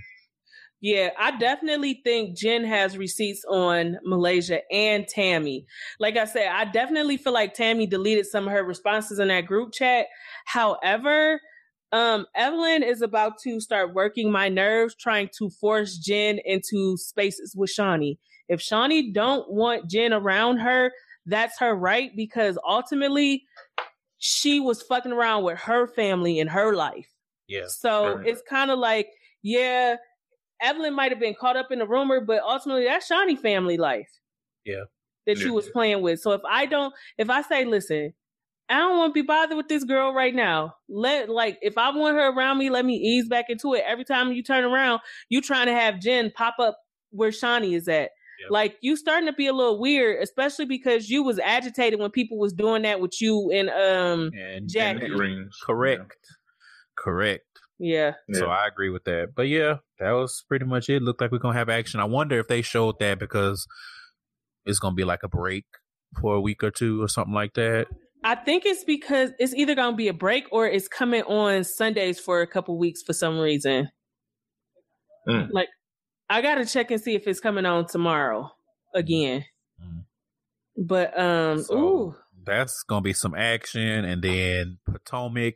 [0.82, 5.66] Yeah, I definitely think Jen has receipts on Malaysia and Tami.
[6.00, 9.46] Like I said, I definitely feel like Tami deleted some of her responses in that
[9.46, 10.08] group chat.
[10.46, 11.40] However,
[11.92, 17.54] um, Evelyn is about to start working my nerves trying to force Jen into spaces
[17.56, 18.18] with Shaunie.
[18.50, 20.92] If Shaunie don't want Jen around her,
[21.28, 23.44] that's her right because ultimately
[24.24, 27.10] she was fucking around with her family in her life.
[27.48, 27.66] Yeah.
[27.68, 29.08] So it's kind of like,
[29.42, 29.96] yeah,
[30.62, 34.10] Evelyn might have been caught up in the rumor, but ultimately that's Shaunie family life.
[34.64, 34.84] Yeah.
[35.26, 35.46] That yeah.
[35.46, 36.20] you was playing with.
[36.20, 38.14] So if I don't, if I say, listen,
[38.70, 40.76] I don't want to be bothered with this girl right now.
[40.88, 43.84] Let like if I want her around me, let me ease back into it.
[43.88, 46.78] Every time you turn around, you trying to have Jen pop up
[47.10, 48.12] where Shaunie is at.
[48.42, 48.52] Yep.
[48.52, 52.38] Like you starting to be a little weird, especially because you was agitated when people
[52.38, 55.06] was doing that with you and um and, Jackie.
[55.06, 56.18] And Correct.
[56.24, 56.36] Yeah.
[56.98, 57.46] Correct.
[57.78, 58.14] Yeah.
[58.34, 59.30] So I agree with that.
[59.36, 61.02] But yeah, that was pretty much it.
[61.02, 62.00] Looked like we're gonna have action.
[62.00, 63.68] I wonder if they showed that because
[64.66, 65.66] it's gonna be like a break
[66.20, 67.88] for a week or two or something like that.
[68.24, 72.20] I think it's because it's either gonna be a break or it's coming on Sundays
[72.20, 73.90] for a couple weeks for some reason.
[75.28, 75.50] Mm.
[75.52, 75.70] Like
[76.32, 78.50] I gotta check and see if it's coming on tomorrow
[78.96, 79.44] again.
[79.84, 80.04] Mm.
[80.78, 82.16] But um so ooh.
[82.46, 85.56] That's gonna be some action and then Potomac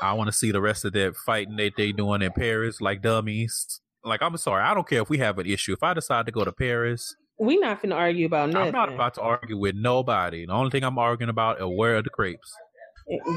[0.00, 3.02] I want to see the rest of that fighting that they doing in Paris like
[3.02, 3.80] dummies.
[4.04, 5.72] Like I'm sorry, I don't care if we have an issue.
[5.72, 8.68] If I decide to go to Paris, we not gonna argue about nothing.
[8.68, 10.46] I'm not about to argue with nobody.
[10.46, 12.54] The only thing I'm arguing about is where are the crepes.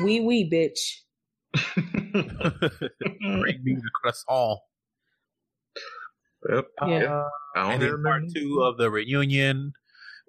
[0.04, 0.78] We we bitch.
[1.76, 4.60] Bring me the croissant.
[6.50, 6.68] Yep.
[6.88, 7.24] Yeah.
[7.56, 9.74] Uh, and then part two of the reunion.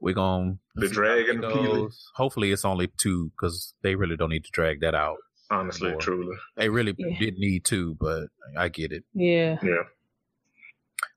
[0.00, 4.44] We're gonna the drag and the Hopefully, it's only two because they really don't need
[4.44, 5.18] to drag that out.
[5.50, 6.00] Honestly, more.
[6.00, 7.18] truly, they really yeah.
[7.18, 8.24] didn't need to, but
[8.56, 9.04] I get it.
[9.14, 9.82] Yeah, yeah.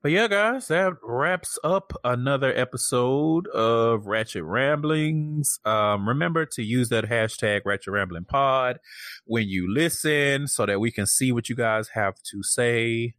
[0.01, 5.59] But yeah, guys, that wraps up another episode of Ratchet Ramblings.
[5.65, 8.79] Um, remember to use that hashtag Ratchet Rambling Pod
[9.25, 13.15] when you listen so that we can see what you guys have to say.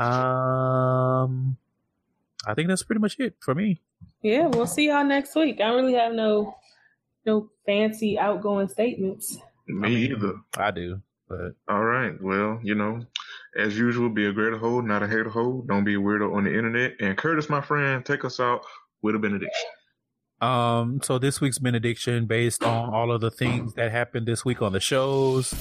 [0.00, 1.56] Um,
[2.46, 3.80] I think that's pretty much it for me.
[4.22, 5.60] Yeah, we'll see y'all next week.
[5.60, 6.56] I really have no
[7.26, 9.36] no fancy outgoing statements.
[9.66, 10.34] Me either.
[10.56, 12.14] I do, but all right.
[12.20, 13.00] Well, you know,
[13.58, 15.64] as usual, be a greater hoe, not a hater hoe.
[15.68, 16.94] Don't be a weirdo on the internet.
[17.00, 18.64] And Curtis, my friend, take us out
[19.02, 19.68] with a benediction.
[20.40, 24.62] Um, so this week's benediction, based on all of the things that happened this week
[24.62, 25.54] on the shows,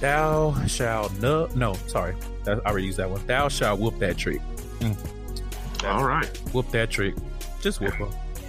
[0.00, 2.14] thou shalt no, no, sorry,
[2.46, 3.24] I already used that one.
[3.26, 4.40] Thou shalt whoop that trick.
[4.80, 5.84] Mm.
[5.84, 7.14] All right, whoop that trick.
[7.60, 8.08] Just whoop her.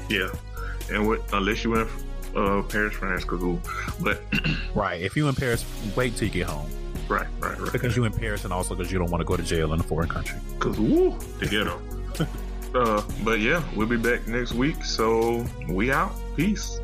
[0.10, 0.30] Yeah,
[0.92, 1.22] and what?
[1.34, 1.88] Unless you in
[2.36, 3.60] uh, Paris, France, Kagoo.
[4.02, 4.22] But
[4.76, 5.66] right, if you in Paris,
[5.96, 6.70] wait till you get home.
[7.08, 7.74] Right, right, right.
[7.74, 9.80] Because you in Paris, and also because you don't want to go to jail in
[9.80, 10.40] a foreign country.
[10.60, 11.82] Cause woo, the ghetto.
[12.76, 14.84] uh, but yeah, we'll be back next week.
[14.84, 16.14] So we out.
[16.36, 16.80] Peace.